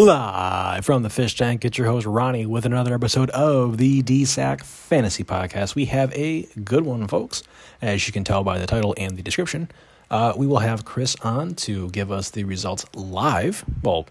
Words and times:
Live 0.00 0.86
from 0.86 1.02
the 1.02 1.10
fish 1.10 1.36
tank, 1.36 1.62
it's 1.62 1.76
your 1.76 1.86
host 1.86 2.06
Ronnie 2.06 2.46
with 2.46 2.64
another 2.64 2.94
episode 2.94 3.28
of 3.32 3.76
the 3.76 4.02
DSAC 4.02 4.62
Fantasy 4.62 5.24
Podcast. 5.24 5.74
We 5.74 5.84
have 5.84 6.10
a 6.14 6.44
good 6.64 6.86
one, 6.86 7.06
folks. 7.06 7.42
As 7.82 8.06
you 8.06 8.12
can 8.14 8.24
tell 8.24 8.42
by 8.42 8.58
the 8.58 8.66
title 8.66 8.94
and 8.96 9.18
the 9.18 9.22
description, 9.22 9.70
uh, 10.10 10.32
we 10.38 10.46
will 10.46 10.60
have 10.60 10.86
Chris 10.86 11.16
on 11.16 11.54
to 11.56 11.90
give 11.90 12.10
us 12.10 12.30
the 12.30 12.44
results 12.44 12.86
live. 12.94 13.62
Well, 13.82 14.06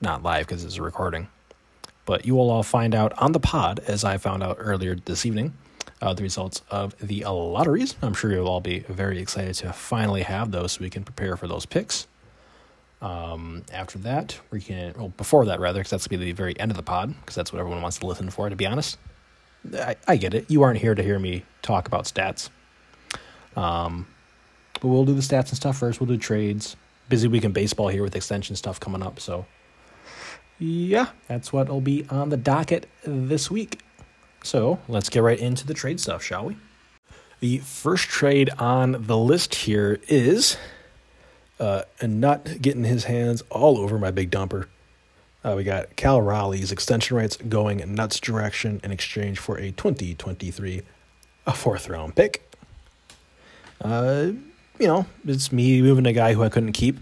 not 0.00 0.22
live 0.22 0.46
because 0.46 0.64
it's 0.64 0.76
a 0.76 0.82
recording, 0.82 1.26
but 2.04 2.24
you 2.24 2.36
will 2.36 2.48
all 2.48 2.62
find 2.62 2.94
out 2.94 3.12
on 3.20 3.32
the 3.32 3.40
pod, 3.40 3.80
as 3.88 4.04
I 4.04 4.18
found 4.18 4.44
out 4.44 4.58
earlier 4.60 4.94
this 4.94 5.26
evening, 5.26 5.54
uh, 6.00 6.14
the 6.14 6.22
results 6.22 6.62
of 6.70 6.96
the 7.00 7.24
lotteries. 7.24 7.96
I'm 8.02 8.14
sure 8.14 8.30
you'll 8.30 8.46
all 8.46 8.60
be 8.60 8.84
very 8.88 9.18
excited 9.18 9.56
to 9.56 9.72
finally 9.72 10.22
have 10.22 10.52
those 10.52 10.74
so 10.74 10.82
we 10.82 10.90
can 10.90 11.02
prepare 11.02 11.36
for 11.36 11.48
those 11.48 11.66
picks. 11.66 12.06
Um, 13.04 13.64
after 13.70 13.98
that, 13.98 14.40
we 14.50 14.62
can, 14.62 14.94
well, 14.96 15.10
before 15.10 15.44
that, 15.44 15.60
rather, 15.60 15.80
because 15.80 15.90
that's 15.90 16.08
going 16.08 16.20
to 16.20 16.24
be 16.24 16.32
the 16.32 16.36
very 16.36 16.58
end 16.58 16.70
of 16.70 16.78
the 16.78 16.82
pod, 16.82 17.14
because 17.20 17.34
that's 17.34 17.52
what 17.52 17.58
everyone 17.58 17.82
wants 17.82 17.98
to 17.98 18.06
listen 18.06 18.30
for, 18.30 18.48
to 18.48 18.56
be 18.56 18.64
honest. 18.64 18.96
I, 19.74 19.96
I 20.08 20.16
get 20.16 20.32
it. 20.32 20.50
You 20.50 20.62
aren't 20.62 20.78
here 20.78 20.94
to 20.94 21.02
hear 21.02 21.18
me 21.18 21.44
talk 21.60 21.86
about 21.86 22.04
stats. 22.04 22.48
Um, 23.56 24.06
but 24.80 24.88
we'll 24.88 25.04
do 25.04 25.12
the 25.12 25.20
stats 25.20 25.50
and 25.50 25.56
stuff 25.56 25.76
first. 25.76 26.00
We'll 26.00 26.08
do 26.08 26.16
trades. 26.16 26.76
Busy 27.10 27.28
week 27.28 27.44
in 27.44 27.52
baseball 27.52 27.88
here 27.88 28.02
with 28.02 28.16
extension 28.16 28.56
stuff 28.56 28.80
coming 28.80 29.02
up. 29.02 29.20
So, 29.20 29.44
yeah, 30.58 31.08
that's 31.28 31.52
what 31.52 31.68
will 31.68 31.82
be 31.82 32.06
on 32.08 32.30
the 32.30 32.38
docket 32.38 32.88
this 33.04 33.50
week. 33.50 33.82
So, 34.42 34.78
let's 34.88 35.10
get 35.10 35.22
right 35.22 35.38
into 35.38 35.66
the 35.66 35.74
trade 35.74 36.00
stuff, 36.00 36.22
shall 36.22 36.46
we? 36.46 36.56
The 37.40 37.58
first 37.58 38.08
trade 38.08 38.48
on 38.58 39.04
the 39.06 39.18
list 39.18 39.54
here 39.54 40.00
is 40.08 40.56
uh, 41.60 41.82
and 42.00 42.20
not 42.20 42.60
getting 42.60 42.84
his 42.84 43.04
hands 43.04 43.42
all 43.50 43.78
over 43.78 43.98
my 43.98 44.10
big 44.10 44.30
dumper. 44.30 44.66
Uh, 45.44 45.54
we 45.56 45.64
got 45.64 45.94
Cal 45.96 46.22
Raleigh's 46.22 46.72
extension 46.72 47.16
rights 47.16 47.36
going 47.36 47.82
nuts 47.94 48.18
direction 48.18 48.80
in 48.82 48.90
exchange 48.90 49.38
for 49.38 49.58
a 49.58 49.70
2023 49.72 50.82
a 51.46 51.52
fourth 51.52 51.88
round 51.88 52.16
pick. 52.16 52.50
Uh, 53.80 54.32
you 54.78 54.86
know, 54.86 55.06
it's 55.26 55.52
me 55.52 55.82
moving 55.82 56.06
a 56.06 56.12
guy 56.12 56.32
who 56.32 56.42
I 56.42 56.48
couldn't 56.48 56.72
keep 56.72 56.96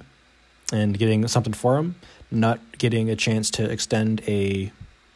and 0.72 0.98
getting 0.98 1.27
something 1.28 1.53
for 1.53 1.77
him, 1.77 1.94
not 2.31 2.61
getting 2.78 3.11
a 3.11 3.16
chance 3.16 3.50
to 3.53 3.70
extend 3.70 4.22
a 4.27 4.72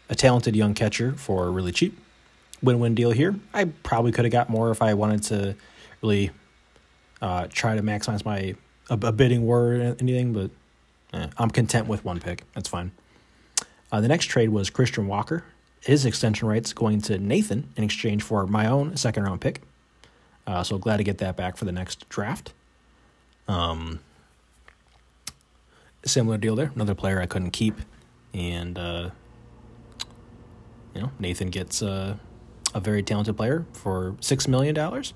a 0.09 0.15
talented 0.15 0.55
young 0.55 0.73
catcher 0.73 1.12
for 1.12 1.50
really 1.50 1.73
cheap. 1.73 1.98
Win-win 2.62 2.95
deal 2.95 3.11
here. 3.11 3.34
I 3.53 3.65
probably 3.65 4.12
could 4.12 4.25
have 4.25 4.33
got 4.33 4.48
more 4.48 4.71
if 4.71 4.81
I 4.81 4.95
wanted 4.95 5.25
to 5.25 5.56
really 6.00 6.31
uh, 7.21 7.48
try 7.50 7.75
to 7.75 7.83
maximize 7.83 8.25
my 8.25 8.55
a, 8.91 8.95
a 8.95 9.12
bidding 9.12 9.42
war 9.42 9.75
or 9.75 9.97
anything, 10.01 10.33
but 10.33 10.51
eh, 11.12 11.27
I'm 11.39 11.51
content 11.51 11.87
with 11.89 12.05
one 12.05 12.20
pick. 12.20 12.45
That's 12.55 12.69
fine. 12.69 12.93
Uh, 13.91 14.01
the 14.01 14.09
next 14.09 14.27
trade 14.27 14.48
was 14.51 14.70
Christian 14.70 15.06
Walker. 15.06 15.45
His 15.81 16.05
extension 16.05 16.48
rights 16.48 16.73
going 16.73 17.01
to 17.03 17.19
Nathan 17.19 17.69
in 17.77 17.84
exchange 17.84 18.23
for 18.23 18.47
my 18.47 18.67
own 18.67 18.97
second 18.97 19.23
round 19.23 19.41
pick. 19.41 19.62
Uh, 20.47 20.62
so 20.62 20.78
glad 20.78 20.97
to 20.98 21.05
get 21.05 21.19
that 21.19 21.37
back 21.37 21.56
for 21.56 21.65
the 21.65 21.73
next 21.73 22.09
draft. 22.09 22.53
Um, 23.48 24.01
similar 26.05 26.39
deal 26.39 26.56
there. 26.56 26.73
Another 26.75 26.95
player 26.95 27.21
I 27.21 27.27
couldn't 27.27 27.50
keep, 27.50 27.77
and 28.33 28.78
uh, 28.78 29.11
you 30.95 31.03
know 31.03 31.11
Nathan 31.19 31.50
gets 31.50 31.83
uh, 31.83 32.17
a 32.75 32.81
very 32.81 33.03
talented 33.03 33.37
player 33.37 33.67
for 33.73 34.17
six 34.21 34.48
million 34.48 34.75
dollars. 34.75 35.15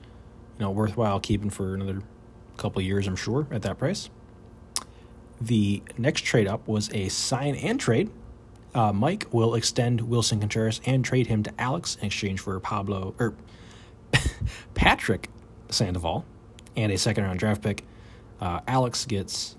You 0.58 0.66
know, 0.66 0.70
worthwhile 0.70 1.20
keeping 1.20 1.50
for 1.50 1.74
another 1.74 2.02
couple 2.60 2.80
years, 2.82 3.06
I'm 3.06 3.16
sure, 3.16 3.46
at 3.50 3.62
that 3.62 3.78
price. 3.78 4.10
The 5.40 5.82
next 5.96 6.22
trade 6.24 6.46
up 6.46 6.68
was 6.68 6.90
a 6.92 7.08
sign 7.08 7.54
and 7.56 7.80
trade. 7.80 8.10
Uh, 8.74 8.92
Mike 8.92 9.26
will 9.32 9.54
extend 9.54 10.00
Willson 10.00 10.38
Contreras 10.38 10.80
and 10.84 11.04
trade 11.04 11.26
him 11.26 11.42
to 11.42 11.52
Alex 11.58 11.96
in 11.96 12.06
exchange 12.06 12.40
for 12.40 12.60
Pablo 12.60 13.14
or 13.18 13.34
Patrick 14.74 15.30
Sandoval 15.70 16.24
and 16.76 16.92
a 16.92 16.98
second 16.98 17.24
round 17.24 17.38
draft 17.38 17.62
pick. 17.62 17.84
Uh, 18.40 18.60
Alex 18.68 19.04
gets 19.06 19.56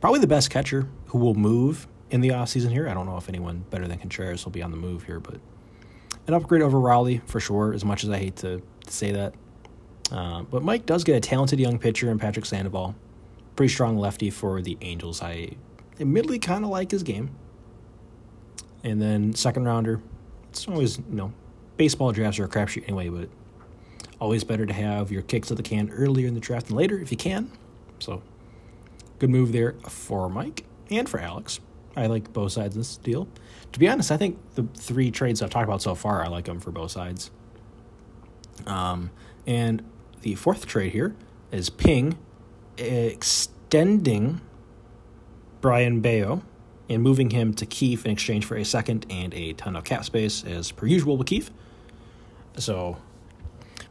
probably 0.00 0.20
the 0.20 0.26
best 0.26 0.50
catcher 0.50 0.88
who 1.06 1.18
will 1.18 1.34
move 1.34 1.86
in 2.10 2.20
the 2.20 2.30
offseason 2.30 2.70
here. 2.70 2.88
I 2.88 2.94
don't 2.94 3.06
know 3.06 3.16
if 3.16 3.28
anyone 3.28 3.64
better 3.70 3.86
than 3.86 3.98
Contreras 3.98 4.44
will 4.44 4.52
be 4.52 4.62
on 4.62 4.70
the 4.70 4.76
move 4.76 5.04
here, 5.04 5.20
but 5.20 5.38
an 6.26 6.34
upgrade 6.34 6.62
over 6.62 6.80
Raleigh 6.80 7.20
for 7.26 7.40
sure, 7.40 7.72
as 7.72 7.84
much 7.84 8.04
as 8.04 8.10
I 8.10 8.18
hate 8.18 8.36
to, 8.36 8.62
to 8.86 8.92
say 8.92 9.12
that. 9.12 9.34
Uh, 10.10 10.42
but 10.42 10.62
Mike 10.62 10.86
does 10.86 11.04
get 11.04 11.16
a 11.16 11.20
talented 11.20 11.60
young 11.60 11.78
pitcher 11.78 12.10
in 12.10 12.18
Patrick 12.18 12.46
Sandoval. 12.46 12.94
Pretty 13.56 13.72
strong 13.72 13.96
lefty 13.96 14.30
for 14.30 14.60
the 14.60 14.76
Angels. 14.80 15.22
I 15.22 15.50
admittedly 16.00 16.38
kind 16.38 16.64
of 16.64 16.70
like 16.70 16.90
his 16.90 17.02
game. 17.02 17.30
And 18.82 19.00
then 19.00 19.34
second 19.34 19.64
rounder, 19.64 20.00
it's 20.48 20.66
always, 20.66 20.98
you 20.98 21.04
know, 21.10 21.32
baseball 21.76 22.12
drafts 22.12 22.38
are 22.38 22.44
a 22.44 22.48
crapshoot 22.48 22.84
anyway, 22.84 23.08
but 23.08 23.28
always 24.20 24.44
better 24.44 24.66
to 24.66 24.72
have 24.72 25.10
your 25.10 25.22
kicks 25.22 25.50
of 25.50 25.56
the 25.56 25.62
can 25.62 25.90
earlier 25.90 26.26
in 26.26 26.34
the 26.34 26.40
draft 26.40 26.68
than 26.68 26.76
later 26.76 26.98
if 26.98 27.10
you 27.10 27.16
can. 27.16 27.50
So 27.98 28.22
good 29.18 29.30
move 29.30 29.52
there 29.52 29.74
for 29.88 30.28
Mike 30.28 30.64
and 30.90 31.08
for 31.08 31.20
Alex. 31.20 31.60
I 31.96 32.06
like 32.06 32.32
both 32.32 32.52
sides 32.52 32.76
of 32.76 32.80
this 32.80 32.96
deal. 32.96 33.28
To 33.72 33.78
be 33.78 33.88
honest, 33.88 34.10
I 34.10 34.16
think 34.16 34.38
the 34.54 34.62
three 34.74 35.10
trades 35.10 35.42
I've 35.42 35.50
talked 35.50 35.68
about 35.68 35.82
so 35.82 35.94
far, 35.94 36.24
I 36.24 36.28
like 36.28 36.46
them 36.46 36.60
for 36.60 36.70
both 36.70 36.90
sides. 36.90 37.30
Um, 38.66 39.10
and 39.46 39.82
the 40.22 40.34
fourth 40.34 40.66
trade 40.66 40.92
here 40.92 41.14
is 41.50 41.70
Ping 41.70 42.18
extending 42.76 44.40
Brayan 45.60 46.00
Bello 46.00 46.42
and 46.88 47.02
moving 47.02 47.30
him 47.30 47.54
to 47.54 47.66
Keefe 47.66 48.04
in 48.04 48.10
exchange 48.10 48.44
for 48.44 48.56
a 48.56 48.64
second 48.64 49.06
and 49.10 49.32
a 49.34 49.52
ton 49.52 49.76
of 49.76 49.84
cap 49.84 50.04
space, 50.04 50.44
as 50.44 50.72
per 50.72 50.86
usual 50.86 51.16
with 51.16 51.26
Keefe. 51.26 51.50
So 52.56 52.96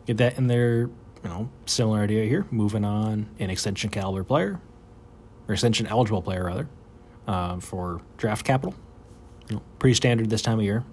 get 0.05 0.17
that 0.17 0.37
in 0.37 0.47
there, 0.47 0.89
you 1.23 1.29
know, 1.29 1.49
similar 1.65 1.99
idea 1.99 2.25
here. 2.25 2.45
Moving 2.51 2.83
on 2.83 3.29
an 3.39 3.49
extension 3.49 3.89
caliber 3.89 4.23
player, 4.23 4.59
or 5.47 5.53
extension 5.53 5.87
eligible 5.87 6.21
player 6.21 6.45
rather, 6.45 6.67
uh, 7.27 7.59
for 7.59 8.01
draft 8.17 8.45
capital. 8.45 8.75
You 9.49 9.57
know, 9.57 9.61
pretty 9.79 9.93
standard 9.93 10.29
this 10.29 10.41
time 10.41 10.59
of 10.59 10.65
year. 10.65 10.83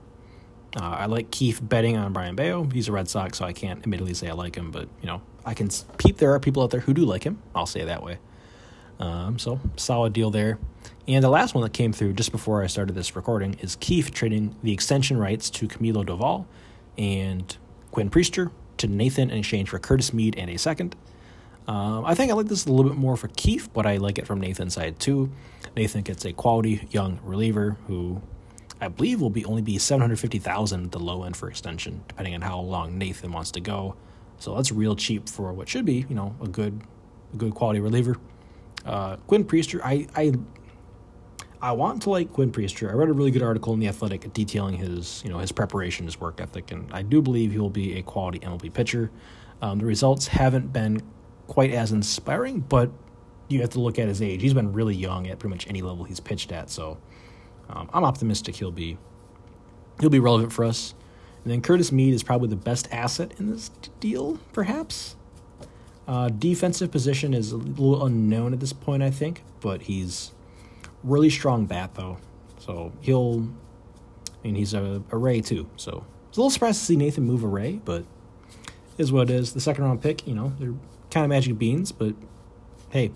Uh, 0.76 0.80
I 0.80 1.06
like 1.06 1.30
Keith 1.30 1.58
betting 1.62 1.96
on 1.96 2.12
Brayan 2.12 2.36
Bello. 2.36 2.64
He's 2.64 2.88
a 2.88 2.92
Red 2.92 3.08
Sox, 3.08 3.38
so 3.38 3.46
I 3.46 3.54
can't 3.54 3.80
admittedly 3.80 4.12
say 4.12 4.28
I 4.28 4.32
like 4.32 4.56
him, 4.56 4.70
but 4.70 4.88
you 5.00 5.06
know 5.06 5.22
I 5.44 5.54
can 5.54 5.70
peep. 5.96 6.18
There 6.18 6.32
are 6.34 6.40
people 6.40 6.62
out 6.62 6.70
there 6.70 6.80
who 6.80 6.92
do 6.92 7.06
like 7.06 7.24
him. 7.24 7.42
I'll 7.54 7.66
say 7.66 7.84
that 7.84 8.02
way. 8.02 8.18
Um, 9.00 9.38
so 9.38 9.58
solid 9.76 10.12
deal 10.12 10.30
there. 10.30 10.58
And 11.08 11.22
the 11.22 11.30
last 11.30 11.54
one 11.54 11.62
that 11.62 11.72
came 11.72 11.92
through 11.92 12.14
just 12.14 12.32
before 12.32 12.62
I 12.62 12.66
started 12.66 12.94
this 12.94 13.16
recording 13.16 13.54
is 13.60 13.76
Keith 13.76 14.12
trading 14.12 14.56
the 14.62 14.72
extension 14.72 15.16
rights 15.18 15.50
to 15.50 15.68
Camilo 15.68 16.04
Doval 16.04 16.46
and 16.98 17.56
Quinn 17.90 18.10
Priester 18.10 18.50
to 18.78 18.86
Nathan 18.86 19.30
in 19.30 19.38
exchange 19.38 19.70
for 19.70 19.78
Curtis 19.78 20.12
Mead 20.12 20.36
and 20.36 20.50
a 20.50 20.58
second. 20.58 20.96
Um, 21.68 22.04
I 22.04 22.14
think 22.14 22.30
I 22.30 22.34
like 22.34 22.46
this 22.46 22.66
a 22.66 22.72
little 22.72 22.90
bit 22.90 22.98
more 22.98 23.16
for 23.16 23.28
Keith, 23.28 23.68
but 23.72 23.86
I 23.86 23.96
like 23.96 24.18
it 24.18 24.26
from 24.26 24.40
Nathan's 24.40 24.74
side 24.74 24.98
too. 24.98 25.32
Nathan 25.76 26.02
gets 26.02 26.24
a 26.24 26.32
quality 26.32 26.86
young 26.90 27.18
reliever 27.22 27.76
who 27.86 28.22
I 28.80 28.88
believe 28.88 29.20
will 29.20 29.30
be 29.30 29.44
only 29.44 29.62
be 29.62 29.78
seven 29.78 30.00
hundred 30.00 30.20
fifty 30.20 30.38
thousand 30.38 30.86
at 30.86 30.92
the 30.92 30.98
low 30.98 31.24
end 31.24 31.36
for 31.36 31.48
extension, 31.48 32.02
depending 32.08 32.34
on 32.34 32.42
how 32.42 32.60
long 32.60 32.98
Nathan 32.98 33.32
wants 33.32 33.50
to 33.52 33.60
go. 33.60 33.96
So 34.38 34.54
that's 34.54 34.70
real 34.70 34.94
cheap 34.94 35.28
for 35.28 35.52
what 35.52 35.68
should 35.68 35.84
be, 35.84 36.04
you 36.08 36.14
know, 36.14 36.36
a 36.42 36.48
good, 36.48 36.82
a 37.32 37.36
good 37.36 37.54
quality 37.54 37.80
reliever. 37.80 38.16
Uh, 38.84 39.16
Quinn 39.26 39.44
Priester, 39.44 39.80
I, 39.82 40.06
I, 40.14 40.32
I 41.60 41.72
want 41.72 42.02
to 42.02 42.10
like 42.10 42.32
Quinn 42.32 42.52
Priester. 42.52 42.90
I 42.90 42.92
read 42.92 43.08
a 43.08 43.12
really 43.12 43.30
good 43.30 43.42
article 43.42 43.72
in 43.72 43.80
the 43.80 43.88
Athletic 43.88 44.30
detailing 44.32 44.76
his, 44.76 45.22
you 45.24 45.30
know, 45.30 45.38
his 45.38 45.52
preparation, 45.52 46.04
his 46.04 46.20
work 46.20 46.40
ethic, 46.40 46.70
and 46.70 46.92
I 46.92 47.02
do 47.02 47.22
believe 47.22 47.52
he 47.52 47.58
will 47.58 47.70
be 47.70 47.98
a 47.98 48.02
quality 48.02 48.38
MLB 48.40 48.72
pitcher. 48.72 49.10
Um, 49.62 49.78
the 49.78 49.86
results 49.86 50.26
haven't 50.26 50.72
been 50.72 51.00
quite 51.46 51.70
as 51.70 51.92
inspiring, 51.92 52.60
but 52.60 52.90
you 53.48 53.60
have 53.62 53.70
to 53.70 53.80
look 53.80 53.98
at 53.98 54.06
his 54.06 54.20
age. 54.20 54.42
He's 54.42 54.54
been 54.54 54.72
really 54.72 54.94
young 54.94 55.26
at 55.28 55.38
pretty 55.38 55.54
much 55.54 55.66
any 55.66 55.80
level 55.80 56.04
he's 56.04 56.20
pitched 56.20 56.52
at, 56.52 56.68
so 56.68 56.98
um, 57.68 57.88
I'm 57.92 58.04
optimistic 58.04 58.56
he'll 58.56 58.70
be 58.70 58.98
he'll 60.00 60.10
be 60.10 60.20
relevant 60.20 60.52
for 60.52 60.64
us. 60.64 60.94
And 61.44 61.52
then 61.52 61.60
Curtis 61.62 61.92
Mead 61.92 62.12
is 62.12 62.22
probably 62.22 62.48
the 62.48 62.56
best 62.56 62.88
asset 62.90 63.32
in 63.38 63.50
this 63.50 63.70
deal, 64.00 64.38
perhaps. 64.52 65.16
Uh, 66.08 66.28
defensive 66.28 66.90
position 66.90 67.34
is 67.34 67.52
a 67.52 67.56
little 67.56 68.04
unknown 68.04 68.52
at 68.52 68.60
this 68.60 68.72
point, 68.72 69.02
I 69.02 69.10
think, 69.10 69.42
but 69.60 69.82
he's 69.82 70.32
really 71.02 71.30
strong 71.30 71.66
bat 71.66 71.94
though, 71.94 72.18
so 72.58 72.92
he'll. 73.00 73.48
I 74.28 74.48
mean, 74.48 74.54
he's 74.54 74.74
a, 74.74 75.02
a 75.10 75.16
Ray 75.16 75.40
too, 75.40 75.68
so 75.76 76.04
it's 76.28 76.36
a 76.36 76.40
little 76.40 76.50
surprised 76.50 76.78
to 76.80 76.84
see 76.84 76.96
Nathan 76.96 77.24
move 77.24 77.42
a 77.42 77.48
Ray, 77.48 77.80
but 77.84 78.04
is 78.98 79.10
what 79.10 79.30
it 79.30 79.34
is. 79.34 79.52
The 79.52 79.60
second 79.60 79.84
round 79.84 80.02
pick, 80.02 80.26
you 80.26 80.34
know, 80.34 80.52
they're 80.58 80.74
kind 81.10 81.24
of 81.24 81.30
magic 81.30 81.58
beans, 81.58 81.90
but 81.90 82.14
hey, 82.90 83.10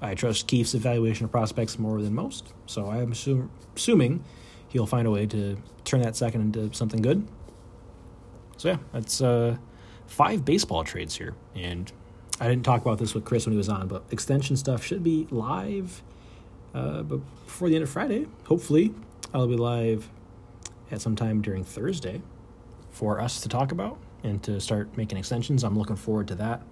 I 0.00 0.14
trust 0.14 0.46
Keefe's 0.46 0.74
evaluation 0.74 1.24
of 1.24 1.32
prospects 1.32 1.78
more 1.78 2.00
than 2.00 2.14
most, 2.14 2.52
so 2.66 2.88
I'm 2.90 3.12
assume, 3.12 3.50
assuming 3.78 4.24
he'll 4.68 4.86
find 4.86 5.06
a 5.06 5.10
way 5.10 5.26
to 5.26 5.56
turn 5.84 6.02
that 6.02 6.16
second 6.16 6.42
into 6.42 6.74
something 6.74 7.00
good. 7.00 7.26
So 8.56 8.68
yeah, 8.68 8.78
that's 8.92 9.20
uh, 9.20 9.56
five 10.06 10.44
baseball 10.44 10.84
trades 10.84 11.16
here, 11.16 11.34
and 11.54 11.90
I 12.40 12.48
didn't 12.48 12.64
talk 12.64 12.82
about 12.82 12.98
this 12.98 13.14
with 13.14 13.24
Chris 13.24 13.46
when 13.46 13.52
he 13.52 13.56
was 13.56 13.68
on, 13.68 13.88
but 13.88 14.04
extension 14.10 14.56
stuff 14.56 14.84
should 14.84 15.02
be 15.02 15.26
live 15.30 16.02
uh, 16.74 17.02
but 17.02 17.16
before 17.46 17.68
the 17.68 17.74
end 17.74 17.82
of 17.82 17.90
Friday, 17.90 18.26
hopefully. 18.44 18.94
I'll 19.34 19.46
be 19.46 19.56
live 19.56 20.08
at 20.90 21.00
some 21.00 21.16
time 21.16 21.42
during 21.42 21.64
Thursday 21.64 22.22
for 22.90 23.20
us 23.20 23.40
to 23.42 23.48
talk 23.48 23.72
about 23.72 23.98
and 24.22 24.42
to 24.44 24.60
start 24.60 24.96
making 24.96 25.18
extensions. 25.18 25.64
I'm 25.64 25.78
looking 25.78 25.96
forward 25.96 26.28
to 26.28 26.34
that. 26.36 26.62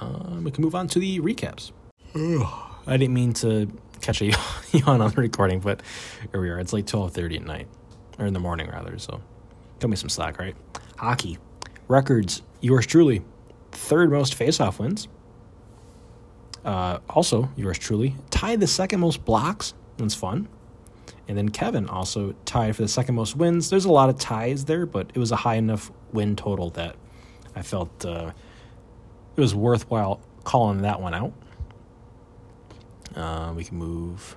Uh, 0.00 0.40
we 0.42 0.50
can 0.50 0.64
move 0.64 0.74
on 0.74 0.88
to 0.88 0.98
the 0.98 1.20
recaps. 1.20 1.72
I 2.86 2.96
didn't 2.96 3.14
mean 3.14 3.32
to 3.34 3.70
catch 4.00 4.20
a 4.20 4.32
yawn 4.86 5.00
on 5.02 5.10
the 5.10 5.20
recording, 5.20 5.60
but 5.60 5.82
here 6.30 6.40
we 6.40 6.48
are. 6.48 6.58
It's 6.58 6.72
like 6.72 6.86
12:30 6.86 7.36
at 7.36 7.44
night, 7.44 7.68
or 8.18 8.26
in 8.26 8.32
the 8.32 8.40
morning 8.40 8.68
rather. 8.70 8.98
So, 8.98 9.20
cut 9.80 9.90
me 9.90 9.96
some 9.96 10.08
slack, 10.08 10.38
right? 10.38 10.56
Hockey 10.96 11.38
records. 11.88 12.42
Yours 12.60 12.86
truly, 12.86 13.22
third 13.72 14.10
most 14.10 14.38
faceoff 14.38 14.78
wins. 14.78 15.08
Uh, 16.64 16.98
also, 17.10 17.50
yours 17.56 17.78
truly 17.78 18.14
tied 18.30 18.60
the 18.60 18.66
second 18.66 19.00
most 19.00 19.24
blocks. 19.24 19.74
That's 19.98 20.14
fun. 20.14 20.48
And 21.28 21.36
then 21.36 21.50
Kevin 21.50 21.88
also 21.88 22.34
tied 22.44 22.76
for 22.76 22.82
the 22.82 22.88
second 22.88 23.14
most 23.14 23.36
wins. 23.36 23.68
There's 23.68 23.84
a 23.84 23.92
lot 23.92 24.08
of 24.08 24.18
ties 24.18 24.64
there, 24.64 24.86
but 24.86 25.10
it 25.14 25.18
was 25.18 25.32
a 25.32 25.36
high 25.36 25.56
enough 25.56 25.90
win 26.12 26.36
total 26.36 26.70
that 26.70 26.96
I 27.54 27.62
felt 27.62 28.04
uh, 28.04 28.32
it 29.36 29.40
was 29.40 29.54
worthwhile 29.54 30.20
calling 30.44 30.82
that 30.82 31.00
one 31.00 31.14
out. 31.14 31.32
Uh, 33.14 33.52
we 33.54 33.64
can 33.64 33.76
move 33.76 34.36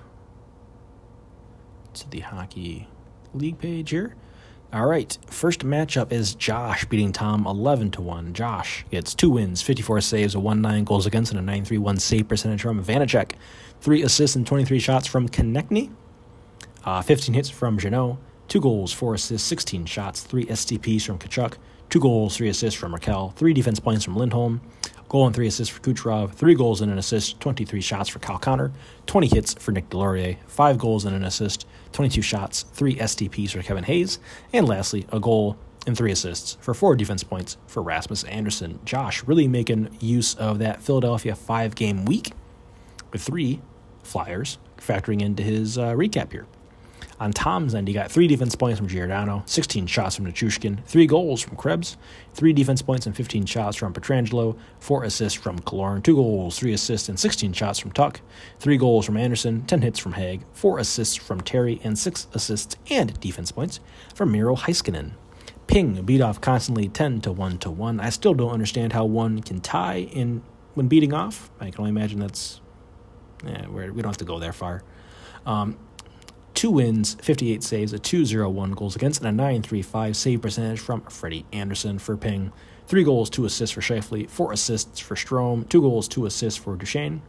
to 1.96 2.10
the 2.10 2.20
hockey 2.20 2.88
league 3.34 3.58
page 3.58 3.90
here. 3.90 4.14
All 4.72 4.86
right, 4.86 5.16
first 5.28 5.60
matchup 5.60 6.12
is 6.12 6.34
Josh 6.34 6.84
beating 6.86 7.12
Tom 7.12 7.46
11 7.46 7.92
to 7.92 8.02
1. 8.02 8.34
Josh 8.34 8.84
gets 8.90 9.14
two 9.14 9.30
wins, 9.30 9.62
54 9.62 10.00
saves, 10.00 10.34
a 10.34 10.40
1 10.40 10.60
9 10.60 10.84
goals 10.84 11.06
against, 11.06 11.32
and 11.32 11.38
a 11.38 11.42
931 11.42 11.98
save 11.98 12.28
percentage 12.28 12.62
from 12.62 12.82
Vanecek. 12.82 13.32
Three 13.80 14.02
assists 14.02 14.36
and 14.36 14.46
23 14.46 14.78
shots 14.78 15.06
from 15.06 15.28
Konecny. 15.28 15.90
Uh, 16.84 17.00
15 17.02 17.34
hits 17.34 17.48
from 17.48 17.78
Janot. 17.78 18.18
Two 18.48 18.60
goals, 18.60 18.92
four 18.92 19.14
assists, 19.14 19.46
16 19.48 19.86
shots, 19.86 20.22
three 20.22 20.44
STPs 20.46 21.06
from 21.06 21.18
Tkachuk. 21.18 21.54
Two 21.88 22.00
goals, 22.00 22.36
three 22.36 22.48
assists 22.48 22.78
from 22.78 22.92
Rakell. 22.92 23.34
Three 23.34 23.52
defense 23.52 23.80
points 23.80 24.04
from 24.04 24.16
Lindholm. 24.16 24.60
Goal 25.08 25.26
and 25.26 25.34
three 25.34 25.46
assists 25.46 25.72
for 25.72 25.80
Kucherov. 25.80 26.32
Three 26.32 26.54
goals 26.54 26.80
and 26.80 26.90
an 26.90 26.98
assist, 26.98 27.38
23 27.40 27.80
shots 27.80 28.08
for 28.08 28.18
Kyle 28.18 28.38
Connor. 28.38 28.72
20 29.06 29.28
hits 29.28 29.54
for 29.54 29.70
Nick 29.70 29.88
Deslauriers. 29.88 30.36
Five 30.48 30.78
goals 30.78 31.04
and 31.04 31.14
an 31.14 31.22
assist, 31.24 31.66
22 31.96 32.20
shots, 32.20 32.62
three 32.74 32.96
STPs 32.96 33.52
for 33.52 33.62
Kevin 33.62 33.84
Hayes. 33.84 34.18
And 34.52 34.68
lastly, 34.68 35.06
a 35.10 35.18
goal 35.18 35.56
and 35.86 35.96
three 35.96 36.12
assists 36.12 36.58
for 36.60 36.74
four 36.74 36.94
defense 36.94 37.24
points 37.24 37.56
for 37.66 37.82
Rasmus 37.82 38.22
Andersson. 38.24 38.78
Josh 38.84 39.24
really 39.24 39.48
making 39.48 39.96
use 39.98 40.34
of 40.34 40.58
that 40.58 40.82
Philadelphia 40.82 41.34
five 41.34 41.74
game 41.74 42.04
week 42.04 42.32
with 43.12 43.22
three 43.22 43.62
Flyers 44.02 44.58
factoring 44.76 45.22
into 45.22 45.42
his 45.42 45.78
uh, 45.78 45.92
recap 45.92 46.32
here. 46.32 46.46
On 47.18 47.32
Tom's 47.32 47.74
end, 47.74 47.88
he 47.88 47.94
got 47.94 48.10
three 48.10 48.26
defense 48.26 48.54
points 48.54 48.78
from 48.78 48.88
Giordano, 48.88 49.42
16 49.46 49.86
shots 49.86 50.16
from 50.16 50.26
Nichushkin, 50.26 50.84
three 50.84 51.06
goals 51.06 51.40
from 51.40 51.56
Krebs, 51.56 51.96
three 52.34 52.52
defense 52.52 52.82
points 52.82 53.06
and 53.06 53.16
15 53.16 53.46
shots 53.46 53.76
from 53.76 53.94
Pietrangelo, 53.94 54.58
four 54.80 55.04
assists 55.04 55.38
from 55.38 55.58
Killorn, 55.60 56.02
two 56.02 56.14
goals, 56.14 56.58
three 56.58 56.74
assists, 56.74 57.08
and 57.08 57.18
16 57.18 57.54
shots 57.54 57.78
from 57.78 57.92
Tuck, 57.92 58.20
three 58.58 58.76
goals 58.76 59.06
from 59.06 59.16
Anderson, 59.16 59.62
10 59.62 59.80
hits 59.80 59.98
from 59.98 60.12
Hague, 60.12 60.42
four 60.52 60.78
assists 60.78 61.16
from 61.16 61.40
Terry, 61.40 61.80
and 61.82 61.98
six 61.98 62.26
assists 62.34 62.76
and 62.90 63.18
defense 63.20 63.50
points 63.50 63.80
from 64.14 64.30
Miro 64.30 64.54
Heiskanen. 64.54 65.12
Ping 65.68 66.02
beat 66.02 66.20
off 66.20 66.40
constantly 66.40 66.88
10 66.88 67.22
to 67.22 67.32
1 67.32 67.58
to 67.58 67.70
1. 67.70 67.98
I 67.98 68.10
still 68.10 68.34
don't 68.34 68.52
understand 68.52 68.92
how 68.92 69.04
one 69.06 69.40
can 69.40 69.60
tie 69.60 70.00
in 70.00 70.42
when 70.74 70.86
beating 70.86 71.12
off. 71.12 71.50
I 71.60 71.70
can 71.70 71.80
only 71.80 71.90
imagine 71.90 72.20
that's 72.20 72.60
yeah, 73.44 73.66
we 73.68 73.84
don't 73.86 74.04
have 74.04 74.16
to 74.18 74.24
go 74.24 74.38
there 74.38 74.52
far. 74.52 74.82
Um, 75.44 75.78
two 76.56 76.70
wins, 76.70 77.14
58 77.20 77.62
saves, 77.62 77.92
a 77.92 77.98
2-0-1 77.98 78.74
goals 78.74 78.96
against, 78.96 79.22
and 79.22 79.38
a 79.38 79.42
9-3-5 79.42 80.16
save 80.16 80.40
percentage 80.40 80.80
from 80.80 81.02
Freddie 81.02 81.44
Andersen 81.52 81.98
for 81.98 82.16
Ping. 82.16 82.50
Three 82.86 83.04
goals, 83.04 83.28
two 83.28 83.44
assists 83.44 83.74
for 83.74 83.82
Scheifele, 83.82 84.28
four 84.28 84.52
assists 84.52 84.98
for 84.98 85.14
Strome, 85.14 85.68
two 85.68 85.82
goals, 85.82 86.08
two 86.08 86.24
assists 86.24 86.58
for 86.58 86.74
Duchene. 86.74 87.20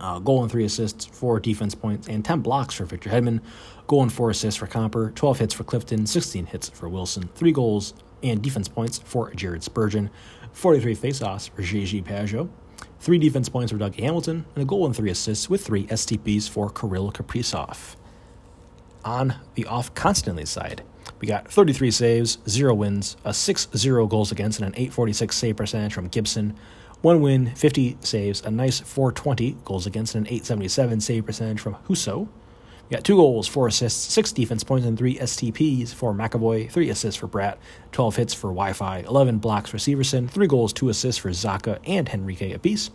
Uh, 0.00 0.18
goal 0.20 0.42
and 0.42 0.50
three 0.50 0.64
assists, 0.64 1.04
four 1.04 1.38
defense 1.38 1.74
points, 1.74 2.08
and 2.08 2.24
10 2.24 2.40
blocks 2.40 2.74
for 2.74 2.86
Victor 2.86 3.10
Hedman. 3.10 3.40
Goal 3.86 4.02
and 4.02 4.12
four 4.12 4.30
assists 4.30 4.58
for 4.58 4.66
Compher, 4.66 5.14
12 5.14 5.38
hits 5.40 5.54
for 5.54 5.64
Clifton, 5.64 6.06
16 6.06 6.46
hits 6.46 6.70
for 6.70 6.88
Wilson, 6.88 7.28
three 7.34 7.52
goals 7.52 7.92
and 8.22 8.40
defense 8.40 8.68
points 8.68 8.98
for 9.04 9.32
Jared 9.34 9.62
Spurgeon, 9.62 10.08
43 10.52 10.96
faceoffs 10.96 11.50
for 11.50 11.60
JG 11.60 12.02
Pageau, 12.04 12.48
three 13.00 13.18
defense 13.18 13.50
points 13.50 13.70
for 13.70 13.76
Doug 13.76 13.96
Hamilton, 13.96 14.46
and 14.54 14.62
a 14.62 14.64
goal 14.64 14.86
and 14.86 14.96
three 14.96 15.10
assists 15.10 15.50
with 15.50 15.64
three 15.64 15.86
STPs 15.88 16.48
for 16.48 16.70
Kirill 16.70 17.12
Kaprizov 17.12 17.96
on 19.04 19.36
the 19.54 19.66
off 19.66 19.94
constantly 19.94 20.46
side. 20.46 20.82
We 21.20 21.28
got 21.28 21.50
33 21.50 21.90
saves, 21.90 22.38
0 22.48 22.74
wins, 22.74 23.16
a 23.24 23.32
6 23.32 23.68
0 23.76 24.06
goals 24.06 24.32
against, 24.32 24.58
and 24.60 24.68
an 24.68 24.74
846 24.74 25.36
save 25.36 25.56
percentage 25.56 25.94
from 25.94 26.08
Gibson. 26.08 26.54
One 27.02 27.20
win, 27.20 27.54
50 27.54 27.98
saves, 28.00 28.42
a 28.42 28.50
nice 28.50 28.80
420 28.80 29.58
goals 29.64 29.86
against, 29.86 30.14
and 30.14 30.26
an 30.26 30.32
877 30.32 31.00
save 31.00 31.26
percentage 31.26 31.60
from 31.60 31.76
Husso. 31.88 32.28
We 32.88 32.94
got 32.94 33.04
two 33.04 33.16
goals, 33.16 33.48
four 33.48 33.68
assists, 33.68 34.12
six 34.12 34.32
defense 34.32 34.62
points, 34.62 34.86
and 34.86 34.98
three 34.98 35.16
STPs 35.16 35.94
for 35.94 36.12
McAvoy, 36.12 36.70
three 36.70 36.90
assists 36.90 37.18
for 37.18 37.28
Bratt, 37.28 37.56
12 37.92 38.16
hits 38.16 38.34
for 38.34 38.48
Wi 38.48 38.74
Fi, 38.74 38.98
11 39.00 39.38
blocks 39.38 39.70
for 39.70 39.78
Severson, 39.78 40.28
three 40.28 40.46
goals, 40.46 40.72
two 40.72 40.90
assists 40.90 41.20
for 41.20 41.30
Zacha 41.30 41.78
and 41.86 42.08
Henrique 42.08 42.54
apiece, 42.54 42.90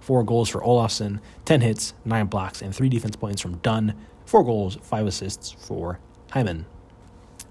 four 0.00 0.22
goals 0.22 0.48
for 0.48 0.62
Olofsson, 0.62 1.20
10 1.44 1.60
hits, 1.60 1.92
nine 2.04 2.26
blocks, 2.26 2.62
and 2.62 2.74
three 2.74 2.88
defense 2.88 3.16
points 3.16 3.42
from 3.42 3.58
Dunn, 3.58 3.94
four 4.26 4.44
goals, 4.44 4.76
five 4.82 5.06
assists 5.06 5.52
for 5.52 5.98
Hyman. 6.32 6.66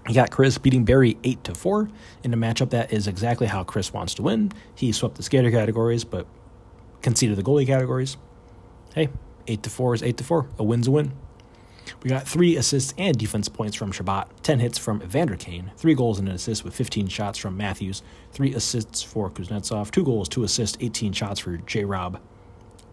He 0.06 0.14
got 0.14 0.30
Chris 0.30 0.56
beating 0.56 0.84
Barry 0.84 1.18
8 1.24 1.42
to 1.44 1.54
4 1.54 1.90
in 2.22 2.32
a 2.32 2.36
matchup 2.36 2.70
that 2.70 2.92
is 2.92 3.08
exactly 3.08 3.48
how 3.48 3.64
Chris 3.64 3.92
wants 3.92 4.14
to 4.14 4.22
win. 4.22 4.52
He 4.76 4.92
swept 4.92 5.16
the 5.16 5.22
skater 5.24 5.50
categories, 5.50 6.04
but 6.04 6.26
conceded 7.02 7.36
the 7.36 7.42
goalie 7.42 7.66
categories. 7.66 8.16
Hey, 8.94 9.08
8 9.48 9.64
to 9.64 9.70
4 9.70 9.94
is 9.94 10.02
8 10.04 10.16
to 10.18 10.24
4. 10.24 10.46
A 10.58 10.64
win's 10.64 10.86
a 10.86 10.92
win. 10.92 11.12
We 12.02 12.10
got 12.10 12.26
three 12.26 12.56
assists 12.56 12.94
and 12.98 13.16
defense 13.16 13.48
points 13.48 13.76
from 13.76 13.92
Chabot, 13.92 14.28
10 14.42 14.60
hits 14.60 14.78
from 14.78 15.02
Evander 15.02 15.36
Kane, 15.36 15.70
three 15.76 15.94
goals 15.94 16.18
and 16.18 16.28
an 16.28 16.34
assist 16.34 16.64
with 16.64 16.74
15 16.74 17.08
shots 17.08 17.38
from 17.38 17.56
Matthews, 17.56 18.02
three 18.32 18.54
assists 18.54 19.02
for 19.02 19.30
Kuznetsov, 19.30 19.90
two 19.90 20.04
goals, 20.04 20.28
two 20.28 20.44
assists, 20.44 20.76
18 20.80 21.12
shots 21.12 21.40
for 21.40 21.56
J. 21.58 21.84
Rob, 21.84 22.20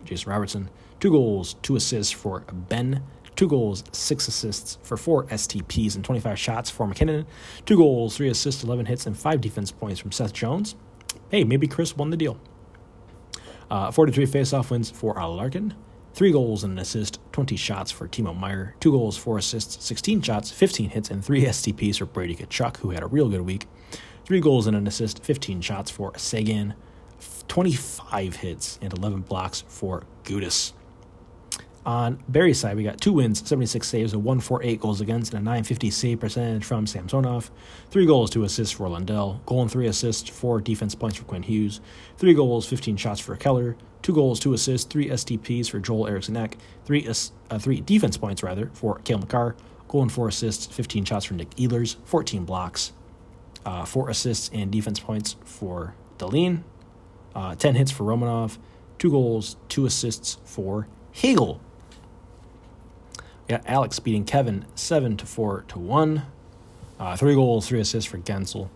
Jason 0.05 0.31
Robertson, 0.31 0.69
two 0.99 1.09
goals, 1.11 1.55
two 1.63 1.75
assists 1.75 2.11
for 2.11 2.41
Ben 2.51 3.01
two 3.43 3.49
goals, 3.49 3.83
six 3.91 4.29
assists 4.29 4.77
for 4.83 4.95
four 4.95 5.25
STPs 5.25 5.95
and 5.95 6.05
25 6.05 6.39
shots 6.39 6.69
for 6.69 6.87
MacKinnon. 6.87 7.25
two 7.65 7.75
goals, 7.75 8.15
three 8.15 8.29
assists, 8.29 8.63
11 8.63 8.85
hits, 8.85 9.05
and 9.05 9.17
five 9.17 9.41
defense 9.41 9.69
points 9.69 9.99
from 9.99 10.13
Seth 10.13 10.31
Jones. 10.31 10.77
Hey, 11.29 11.43
maybe 11.43 11.67
Chris 11.67 11.97
won 11.97 12.09
the 12.09 12.15
deal. 12.15 12.39
Uh, 13.69 13.91
43 13.91 14.27
faceoff 14.27 14.69
wins 14.69 14.89
for 14.89 15.19
Al 15.19 15.35
Larkin, 15.35 15.73
three 16.13 16.31
goals 16.31 16.63
and 16.63 16.71
an 16.71 16.79
assist, 16.79 17.19
20 17.33 17.57
shots 17.57 17.91
for 17.91 18.07
Timo 18.07 18.33
Meier, 18.33 18.75
two 18.79 18.91
goals, 18.91 19.17
four 19.17 19.37
assists, 19.37 19.83
16 19.83 20.21
shots, 20.21 20.49
15 20.49 20.91
hits, 20.91 21.11
and 21.11 21.25
three 21.25 21.43
STPs 21.57 21.97
for 21.97 22.05
Brady 22.05 22.37
Tkachuk, 22.37 22.77
who 22.77 22.91
had 22.91 23.03
a 23.03 23.07
real 23.07 23.27
good 23.27 23.41
week. 23.41 23.67
Three 24.23 24.39
goals 24.39 24.67
and 24.67 24.77
an 24.77 24.87
assist, 24.87 25.21
15 25.21 25.59
shots 25.59 25.91
for 25.91 26.17
Sagan, 26.17 26.75
25 27.49 28.37
hits, 28.37 28.79
and 28.81 28.93
11 28.93 29.23
blocks 29.23 29.65
for 29.67 30.03
Gudas. 30.23 30.71
On 31.85 32.23
Barry's 32.29 32.59
side, 32.59 32.77
we 32.77 32.83
got 32.83 33.01
two 33.01 33.11
wins, 33.11 33.45
76 33.47 33.85
saves, 33.85 34.13
a 34.13 34.19
148 34.19 34.79
goals 34.79 35.01
against, 35.01 35.33
and 35.33 35.41
a 35.41 35.43
950 35.43 35.89
save 35.89 36.19
percentage 36.21 36.63
from 36.63 36.87
Samsonov. 36.87 37.51
Three 37.91 38.05
goals, 38.05 38.29
two 38.29 38.43
assists 38.43 38.73
for 38.73 38.87
Lundell. 38.87 39.41
Goal 39.45 39.63
and 39.63 39.71
three 39.71 39.87
assists, 39.87 40.29
four 40.29 40.61
defense 40.61 40.95
points 40.95 41.17
for 41.17 41.25
Quinn 41.25 41.43
Hughes. 41.43 41.81
Three 42.17 42.33
goals, 42.33 42.65
15 42.65 42.95
shots 42.95 43.19
for 43.19 43.35
Keller. 43.35 43.75
Two 44.01 44.13
goals, 44.13 44.39
two 44.39 44.53
assists, 44.53 44.89
three 44.89 45.09
STPs 45.09 45.69
for 45.69 45.79
Joel 45.79 46.07
Eriksson 46.07 46.37
Ek. 46.37 46.57
Three, 46.85 47.05
uh, 47.05 47.59
three 47.59 47.81
defense 47.81 48.15
points, 48.15 48.43
rather, 48.43 48.69
for 48.73 48.99
Cale 48.99 49.17
Makar. 49.17 49.55
Goal 49.89 50.03
and 50.03 50.11
four 50.11 50.29
assists, 50.29 50.65
15 50.67 51.03
shots 51.03 51.25
for 51.25 51.33
Nick 51.33 51.49
Ehlers. 51.51 51.97
14 52.05 52.45
blocks, 52.45 52.93
uh, 53.65 53.83
four 53.83 54.09
assists 54.09 54.49
and 54.53 54.71
defense 54.71 54.99
points 54.99 55.35
for 55.43 55.95
Dahlin. 56.17 56.63
Uh, 57.35 57.55
10 57.55 57.75
hits 57.75 57.91
for 57.91 58.05
Romanov. 58.05 58.57
Two 58.99 59.11
goals, 59.11 59.57
two 59.67 59.85
assists 59.85 60.37
for 60.45 60.87
Hagel. 61.11 61.59
Alex 63.49 63.99
beating 63.99 64.25
Kevin 64.25 64.65
seven 64.75 65.17
to 65.17 65.25
four 65.25 65.65
to 65.67 65.79
one. 65.79 66.23
Uh, 66.99 67.15
three 67.15 67.35
goals, 67.35 67.67
three 67.67 67.79
assists 67.79 68.09
for 68.09 68.17
Guentzel. 68.17 68.69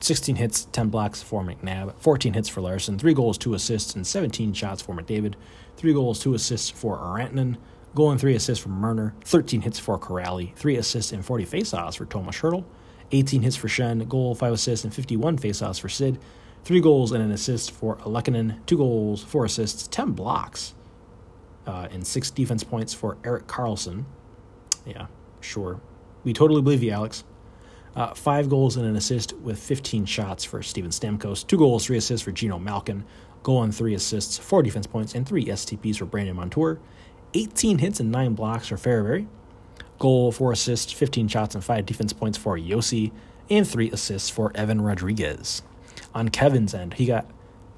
16 0.00 0.36
hits, 0.36 0.66
10 0.66 0.90
blocks 0.90 1.22
for 1.22 1.42
McNabb, 1.42 1.94
14 1.98 2.34
hits 2.34 2.48
for 2.48 2.60
Larson, 2.60 2.98
3 2.98 3.14
goals, 3.14 3.38
2 3.38 3.54
assists, 3.54 3.94
and 3.94 4.06
17 4.06 4.52
shots 4.52 4.82
for 4.82 4.94
McDavid, 4.94 5.34
3 5.78 5.94
goals, 5.94 6.20
2 6.20 6.34
assists 6.34 6.68
for 6.68 6.98
Rantanen, 6.98 7.56
goal 7.94 8.10
and 8.10 8.20
3 8.20 8.34
assists 8.34 8.62
for 8.62 8.68
Marner, 8.68 9.14
13 9.22 9.62
hits 9.62 9.78
for 9.78 9.98
Kuraly, 9.98 10.54
3 10.56 10.76
assists 10.76 11.12
and 11.12 11.24
40 11.24 11.46
faceoffs 11.46 11.96
for 11.96 12.04
Tomas 12.04 12.36
Hertl, 12.36 12.64
18 13.12 13.42
hits 13.42 13.56
for 13.56 13.68
Shen, 13.68 14.00
goal, 14.00 14.34
5 14.34 14.52
assists, 14.52 14.84
and 14.84 14.92
51 14.92 15.38
faceoffs 15.38 15.80
for 15.80 15.88
Sid, 15.88 16.18
3 16.64 16.80
goals 16.80 17.12
and 17.12 17.24
an 17.24 17.30
assist 17.30 17.70
for 17.70 17.96
Lehkonen, 17.98 18.64
2 18.66 18.76
goals, 18.76 19.22
4 19.22 19.46
assists, 19.46 19.88
10 19.88 20.12
blocks 20.12 20.74
uh, 21.66 21.88
and 21.90 22.06
six 22.06 22.30
defense 22.30 22.64
points 22.64 22.92
for 22.94 23.16
Erik 23.24 23.46
Karlsson. 23.46 24.04
Yeah, 24.86 25.06
sure. 25.40 25.80
We 26.24 26.32
totally 26.32 26.62
believe 26.62 26.82
you, 26.82 26.90
Alex. 26.90 27.24
Uh, 27.96 28.12
five 28.12 28.48
goals 28.48 28.76
and 28.76 28.86
an 28.86 28.96
assist 28.96 29.34
with 29.34 29.58
15 29.58 30.04
shots 30.04 30.44
for 30.44 30.62
Steven 30.62 30.90
Stamkos. 30.90 31.46
Two 31.46 31.58
goals, 31.58 31.86
three 31.86 31.96
assists 31.96 32.24
for 32.24 32.32
Geno 32.32 32.58
Malkin. 32.58 33.04
Goal 33.42 33.62
and 33.62 33.74
three 33.74 33.94
assists, 33.94 34.38
four 34.38 34.62
defense 34.62 34.86
points, 34.86 35.14
and 35.14 35.26
three 35.26 35.44
STPs 35.44 35.98
for 35.98 36.06
Brandon 36.06 36.34
Montour. 36.34 36.80
18 37.34 37.78
hits 37.78 38.00
and 38.00 38.10
nine 38.10 38.34
blocks 38.34 38.68
for 38.68 38.76
Fairbury. 38.76 39.26
Goal, 39.98 40.32
four 40.32 40.50
assists, 40.52 40.92
15 40.92 41.28
shots, 41.28 41.54
and 41.54 41.62
five 41.62 41.86
defense 41.86 42.12
points 42.12 42.36
for 42.36 42.58
Josi, 42.58 43.12
and 43.48 43.68
three 43.68 43.90
assists 43.90 44.30
for 44.30 44.50
Evan 44.54 44.80
Rodrigues. 44.80 45.62
On 46.14 46.28
Kevin's 46.28 46.74
end, 46.74 46.94
he 46.94 47.06
got. 47.06 47.26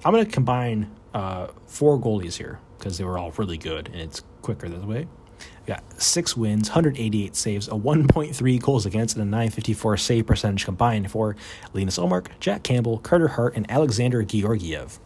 I'm 0.05 0.13
going 0.13 0.25
to 0.25 0.31
combine 0.31 0.91
uh, 1.13 1.49
four 1.67 1.99
goalies 1.99 2.37
here 2.37 2.61
because 2.87 2.99
they 2.99 3.05
were 3.05 3.19
all 3.19 3.33
really 3.33 3.59
good, 3.59 3.89
and 3.89 3.97
it's 3.97 4.23
quicker 4.43 4.69
this 4.69 4.85
way. 4.85 5.09
We 5.41 5.67
got 5.67 5.83
six 6.01 6.37
wins, 6.37 6.69
188 6.69 7.35
saves, 7.35 7.67
a 7.67 7.73
1.3 7.73 8.63
goals 8.63 8.87
against, 8.87 9.17
and 9.17 9.23
a 9.25 9.29
954 9.29 9.97
save 9.97 10.25
percentage 10.25 10.65
combined 10.65 11.11
for 11.11 11.35
Linus 11.73 11.99
Ullmark, 11.99 12.29
Jack 12.39 12.63
Campbell, 12.63 12.99
Carter 12.99 13.27
Hart, 13.27 13.57
and 13.57 13.69
Alexander 13.69 14.23
Georgiev. 14.23 15.01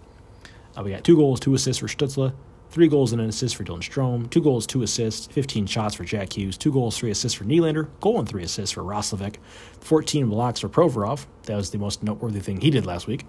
Uh, 0.77 0.83
we 0.83 0.91
got 0.91 1.05
two 1.05 1.17
goals, 1.17 1.41
two 1.41 1.55
assists 1.55 1.81
for 1.81 1.87
Stützle, 1.87 2.35
three 2.69 2.87
goals 2.87 3.13
and 3.13 3.23
an 3.23 3.31
assist 3.31 3.57
for 3.57 3.65
Dylan 3.65 3.79
Strome, 3.79 4.29
two 4.29 4.43
goals, 4.43 4.67
two 4.67 4.83
assists, 4.83 5.27
15 5.29 5.65
shots 5.65 5.95
for 5.95 6.05
Jack 6.05 6.37
Hughes, 6.37 6.59
two 6.59 6.71
goals, 6.71 6.99
three 6.99 7.11
assists 7.11 7.39
for 7.39 7.45
Nylander, 7.45 7.89
goal 8.03 8.19
and 8.19 8.29
three 8.29 8.45
assists 8.45 8.75
for 8.75 8.83
Roslovic, 8.83 9.37
14 9.81 10.29
blocks 10.29 10.61
for 10.61 10.69
Provorov. 10.69 11.25
That 11.45 11.57
was 11.57 11.71
the 11.71 11.79
most 11.79 12.03
noteworthy 12.03 12.41
thing 12.41 12.61
he 12.61 12.69
did 12.69 12.85
last 12.85 13.07
week. 13.07 13.25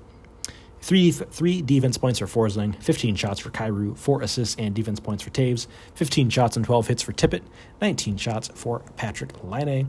Three, 0.82 1.12
three 1.12 1.62
defense 1.62 1.98
points 1.98 2.20
for 2.20 2.26
Forsling, 2.26 2.82
15 2.82 3.16
shots 3.16 3.40
for 3.40 3.52
Kyrou, 3.52 3.96
four 3.96 4.24
assists 4.24 4.56
and 4.58 4.74
defense 4.74 5.00
points 5.00 5.24
for 5.24 5.30
Toews, 5.30 5.68
15 5.94 6.30
shots 6.30 6.56
and 6.56 6.66
12 6.66 6.88
hits 6.88 7.04
for 7.04 7.14
Tippett, 7.14 7.44
19 7.82 8.18
shots 8.18 8.50
for 8.56 8.82
Patrik 8.98 9.32
Laine, 9.44 9.88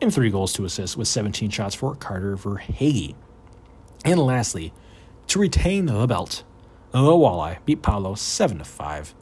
and 0.00 0.12
three 0.12 0.30
goals, 0.30 0.52
to 0.52 0.66
assists 0.66 0.96
with 0.96 1.08
17 1.08 1.48
shots 1.48 1.74
for 1.74 1.94
Carter 1.94 2.36
Verhaeghe. 2.36 3.14
And 4.04 4.20
lastly, 4.20 4.74
to 5.28 5.38
retain 5.38 5.86
the 5.86 6.06
belt, 6.06 6.44
the 6.90 6.98
Walleye 6.98 7.64
beat 7.64 7.82
Paolo 7.82 8.14
7 8.14 8.62
5. 8.62 9.14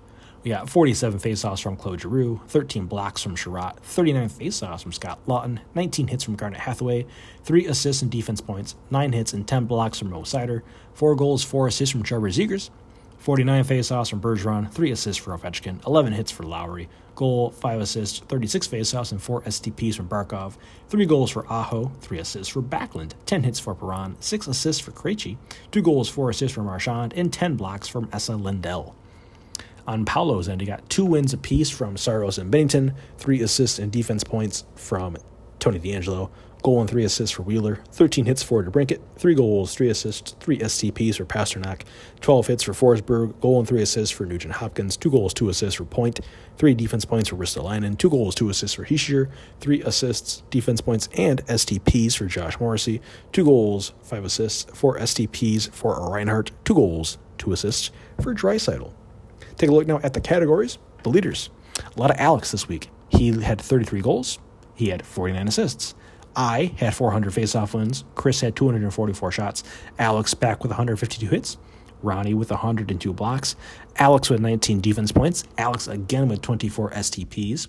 We 0.45 0.51
got 0.51 0.69
47 0.69 1.21
faceoffs 1.21 1.63
from 1.63 1.77
Claude 1.77 2.03
Giroux, 2.03 2.39
13 2.49 2.85
blocks 2.85 3.23
from 3.23 3.35
Chiarot, 3.35 3.79
39 3.79 4.29
faceoffs 4.29 4.83
from 4.83 4.93
Scott 4.93 5.19
Laughton, 5.27 5.61
19 5.75 6.09
hits 6.09 6.23
from 6.23 6.37
Garnet 6.37 6.61
Hathaway, 6.61 7.07
3 7.45 7.67
assists 7.67 8.03
and 8.03 8.11
defense 8.11 8.43
points, 8.43 8.77
9 8.91 9.15
hits 9.15 9.33
and 9.33 9.49
10 9.49 9.65
blocks 9.65 9.99
from 9.99 10.11
Mo 10.11 10.21
Seider, 10.21 10.61
4 10.93 11.17
goals, 11.17 11.43
4 11.43 11.69
assists 11.69 11.93
from 11.93 12.03
Trevor 12.03 12.29
Zegras, 12.29 12.69
49 13.17 13.65
faceoffs 13.65 14.11
from 14.11 14.21
Bergeron, 14.21 14.71
3 14.71 14.91
assists 14.91 15.23
for 15.23 15.35
Ovechkin, 15.35 15.83
11 15.87 16.13
hits 16.13 16.31
for 16.31 16.43
Lowry, 16.43 16.91
goal, 17.15 17.49
5 17.49 17.81
assists, 17.81 18.19
36 18.19 18.69
faceoffs, 18.69 19.13
and 19.13 19.23
4 19.23 19.41
STPs 19.45 19.95
from 19.95 20.11
Barkov, 20.11 20.59
3 20.91 21.07
goals 21.07 21.31
for 21.31 21.51
Aho, 21.51 21.91
3 22.03 22.19
assists 22.19 22.53
for 22.53 22.61
Backlund, 22.61 23.13
10 23.25 23.45
hits 23.45 23.61
for 23.61 23.75
Perron, 23.75 24.21
6 24.21 24.47
assists 24.49 24.83
for 24.83 24.91
Krejci, 24.91 25.39
2 25.71 25.81
goals, 25.81 26.11
4 26.11 26.29
assists 26.29 26.55
for 26.55 26.63
Marchand, 26.63 27.15
and 27.15 27.33
10 27.33 27.57
blocks 27.57 27.89
from 27.89 28.11
Esa 28.13 28.37
Lindell. 28.37 28.95
On 29.87 30.05
Paolo's 30.05 30.49
end, 30.49 30.61
he 30.61 30.67
got 30.67 30.89
two 30.89 31.05
wins 31.05 31.33
apiece 31.33 31.69
from 31.69 31.97
Saros 31.97 32.39
and 32.39 32.53
Binnington, 32.53 32.95
three 33.19 33.43
assists 33.43 33.79
and 33.79 33.93
defense 33.93 34.25
points 34.25 34.65
from 34.75 35.17
Tony 35.59 35.79
DeAngelo, 35.79 36.31
goal 36.63 36.81
and 36.81 36.89
three 36.89 37.05
assists 37.05 37.37
for 37.37 37.43
Wheeler, 37.43 37.81
13 37.93 38.25
hits 38.25 38.43
for 38.43 38.65
DeBrincat, 38.65 38.99
three 39.17 39.35
goals, 39.35 39.75
three 39.75 39.91
assists, 39.91 40.35
three 40.41 40.59
STPs 40.59 41.17
for 41.17 41.27
Pastrnak, 41.27 41.83
12 42.23 42.47
hits 42.47 42.63
for 42.63 42.73
Forsberg, 42.73 43.39
goal 43.41 43.59
and 43.59 43.69
three 43.69 43.83
assists 43.83 44.17
for 44.17 44.25
Nugent 44.25 44.55
Hopkins, 44.55 44.97
two 44.97 45.11
goals, 45.11 45.35
two 45.35 45.51
assists 45.51 45.77
for 45.77 45.85
Point, 45.85 46.21
three 46.57 46.75
defense 46.75 47.05
points 47.05 47.29
for 47.29 47.37
Ristolainen, 47.37 47.99
two 47.99 48.09
goals, 48.09 48.35
two 48.35 48.49
assists 48.49 48.75
for 48.75 48.87
Hischier, 48.87 49.31
three 49.61 49.83
assists, 49.83 50.43
defense 50.49 50.81
points, 50.81 51.11
and 51.19 51.45
STPs 51.47 52.17
for 52.17 52.25
Josh 52.25 52.59
Morrissey, 52.59 53.03
two 53.33 53.45
goals, 53.45 53.93
five 54.03 54.25
assists, 54.25 54.65
four 54.73 54.99
STPs 54.99 55.71
for 55.71 56.11
Reinhart, 56.11 56.51
two 56.65 56.75
goals, 56.75 57.19
two 57.37 57.53
assists 57.53 57.91
for 58.23 58.35
Draisaitl. 58.35 58.91
Take 59.57 59.71
a 59.71 59.73
look 59.73 59.87
now 59.87 60.01
at 60.03 60.15
the 60.15 60.21
categories. 60.21 60.79
The 61.03 61.11
leaders. 61.11 61.51
A 61.97 62.01
lot 62.01 62.11
of 62.11 62.17
Alex 62.19 62.51
this 62.51 62.69
week. 62.69 62.91
He 63.09 63.31
had 63.43 63.61
33 63.61 64.01
goals. 64.01 64.39
He 64.75 64.89
had 64.89 65.05
49 65.05 65.49
assists. 65.49 65.95
I 66.37 66.75
had 66.79 66.95
400 66.95 67.33
faceoff 67.33 67.75
wins. 67.75 68.05
Chris 68.15 68.41
had 68.41 68.57
244 68.57 69.31
shots. 69.31 69.63
Alex 69.99 70.35
back 70.35 70.63
with 70.63 70.71
152 70.71 71.29
hits. 71.29 71.59
Ronnie 72.03 72.35
with 72.35 72.51
102 72.51 73.13
blocks. 73.13 73.57
Alex 73.97 74.29
with 74.29 74.41
19 74.41 74.81
defense 74.81 75.13
points. 75.13 75.45
Alex 75.59 75.89
again 75.89 76.29
with 76.29 76.43
24 76.43 76.91
STPs. 76.91 77.69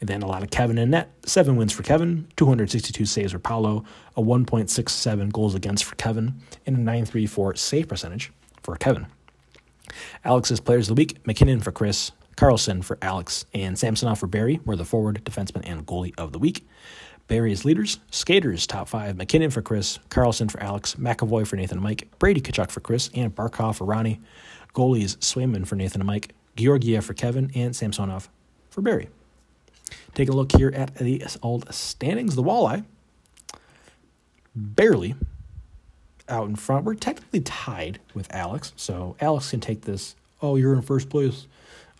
And 0.00 0.08
then 0.08 0.22
a 0.22 0.26
lot 0.26 0.42
of 0.42 0.50
Kevin 0.50 0.78
in 0.78 0.90
net. 0.90 1.12
Seven 1.24 1.56
wins 1.56 1.72
for 1.72 1.82
Kevin, 1.82 2.28
262 2.36 3.06
saves 3.06 3.32
for 3.32 3.38
Paolo, 3.38 3.84
a 4.16 4.22
1.67 4.22 5.32
goals 5.32 5.54
against 5.54 5.84
for 5.84 5.94
Kevin, 5.96 6.40
and 6.66 6.76
a 6.76 6.80
934 6.80 7.56
save 7.56 7.88
percentage 7.88 8.32
for 8.62 8.76
Kevin. 8.76 9.06
Alex's 10.24 10.60
players 10.60 10.88
of 10.88 10.96
the 10.96 11.00
week 11.00 11.26
MacKinnon 11.26 11.60
for 11.60 11.72
Chris, 11.72 12.12
Karlsson 12.36 12.82
for 12.84 12.98
Alex, 13.00 13.44
and 13.54 13.78
Samsonov 13.78 14.18
for 14.18 14.26
Barry 14.26 14.60
were 14.64 14.76
the 14.76 14.84
forward, 14.84 15.22
defenseman, 15.24 15.62
and 15.64 15.86
goalie 15.86 16.14
of 16.18 16.32
the 16.32 16.38
week. 16.38 16.66
Barry's 17.26 17.64
leaders, 17.64 18.00
skaters, 18.10 18.66
top 18.66 18.88
five 18.88 19.16
MacKinnon 19.16 19.50
for 19.50 19.62
Chris, 19.62 19.98
Karlsson 20.10 20.50
for 20.50 20.62
Alex, 20.62 20.96
McAvoy 20.96 21.46
for 21.46 21.56
Nathan 21.56 21.78
and 21.78 21.84
Mike, 21.84 22.08
Brady 22.18 22.40
Tkachuk 22.40 22.70
for 22.70 22.80
Chris, 22.80 23.08
and 23.14 23.34
Barkov 23.34 23.76
for 23.76 23.84
Ronnie. 23.84 24.20
Goalies, 24.74 25.16
Swayman 25.18 25.66
for 25.66 25.76
Nathan 25.76 26.00
and 26.00 26.06
Mike, 26.06 26.34
Georgiev 26.56 27.04
for 27.04 27.14
Kevin, 27.14 27.50
and 27.54 27.74
Samsonov 27.74 28.28
for 28.70 28.82
Barry. 28.82 29.08
Take 30.14 30.28
a 30.28 30.32
look 30.32 30.52
here 30.52 30.72
at 30.74 30.96
the 30.96 31.24
old 31.42 31.72
standings. 31.72 32.34
The 32.34 32.42
walleye, 32.42 32.84
barely 34.54 35.14
out 36.28 36.48
in 36.48 36.56
front. 36.56 36.84
We're 36.84 36.94
technically 36.94 37.40
tied 37.40 38.00
with 38.14 38.32
Alex, 38.34 38.72
so 38.76 39.16
Alex 39.20 39.50
can 39.50 39.60
take 39.60 39.82
this. 39.82 40.16
Oh, 40.40 40.56
you're 40.56 40.74
in 40.74 40.82
first 40.82 41.08
place. 41.08 41.46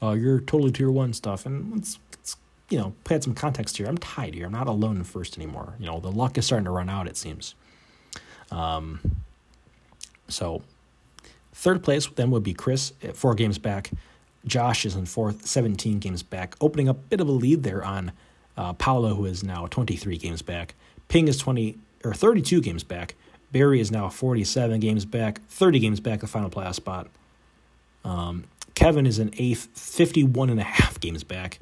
Uh, 0.03 0.13
you're 0.13 0.41
totally 0.41 0.73
tier 0.73 0.91
one 0.91 1.13
stuff, 1.13 1.47
and 1.47 1.73
let's, 1.73 1.99
let's 2.13 2.37
you 2.69 2.79
know 2.79 2.95
add 3.11 3.23
some 3.23 3.35
context 3.35 3.77
here. 3.77 3.87
I'm 3.87 3.99
tied 3.99 4.35
here. 4.35 4.47
I'm 4.47 4.53
not 4.53 4.67
alone 4.67 4.97
in 4.97 5.05
first 5.05 5.37
anymore. 5.37 5.75
You 5.79 5.87
know 5.87 6.01
the 6.01 6.11
luck 6.11 6.37
is 6.39 6.47
starting 6.47 6.65
to 6.65 6.71
run 6.71 6.89
out. 6.89 7.07
It 7.07 7.17
seems. 7.17 7.55
Um. 8.51 9.01
So, 10.29 10.63
third 11.53 11.83
place 11.83 12.07
then 12.07 12.31
would 12.31 12.43
be 12.43 12.55
Chris 12.55 12.93
at 13.03 13.17
four 13.17 13.35
games 13.35 13.59
back. 13.59 13.91
Josh 14.47 14.85
is 14.85 14.95
in 14.97 15.07
fourth, 15.07 15.47
17 15.47 15.99
games 15.99 16.23
back, 16.23 16.55
opening 16.61 16.89
up 16.89 16.97
a 16.97 17.09
bit 17.09 17.21
of 17.21 17.29
a 17.29 17.33
lead 17.33 17.63
there 17.63 17.85
on 17.85 18.13
uh, 18.57 18.73
Paolo, 18.75 19.15
who 19.15 19.25
is 19.25 19.43
now 19.43 19.67
23 19.67 20.17
games 20.19 20.43
back. 20.43 20.75
Ping 21.09 21.29
is 21.29 21.39
20 21.39 21.79
or 22.05 22.15
32 22.15 22.61
games 22.61 22.85
back. 22.85 23.15
Barry 23.55 23.79
is 23.79 23.93
now 23.93 24.09
47 24.09 24.81
games 24.81 25.05
back, 25.05 25.41
30 25.47 25.79
games 25.79 26.01
back, 26.01 26.19
the 26.19 26.27
final 26.27 26.51
playoff 26.51 26.75
spot. 26.75 27.07
Um, 28.05 28.47
Kevin 28.75 29.07
is 29.07 29.21
in 29.21 29.33
eighth, 29.39 29.69
51 29.79 30.51
and 30.51 30.59
a 30.59 30.65
half 30.65 30.99
games 30.99 31.23
back. 31.23 31.61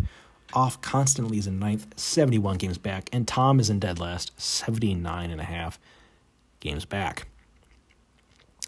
Off 0.54 0.80
constantly 0.80 1.36
is 1.36 1.46
in 1.46 1.58
ninth, 1.58 1.86
71 2.00 2.56
games 2.56 2.78
back. 2.78 3.10
And 3.12 3.28
Tom 3.28 3.60
is 3.60 3.68
in 3.68 3.78
dead 3.78 3.98
last, 4.00 4.32
79 4.40 5.30
and 5.30 5.38
a 5.38 5.44
half 5.44 5.78
games 6.60 6.86
back. 6.86 7.28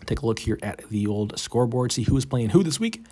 Take 0.05 0.21
a 0.21 0.27
look 0.27 0.41
here 0.41 0.59
at 0.63 0.87
the 0.91 1.07
old 1.07 1.39
scoreboard, 1.39 1.93
see 1.93 2.03
who 2.03 2.19
is 2.19 2.27
playing 2.27 2.51
who 2.51 2.63
this 2.63 2.79
week. 2.79 3.07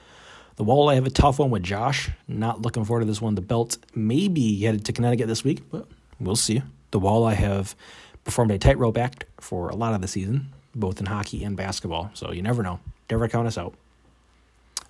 The 0.57 0.65
Wall, 0.65 0.91
I 0.91 0.95
have 0.97 1.07
a 1.07 1.11
tough 1.11 1.39
one 1.39 1.49
with 1.49 1.63
Josh. 1.63 2.11
Not 2.29 2.61
looking 2.61 2.85
forward 2.85 3.01
to 3.01 3.07
this 3.07 3.23
one. 3.23 3.35
The 3.35 3.41
Belt 3.41 3.79
maybe 3.95 4.61
headed 4.61 4.85
to 4.85 4.93
Connecticut 4.93 5.27
this 5.27 5.43
week, 5.43 5.63
but 5.71 5.87
we'll 6.21 6.37
see. 6.37 6.63
The 6.91 6.99
Wall, 6.99 7.25
I 7.25 7.33
have 7.33 7.75
performed 8.25 8.51
a 8.51 8.59
tightrope 8.59 8.99
act 8.99 9.25
for 9.41 9.69
a 9.69 9.77
lot 9.77 9.95
of 9.95 10.01
the 10.01 10.09
season, 10.09 10.53
both 10.75 11.01
in 11.01 11.07
hockey 11.07 11.45
and 11.45 11.57
basketball. 11.57 12.11
So 12.15 12.33
you 12.33 12.43
never 12.43 12.63
know. 12.63 12.81
Never 13.11 13.29
count 13.29 13.47
us 13.47 13.59
out. 13.59 13.75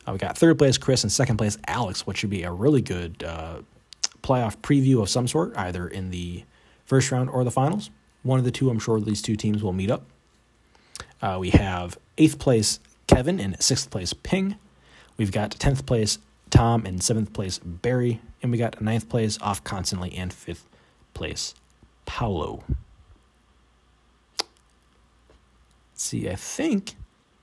Uh, 0.07 0.13
we 0.13 0.19
got 0.19 0.37
third 0.37 0.59
place 0.59 0.79
Chris 0.79 1.03
and 1.03 1.13
second 1.13 1.37
place 1.37 1.59
Alex, 1.67 2.07
which 2.07 2.19
should 2.19 2.31
be 2.31 2.43
a 2.43 2.53
really 2.53 2.83
good 2.83 3.23
uh, 3.23 3.59
playoff 4.23 4.57
preview 4.59 5.01
of 5.01 5.09
some 5.09 5.29
sort, 5.29 5.57
either 5.57 5.87
in 5.87 6.11
the 6.11 6.45
first 6.85 7.11
round 7.11 7.31
or 7.31 7.45
the 7.45 7.51
finals. 7.51 7.91
One 8.23 8.39
of 8.39 8.45
the 8.45 8.51
two, 8.51 8.71
I'm 8.71 8.79
sure 8.79 9.01
these 9.01 9.23
two 9.23 9.37
teams 9.37 9.63
will 9.63 9.73
meet 9.73 9.91
up. 9.91 10.05
Uh, 11.21 11.39
we 11.41 11.51
have 11.51 11.99
eighth 12.19 12.39
place 12.39 12.81
Kevin 13.07 13.41
and 13.41 13.61
sixth 13.63 13.91
place 13.91 14.13
Ping. 14.13 14.57
We've 15.17 15.33
got 15.33 15.53
tenth 15.53 15.87
place 15.87 16.19
Tom 16.51 16.85
and 16.85 17.03
seventh 17.03 17.33
place 17.33 17.59
Barry, 17.59 18.21
and 18.43 18.53
we 18.53 18.59
got 18.59 18.81
ninth 18.81 19.09
place 19.09 19.39
off 19.41 19.63
constantly 19.65 20.13
and 20.15 20.33
fifth 20.33 20.69
place 21.15 21.55
Paolo. 22.07 22.65
See, 26.03 26.29
I 26.29 26.37
think 26.37 26.95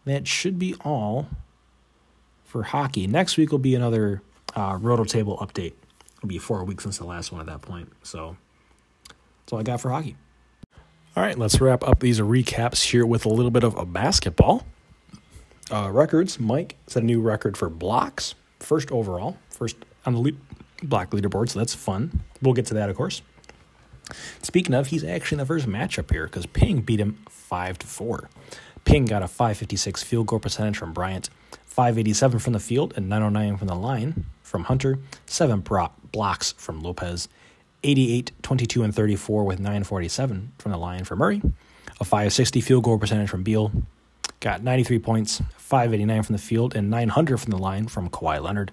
that 0.06 0.28
should 0.28 0.60
be 0.60 0.76
all 0.82 1.28
for 2.44 2.64
hockey. 2.64 3.08
Next 3.08 3.38
week 3.38 3.52
will 3.52 3.60
be 3.60 3.76
another 3.76 4.22
uh, 4.56 4.78
Roto 4.80 5.04
Table 5.04 5.38
update. 5.38 5.74
It'll 6.18 6.28
be 6.28 6.38
four 6.38 6.64
weeks 6.64 6.84
since 6.84 6.98
the 6.98 7.06
last 7.06 7.32
one 7.32 7.42
at 7.42 7.48
that 7.48 7.62
point. 7.62 7.92
So 8.04 8.36
that's 9.08 9.54
all 9.54 9.60
I 9.60 9.64
got 9.64 9.82
for 9.82 9.90
hockey. 9.90 10.16
All 11.16 11.24
right, 11.24 11.38
let's 11.38 11.60
wrap 11.60 11.88
up 11.88 12.00
these 12.00 12.20
recaps 12.20 12.84
here 12.84 13.06
with 13.06 13.26
a 13.26 13.30
little 13.30 13.52
bit 13.52 13.64
of 13.64 13.76
a 13.78 13.86
basketball. 13.86 14.66
Uh, 15.72 15.90
records 15.92 16.40
Mike 16.40 16.76
set 16.88 17.04
a 17.04 17.06
new 17.06 17.22
record 17.22 17.56
for 17.56 17.70
blocks. 17.70 18.36
first 18.60 18.92
overall, 18.92 19.38
first 19.50 19.78
on 20.06 20.14
the 20.14 20.20
lead, 20.20 20.38
black 20.84 21.12
leaderboard, 21.12 21.50
so 21.50 21.60
that's 21.60 21.74
fun. 21.74 22.24
We'll 22.42 22.54
get 22.54 22.66
to 22.68 22.74
that, 22.76 22.90
of 22.90 22.96
course. 22.96 23.22
Speaking 24.42 24.74
of, 24.74 24.88
he's 24.88 25.04
actually 25.04 25.36
in 25.36 25.40
the 25.40 25.46
first 25.46 25.68
matchup 25.68 26.12
here 26.12 26.26
because 26.26 26.46
Ping 26.46 26.82
beat 26.82 27.00
him 27.00 27.20
5 27.30 27.80
to 27.80 27.88
4. 27.88 28.30
Ping 28.86 29.06
got 29.06 29.22
a 29.22 29.28
556 29.28 30.04
field 30.04 30.28
goal 30.28 30.40
percentage 30.40 30.78
from 30.78 30.94
Bryant, 30.94 31.30
587 31.66 32.40
from 32.40 32.54
the 32.54 32.60
field, 32.60 32.94
and 32.96 33.10
909 33.10 33.58
from 33.58 33.68
the 33.68 33.76
line 33.76 34.26
from 34.42 34.64
Hunter, 34.64 35.00
7 35.26 35.64
blocks 36.12 36.54
from 36.54 36.82
Lopez, 36.82 37.30
88, 37.84 38.32
22, 38.42 38.84
and 38.84 38.96
34 38.96 39.44
with 39.44 39.60
947 39.60 40.52
from 40.58 40.72
the 40.72 40.78
line 40.78 41.04
for 41.04 41.16
Murray, 41.16 41.42
a 42.00 42.04
560 42.04 42.62
field 42.62 42.84
goal 42.84 42.98
percentage 42.98 43.30
from 43.30 43.44
Beal, 43.44 43.72
got 44.40 44.64
93 44.64 45.00
points, 45.00 45.42
589 45.58 46.24
from 46.24 46.34
the 46.34 46.42
field, 46.42 46.76
and 46.76 46.90
900 46.90 47.38
from 47.38 47.52
the 47.52 47.58
line 47.58 47.88
from 47.88 48.10
Kawhi 48.10 48.42
Leonard. 48.42 48.72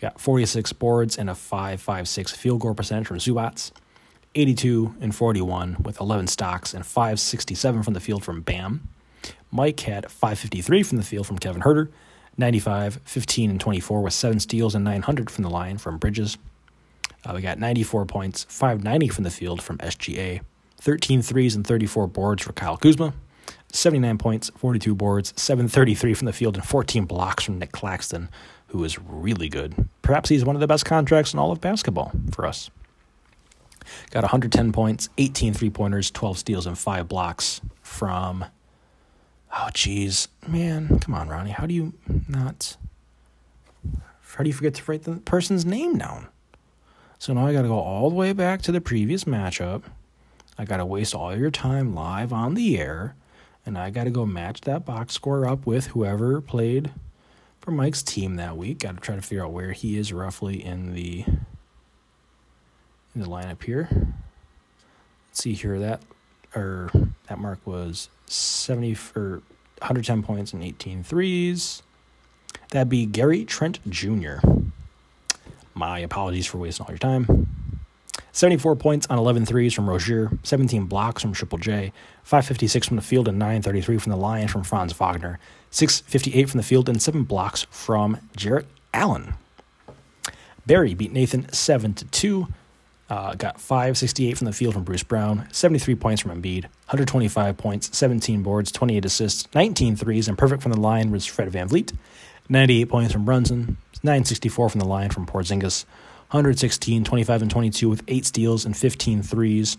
Got 0.00 0.20
46 0.20 0.72
boards 0.74 1.16
and 1.16 1.30
a 1.30 1.34
556 1.34 2.32
field 2.32 2.60
goal 2.60 2.74
percentage 2.74 3.06
from 3.06 3.18
Zubac. 3.18 3.70
82 4.34 4.94
and 5.00 5.14
41 5.14 5.76
with 5.82 6.00
11 6.00 6.26
stocks 6.26 6.74
and 6.74 6.84
567 6.84 7.82
from 7.82 7.94
the 7.94 8.00
field 8.00 8.24
from 8.24 8.42
Bam. 8.42 8.88
Mike 9.50 9.80
had 9.80 10.10
553 10.10 10.82
from 10.82 10.98
the 10.98 11.04
field 11.04 11.26
from 11.26 11.38
Kevin 11.38 11.62
Huerter, 11.62 11.90
95, 12.36 13.00
15 13.04 13.50
and 13.50 13.60
24 13.60 14.02
with 14.02 14.12
7 14.12 14.40
steals 14.40 14.74
and 14.74 14.84
900 14.84 15.30
from 15.30 15.44
the 15.44 15.50
line 15.50 15.78
from 15.78 15.98
Bridges. 15.98 16.36
Uh, 17.24 17.32
we 17.34 17.40
got 17.40 17.58
94 17.58 18.06
points, 18.06 18.44
590 18.48 19.08
from 19.08 19.24
the 19.24 19.30
field 19.30 19.62
from 19.62 19.78
SGA, 19.78 20.40
13 20.80 21.22
threes 21.22 21.54
and 21.54 21.66
34 21.66 22.06
boards 22.08 22.42
for 22.42 22.52
Kyle 22.52 22.76
Kuzma, 22.76 23.14
79 23.72 24.18
points, 24.18 24.50
42 24.56 24.94
boards, 24.94 25.32
733 25.36 26.14
from 26.14 26.26
the 26.26 26.32
field, 26.32 26.56
and 26.56 26.64
14 26.64 27.04
blocks 27.04 27.44
from 27.44 27.58
Nick 27.58 27.72
Claxton, 27.72 28.28
who 28.68 28.84
is 28.84 28.98
really 28.98 29.48
good. 29.48 29.88
Perhaps 30.02 30.28
he's 30.28 30.44
one 30.44 30.56
of 30.56 30.60
the 30.60 30.66
best 30.66 30.84
contracts 30.84 31.32
in 31.32 31.38
all 31.38 31.50
of 31.50 31.60
basketball 31.60 32.12
for 32.32 32.46
us. 32.46 32.70
Got 34.10 34.22
110 34.22 34.72
points, 34.72 35.08
18 35.18 35.54
three 35.54 35.70
pointers, 35.70 36.10
12 36.10 36.38
steals, 36.38 36.66
and 36.66 36.78
5 36.78 37.08
blocks 37.08 37.60
from. 37.82 38.44
Oh, 39.52 39.68
jeez. 39.72 40.28
Man, 40.46 40.98
come 40.98 41.14
on, 41.14 41.28
Ronnie. 41.28 41.50
How 41.50 41.66
do 41.66 41.74
you 41.74 41.94
not. 42.28 42.76
How 44.36 44.42
do 44.42 44.48
you 44.48 44.54
forget 44.54 44.74
to 44.74 44.82
write 44.90 45.04
the 45.04 45.16
person's 45.16 45.64
name 45.64 45.96
down? 45.96 46.26
So 47.18 47.32
now 47.32 47.46
I 47.46 47.52
got 47.52 47.62
to 47.62 47.68
go 47.68 47.78
all 47.78 48.10
the 48.10 48.16
way 48.16 48.32
back 48.32 48.62
to 48.62 48.72
the 48.72 48.80
previous 48.80 49.24
matchup. 49.24 49.84
I 50.58 50.64
got 50.64 50.78
to 50.78 50.84
waste 50.84 51.14
all 51.14 51.36
your 51.36 51.50
time 51.50 51.94
live 51.94 52.32
on 52.32 52.54
the 52.54 52.78
air. 52.78 53.14
And 53.66 53.78
I 53.78 53.90
got 53.90 54.04
to 54.04 54.10
go 54.10 54.26
match 54.26 54.62
that 54.62 54.84
box 54.84 55.14
score 55.14 55.46
up 55.46 55.66
with 55.66 55.88
whoever 55.88 56.40
played 56.40 56.90
for 57.60 57.70
Mike's 57.70 58.02
team 58.02 58.36
that 58.36 58.56
week. 58.56 58.80
Got 58.80 58.96
to 58.96 59.00
try 59.00 59.16
to 59.16 59.22
figure 59.22 59.44
out 59.44 59.52
where 59.52 59.72
he 59.72 59.96
is 59.96 60.12
roughly 60.12 60.62
in 60.62 60.94
the 60.94 61.24
in 63.14 63.20
the 63.20 63.26
lineup 63.26 63.62
here. 63.62 63.88
Let's 65.28 65.42
see 65.42 65.54
here 65.54 65.78
that 65.78 66.02
or 66.54 66.90
that 67.28 67.38
mark 67.38 67.58
was 67.64 68.08
70 68.26 68.96
or 69.16 69.42
110 69.78 70.22
points 70.22 70.52
and 70.52 70.62
18 70.62 71.02
threes. 71.02 71.82
That'd 72.70 72.88
be 72.88 73.06
Gary 73.06 73.44
Trent 73.44 73.78
Jr. 73.88 74.36
My 75.74 75.98
apologies 75.98 76.46
for 76.46 76.58
wasting 76.58 76.86
all 76.86 76.92
your 76.92 76.98
time. 76.98 77.48
74 78.32 78.74
points 78.76 79.06
on 79.08 79.18
11 79.18 79.46
threes 79.46 79.72
from 79.72 79.88
Rozier, 79.88 80.30
17 80.42 80.86
blocks 80.86 81.22
from 81.22 81.32
Triple 81.32 81.58
J, 81.58 81.92
556 82.24 82.88
from 82.88 82.96
the 82.96 83.02
field 83.02 83.28
and 83.28 83.38
933 83.38 83.98
from 83.98 84.10
the 84.10 84.16
line 84.16 84.48
from 84.48 84.64
Franz 84.64 84.92
Wagner, 84.92 85.38
658 85.70 86.50
from 86.50 86.58
the 86.58 86.64
field 86.64 86.88
and 86.88 87.00
7 87.00 87.22
blocks 87.22 87.66
from 87.70 88.18
Jarrett 88.36 88.66
Allen. 88.92 89.34
Barry 90.66 90.94
beat 90.94 91.12
Nathan 91.12 91.52
7 91.52 91.94
to 91.94 92.04
2. 92.06 92.48
Uh, 93.10 93.34
got 93.34 93.60
568 93.60 94.38
from 94.38 94.46
the 94.46 94.52
field 94.52 94.72
from 94.72 94.82
Bruce 94.82 95.02
Brown, 95.02 95.46
73 95.52 95.94
points 95.96 96.22
from 96.22 96.30
Embiid, 96.30 96.62
125 96.62 97.56
points, 97.58 97.96
17 97.96 98.42
boards, 98.42 98.72
28 98.72 99.04
assists, 99.04 99.46
19 99.54 99.94
threes, 99.94 100.26
and 100.26 100.38
perfect 100.38 100.62
from 100.62 100.72
the 100.72 100.80
line 100.80 101.10
was 101.10 101.26
Fred 101.26 101.52
VanVleet. 101.52 101.94
98 102.48 102.88
points 102.88 103.12
from 103.12 103.24
Brunson, 103.24 103.76
964 104.02 104.68
from 104.68 104.78
the 104.78 104.86
line 104.86 105.10
from 105.10 105.26
Porzingis, 105.26 105.84
116, 106.30 107.04
25, 107.04 107.42
and 107.42 107.50
22 107.50 107.88
with 107.88 108.02
8 108.08 108.26
steals 108.26 108.64
and 108.64 108.76
15 108.76 109.22
threes, 109.22 109.76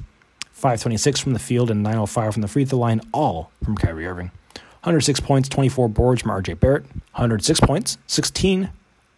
526 0.52 1.20
from 1.20 1.34
the 1.34 1.40
field 1.40 1.70
and 1.70 1.84
905 1.84 2.34
from 2.34 2.42
the 2.42 2.48
free 2.48 2.66
throw 2.66 2.80
line, 2.80 3.02
all 3.12 3.52
from 3.64 3.76
Kyrie 3.76 4.08
Irving. 4.08 4.32
106 4.82 5.20
points, 5.20 5.50
24 5.50 5.90
boards 5.90 6.22
from 6.22 6.32
RJ 6.32 6.60
Barrett, 6.60 6.86
106 7.14 7.60
points, 7.60 7.98
16 8.08 8.70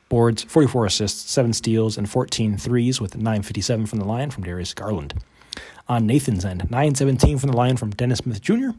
boards, 0.10 0.44
44 0.44 0.86
assists, 0.86 1.30
7 1.32 1.54
steals, 1.54 1.98
and 1.98 2.10
14 2.10 2.58
threes 2.58 3.02
with 3.02 3.16
957 3.16 3.86
from 3.86 4.00
the 4.00 4.06
line 4.06 4.30
from 4.30 4.44
Darius 4.44 4.74
Garland. 4.74 5.14
On 5.88 6.06
Nathan's 6.06 6.46
end, 6.46 6.70
917 6.70 7.38
from 7.38 7.52
the 7.52 7.58
line 7.58 7.78
from 7.78 7.92
Dennis 7.92 8.20
Smith 8.20 8.42
Jr., 8.42 8.70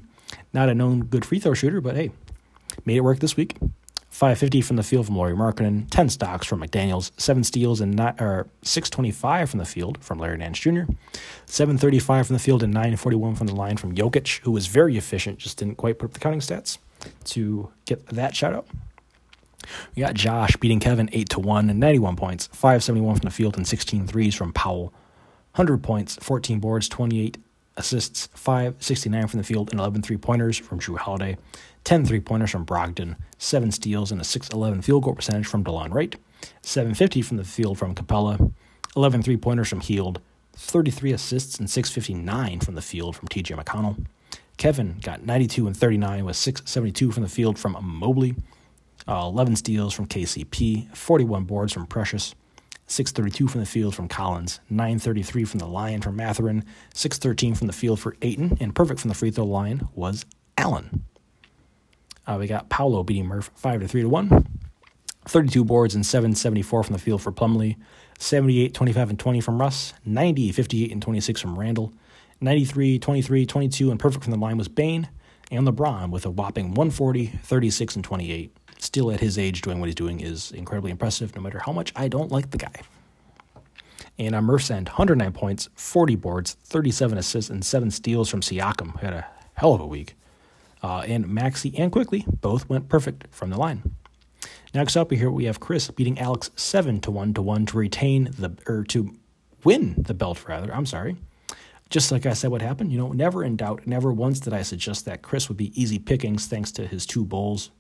not 0.53 0.69
a 0.69 0.75
known 0.75 1.05
good 1.05 1.25
free 1.25 1.39
throw 1.39 1.55
shooter, 1.55 1.81
but 1.81 1.97
hey, 1.97 2.11
made 2.85 2.97
it 2.97 3.03
work 3.05 3.21
this 3.21 3.37
week. 3.37 3.57
550 4.11 4.63
from 4.63 4.77
the 4.77 4.83
field 4.83 5.07
from 5.07 5.17
Lauri 5.17 5.35
Markkanen, 5.35 5.89
10 5.91 6.09
stocks 6.09 6.47
from 6.47 6.61
McDaniels, 6.61 7.13
7 7.21 7.45
steals 7.45 7.81
and 7.81 7.95
not, 7.95 8.21
or 8.21 8.49
625 8.63 9.51
from 9.51 9.59
the 9.59 9.65
field 9.65 9.99
from 10.03 10.19
Larry 10.19 10.39
Nance 10.39 10.59
Jr., 10.59 10.83
735 11.47 12.27
from 12.27 12.35
the 12.35 12.41
field 12.41 12.63
and 12.63 12.73
941 12.73 13.35
from 13.37 13.47
the 13.47 13.55
line 13.55 13.77
from 13.77 13.95
Jokic, 13.95 14.41
who 14.41 14.51
was 14.51 14.67
very 14.67 14.97
efficient, 14.97 15.39
just 15.39 15.59
didn't 15.59 15.77
quite 15.77 15.99
put 15.99 16.07
up 16.07 16.15
the 16.15 16.21
counting 16.21 16.41
stats 16.41 16.79
to 17.25 17.71
get 17.85 18.05
that 18.07 18.35
shout 18.35 18.55
out. 18.55 18.67
We 19.95 20.03
got 20.03 20.15
Josh 20.15 20.57
beating 20.57 20.81
Kevin 20.81 21.09
8 21.13 21.29
to 21.31 21.41
1 21.41 21.71
and 21.71 21.81
91 21.81 22.17
points, 22.17 22.49
571 22.53 23.17
from 23.17 23.29
the 23.29 23.31
field 23.31 23.57
and 23.57 23.67
16 23.67 24.07
threes 24.07 24.35
from 24.35 24.53
Powell, 24.53 24.93
100 25.53 25.83
points, 25.83 26.17
14 26.21 26.61
boards, 26.61 26.89
28 26.89 27.39
assists, 27.77 28.29
569 28.35 29.27
from 29.29 29.39
the 29.39 29.45
field 29.45 29.71
and 29.71 29.81
11 29.81 30.03
three 30.03 30.17
pointers 30.17 30.59
from 30.59 30.81
Jrue 30.81 30.99
Holiday. 30.99 31.37
10 31.85 32.05
three 32.05 32.21
pointers 32.21 32.51
from 32.51 32.67
Brogdon, 32.67 33.17
7 33.39 33.73
steals, 33.73 34.13
and 34.13 34.21
a 34.21 34.25
6'11 34.25 34.85
field 34.85 35.05
goal 35.05 35.15
percentage 35.15 35.47
from 35.47 35.65
Delon 35.65 35.93
Wright, 35.93 36.17
750 36.63 37.23
from 37.23 37.39
the 37.39 37.45
field 37.45 37.79
from 37.79 37.95
Capela, 37.95 38.53
11 38.95 39.23
three 39.23 39.37
pointers 39.37 39.69
from 39.69 39.81
Hield, 39.81 40.21
33 40.55 41.13
assists, 41.13 41.59
and 41.59 41.71
659 41.71 42.61
from 42.61 42.75
the 42.75 42.83
field 42.83 43.17
from 43.17 43.29
TJ 43.29 43.57
McConnell. 43.57 44.05
Kevin 44.59 44.99
got 45.01 45.25
92 45.25 45.67
and 45.67 45.77
39 45.77 46.25
with 46.25 46.37
672 46.37 47.13
from 47.13 47.23
the 47.23 47.29
field 47.29 47.59
from 47.59 47.77
Mobley, 47.81 48.35
uh, 49.09 49.23
11 49.25 49.57
steals 49.57 49.95
from 49.95 50.07
KCP, 50.07 50.95
41 50.95 51.45
boards 51.45 51.73
from 51.73 51.87
Precious, 51.87 52.35
632 52.87 53.49
from 53.49 53.61
the 53.61 53.67
field 53.67 53.95
from 53.95 54.09
Collins, 54.09 54.61
933 54.71 55.45
from 55.45 55.59
the 55.59 55.67
line 55.67 56.01
from 56.01 56.17
Mathurin, 56.17 56.65
613 56.95 57.55
from 57.55 57.67
the 57.67 57.73
field 57.73 58.01
for 58.01 58.17
Ayton, 58.23 58.57
and 58.61 58.75
perfect 58.75 59.01
from 59.01 59.09
the 59.09 59.15
free 59.15 59.31
throw 59.31 59.45
line 59.45 59.89
was 59.95 60.25
Allen. 60.57 61.05
Uh, 62.27 62.37
we 62.39 62.47
got 62.47 62.69
Paolo 62.69 63.03
beating 63.03 63.27
Murph 63.27 63.51
5 63.55 63.81
to 63.81 63.89
3 63.89 64.03
to 64.03 64.09
1. 64.09 64.47
32 65.25 65.65
boards 65.65 65.95
and 65.95 66.05
774 66.05 66.83
from 66.83 66.93
the 66.93 66.99
field 66.99 67.23
for 67.23 67.33
Plumlee. 67.33 67.77
78, 68.19 68.75
25, 68.75 69.11
and 69.11 69.19
20 69.19 69.41
from 69.41 69.61
Russ. 69.61 69.95
90, 70.05 70.53
58, 70.53 70.93
and 70.93 71.03
26 71.03 71.41
from 71.41 71.59
Randall, 71.59 71.93
93, 72.41 72.99
23, 72.99 73.47
22, 73.47 73.91
and 73.91 74.01
perfect 74.01 74.25
from 74.25 74.33
the 74.33 74.39
line 74.39 74.59
was 74.59 74.69
Bane, 74.69 75.09
And 75.51 75.67
LeBron 75.67 76.11
with 76.11 76.27
a 76.27 76.31
whopping 76.31 76.75
140, 76.75 77.27
36, 77.27 77.97
and 77.97 78.05
28. 78.05 78.58
Still 78.79 79.11
at 79.11 79.21
his 79.21 79.39
age, 79.39 79.63
doing 79.63 79.81
what 79.81 79.87
he's 79.87 79.95
doing 79.95 80.21
is 80.21 80.53
incredibly 80.53 80.91
impressive, 80.91 81.35
no 81.35 81.43
matter 81.43 81.61
how 81.65 81.73
much 81.73 81.93
I 81.97 82.09
don't 82.09 82.31
like 82.31 82.51
the 82.51 82.59
guy. 82.59 82.73
And 84.19 84.35
on 84.35 84.45
Murph's 84.45 84.71
end, 84.71 84.89
109 84.89 85.33
points, 85.33 85.69
40 85.75 86.17
boards, 86.17 86.55
37 86.65 87.19
assists, 87.19 87.51
and 87.51 87.65
7 87.65 87.91
steals 87.91 88.29
from 88.29 88.41
Siakam. 88.41 88.99
Had 89.01 89.13
a 89.13 89.27
hell 89.55 89.75
of 89.75 89.81
a 89.81 89.87
week. 89.87 90.15
Uh, 90.83 91.01
and 91.07 91.29
Maxey 91.29 91.75
and 91.77 91.91
Quickley 91.91 92.25
both 92.41 92.69
went 92.69 92.89
perfect 92.89 93.27
from 93.35 93.51
the 93.51 93.59
line. 93.59 93.83
Next 94.75 94.97
up 94.97 95.11
here 95.11 95.31
we 95.31 95.45
have 95.45 95.61
Chris 95.61 95.91
beating 95.91 96.19
Alex 96.19 96.51
seven 96.55 97.01
to 97.01 97.11
one 97.11 97.33
to 97.35 97.43
one 97.43 97.67
to 97.67 97.77
retain 97.77 98.31
the 98.39 98.53
or 98.67 98.85
to 98.85 99.15
win 99.65 99.97
the 99.99 100.15
belt 100.15 100.47
rather. 100.47 100.73
I'm 100.73 100.87
sorry. 100.87 101.17
Just 101.91 102.13
like 102.13 102.27
I 102.27 102.35
said, 102.35 102.51
what 102.51 102.61
happened? 102.61 102.93
You 102.93 102.99
know, 102.99 103.13
never 103.13 103.43
in 103.43 103.57
doubt. 103.57 103.87
Never 103.87 104.13
once 104.13 104.41
did 104.41 104.53
I 104.53 104.63
suggest 104.63 105.07
that 105.07 105.23
Chris 105.23 105.49
would 105.49 105.57
be 105.57 105.81
easy 105.81 105.99
pickings 105.99 106.47
thanks 106.47 106.71
to 106.73 106.87
his 106.87 107.07
two 107.07 107.25
bowls, 107.25 107.71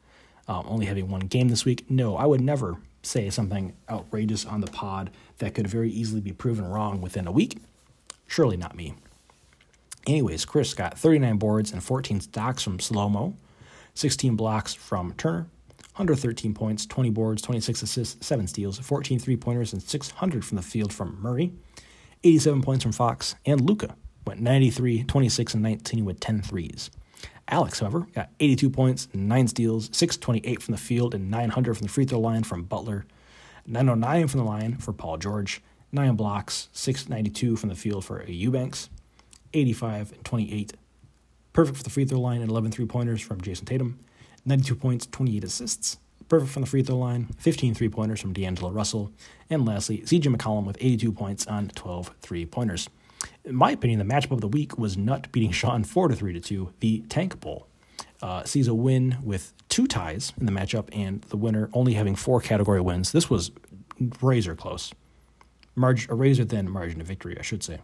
um, 0.48 0.64
only 0.66 0.86
having 0.86 1.08
one 1.08 1.20
game 1.20 1.48
this 1.48 1.64
week. 1.64 1.88
No, 1.90 2.16
I 2.16 2.26
would 2.26 2.40
never 2.40 2.78
say 3.02 3.30
something 3.30 3.74
outrageous 3.88 4.44
on 4.44 4.60
the 4.60 4.66
pod 4.66 5.10
that 5.38 5.54
could 5.54 5.68
very 5.68 5.90
easily 5.90 6.20
be 6.20 6.32
proven 6.32 6.66
wrong 6.66 7.00
within 7.00 7.26
a 7.26 7.32
week. 7.32 7.58
Surely 8.26 8.56
not 8.56 8.76
me. 8.76 8.94
Anyways, 10.06 10.44
Chris 10.44 10.74
got 10.74 10.98
39 10.98 11.36
boards 11.36 11.72
and 11.72 11.82
14 11.82 12.20
stocks 12.20 12.62
from 12.62 12.80
Slow 12.80 13.34
16 13.94 14.36
blocks 14.36 14.74
from 14.74 15.12
Turner, 15.14 15.46
113 15.96 16.54
points, 16.54 16.86
20 16.86 17.10
boards, 17.10 17.42
26 17.42 17.82
assists, 17.82 18.26
7 18.26 18.46
steals, 18.46 18.78
14 18.78 19.18
three 19.18 19.36
pointers, 19.36 19.72
and 19.72 19.82
600 19.82 20.44
from 20.44 20.56
the 20.56 20.62
field 20.62 20.92
from 20.92 21.20
Murray, 21.20 21.52
87 22.24 22.62
points 22.62 22.84
from 22.84 22.92
Fox, 22.92 23.34
and 23.44 23.60
Luka 23.60 23.96
went 24.24 24.40
93, 24.40 25.02
26, 25.04 25.54
and 25.54 25.62
19 25.62 26.04
with 26.04 26.20
10 26.20 26.42
threes. 26.42 26.90
Alex, 27.48 27.80
however, 27.80 28.06
got 28.14 28.30
82 28.40 28.70
points, 28.70 29.08
9 29.14 29.48
steals, 29.48 29.88
628 29.92 30.62
from 30.62 30.72
the 30.72 30.78
field, 30.78 31.14
and 31.14 31.30
900 31.30 31.76
from 31.76 31.86
the 31.86 31.92
free 31.92 32.04
throw 32.04 32.20
line 32.20 32.44
from 32.44 32.62
Butler, 32.62 33.06
909 33.66 34.28
from 34.28 34.38
the 34.38 34.46
line 34.46 34.76
for 34.76 34.92
Paul 34.92 35.16
George, 35.16 35.62
9 35.92 36.14
blocks, 36.14 36.68
692 36.72 37.56
from 37.56 37.70
the 37.70 37.74
field 37.74 38.04
for 38.04 38.22
Eubanks, 38.24 38.90
85 39.54 40.12
and 40.12 40.24
28. 40.24 40.74
Perfect 41.54 41.78
for 41.78 41.82
the 41.82 41.90
free 41.90 42.04
throw 42.04 42.20
line 42.20 42.42
and 42.42 42.50
11 42.50 42.70
three 42.70 42.84
pointers 42.84 43.22
from 43.22 43.40
Jayson 43.40 43.66
Tatum, 43.66 43.98
92 44.44 44.74
points, 44.74 45.06
28 45.06 45.44
assists. 45.44 45.98
Perfect 46.28 46.52
from 46.52 46.62
the 46.62 46.68
free 46.68 46.82
throw 46.82 46.96
line, 46.96 47.28
15 47.38 47.74
three 47.74 47.88
pointers 47.88 48.20
from 48.20 48.34
D'Angelo 48.34 48.70
Russell. 48.70 49.10
And 49.48 49.64
lastly, 49.64 50.02
CJ 50.04 50.34
McCollum 50.34 50.66
with 50.66 50.76
82 50.78 51.12
points 51.12 51.46
on 51.46 51.68
12 51.68 52.14
three 52.20 52.44
pointers. 52.44 52.90
In 53.48 53.54
my 53.54 53.70
opinion, 53.70 53.98
the 53.98 54.04
matchup 54.04 54.32
of 54.32 54.42
the 54.42 54.48
week 54.48 54.76
was 54.76 54.98
Nut 54.98 55.32
beating 55.32 55.52
Sean 55.52 55.82
4 55.82 56.08
to 56.08 56.14
3 56.14 56.34
to 56.34 56.40
2, 56.40 56.74
the 56.80 57.02
Tank 57.08 57.40
Bowl. 57.40 57.66
Uh, 58.20 58.44
sees 58.44 58.68
a 58.68 58.74
win 58.74 59.16
with 59.22 59.54
two 59.70 59.86
ties 59.86 60.34
in 60.38 60.44
the 60.44 60.52
matchup, 60.52 60.88
and 60.92 61.22
the 61.22 61.36
winner 61.38 61.70
only 61.72 61.94
having 61.94 62.14
four 62.14 62.42
category 62.42 62.80
wins. 62.80 63.10
This 63.12 63.30
was 63.30 63.50
razor 64.20 64.54
close. 64.54 64.92
Marg- 65.74 66.10
a 66.10 66.14
razor 66.14 66.44
thin 66.44 66.68
margin 66.68 67.00
of 67.00 67.06
victory, 67.06 67.38
I 67.38 67.42
should 67.42 67.62
say. 67.62 67.78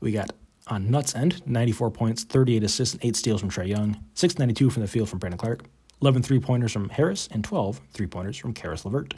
We 0.00 0.12
got 0.12 0.30
on 0.68 0.90
Nuts 0.90 1.14
end, 1.14 1.46
94 1.46 1.90
points, 1.90 2.24
38 2.24 2.64
assists, 2.64 2.94
and 2.94 3.04
8 3.04 3.16
steals 3.16 3.40
from 3.40 3.50
Trae 3.50 3.68
Young, 3.68 4.02
692 4.14 4.70
from 4.70 4.80
the 4.80 4.88
field 4.88 5.10
from 5.10 5.18
Brandon 5.18 5.36
Clarke, 5.38 5.64
11 6.00 6.22
three 6.22 6.40
pointers 6.40 6.72
from 6.72 6.88
Harris, 6.88 7.28
and 7.32 7.44
12 7.44 7.80
three 7.92 8.06
pointers 8.06 8.38
from 8.38 8.54
Caris 8.54 8.86
LeVert. 8.86 9.12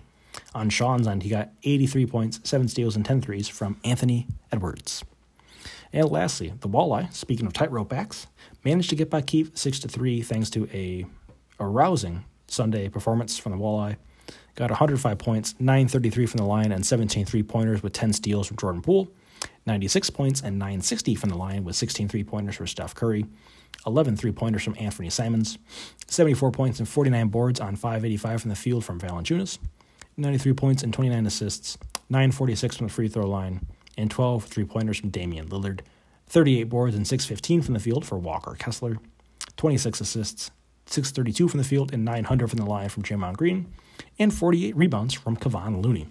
On 0.55 0.71
Sean's 0.71 1.07
end, 1.07 1.23
he 1.23 1.29
got 1.29 1.51
83 1.63 2.07
points, 2.07 2.41
7 2.45 2.69
steals, 2.69 2.97
and 2.97 3.05
10 3.05 3.21
threes 3.21 3.49
from 3.49 3.79
Anthony 3.85 4.27
Edwards. 4.51 5.05
And 5.93 6.11
lastly, 6.11 6.55
the 6.61 6.69
Walleye, 6.69 7.13
speaking 7.13 7.47
of 7.47 7.53
tightrope 7.53 7.91
backs, 7.91 8.27
managed 8.65 8.91
to 8.91 8.97
get 8.97 9.11
by 9.11 9.21
Keefe 9.21 9.57
6 9.57 9.81
to 9.81 9.89
3 9.89 10.23
thanks 10.23 10.49
to 10.51 10.69
a, 10.73 11.07
arousing 11.61 12.25
Sunday 12.47 12.89
performance 12.89 13.39
from 13.39 13.53
the 13.53 13.59
Walleye. 13.59 13.97
Got 14.55 14.71
105 14.71 15.19
points, 15.19 15.55
933 15.59 16.27
from 16.27 16.39
the 16.39 16.45
line, 16.45 16.73
and 16.73 16.85
17 16.85 17.25
three 17.25 17.43
pointers 17.43 17.83
with 17.83 17.93
10 17.95 18.13
steals 18.13 18.47
from 18.47 18.59
Jordan 18.59 18.83
Poole. 18.83 19.09
96 19.67 20.11
points 20.11 20.41
and 20.41 20.59
960 20.59 21.15
from 21.15 21.31
the 21.31 21.37
line 21.37 21.65
with 21.65 21.75
16 21.77 22.09
three 22.09 22.25
pointers 22.25 22.57
for 22.57 22.67
Steph 22.67 22.95
Curry. 22.95 23.25
11 23.87 24.17
three 24.17 24.33
pointers 24.33 24.63
from 24.63 24.77
Anthony 24.79 25.09
Simons. 25.09 25.59
74 26.07 26.51
points 26.53 26.79
and 26.79 26.89
49 26.89 27.29
boards 27.29 27.61
on 27.61 27.77
585 27.77 28.43
from 28.43 28.49
the 28.51 28.57
field 28.57 28.85
from 28.85 29.01
Valanciunas. 29.01 29.59
93 30.17 30.53
points 30.55 30.83
and 30.83 30.93
29 30.93 31.27
assists. 31.27 31.79
946 32.09 32.77
from 32.77 32.87
the 32.87 32.93
free 32.93 33.09
throw 33.09 33.27
line. 33.27 33.67
And 33.97 34.11
12 34.11 34.45
three 34.45 34.65
pointers 34.65 34.99
from 34.99 35.11
Damian 35.11 35.49
Lillard. 35.49 35.81
38 36.27 36.65
boards 36.65 36.95
and 36.95 37.07
615 37.07 37.63
from 37.63 37.75
the 37.75 37.81
field 37.81 38.05
for 38.05 38.19
Walker 38.19 38.55
Kessler. 38.59 38.99
26 39.57 40.01
assists. 40.01 40.51
632 40.87 41.49
from 41.49 41.59
the 41.59 41.65
field 41.65 41.93
and 41.93 42.05
900 42.05 42.49
from 42.49 42.59
the 42.59 42.67
line 42.67 42.89
from 42.89 43.03
Draymond 43.03 43.37
Green. 43.37 43.73
And 44.19 44.33
48 44.33 44.77
rebounds 44.77 45.15
from 45.15 45.37
Kevon 45.37 45.83
Looney. 45.83 46.09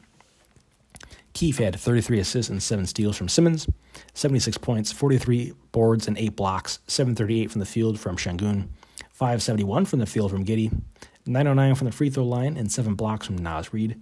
Keefe 1.33 1.59
had 1.59 1.79
33 1.79 2.19
assists 2.19 2.49
and 2.49 2.61
7 2.61 2.85
steals 2.85 3.15
from 3.15 3.29
Simmons, 3.29 3.67
76 4.13 4.57
points, 4.57 4.91
43 4.91 5.53
boards, 5.71 6.07
and 6.07 6.17
8 6.17 6.35
blocks, 6.35 6.79
738 6.87 7.49
from 7.49 7.59
the 7.59 7.65
field 7.65 7.99
from 7.99 8.17
Sengun, 8.17 8.67
571 9.11 9.85
from 9.85 9.99
the 9.99 10.05
field 10.05 10.31
from 10.31 10.45
Giddey, 10.45 10.71
909 11.25 11.75
from 11.75 11.85
the 11.85 11.91
free 11.91 12.09
throw 12.09 12.25
line, 12.25 12.57
and 12.57 12.71
7 12.71 12.95
blocks 12.95 13.27
from 13.27 13.37
Naz 13.37 13.73
Reid, 13.73 13.99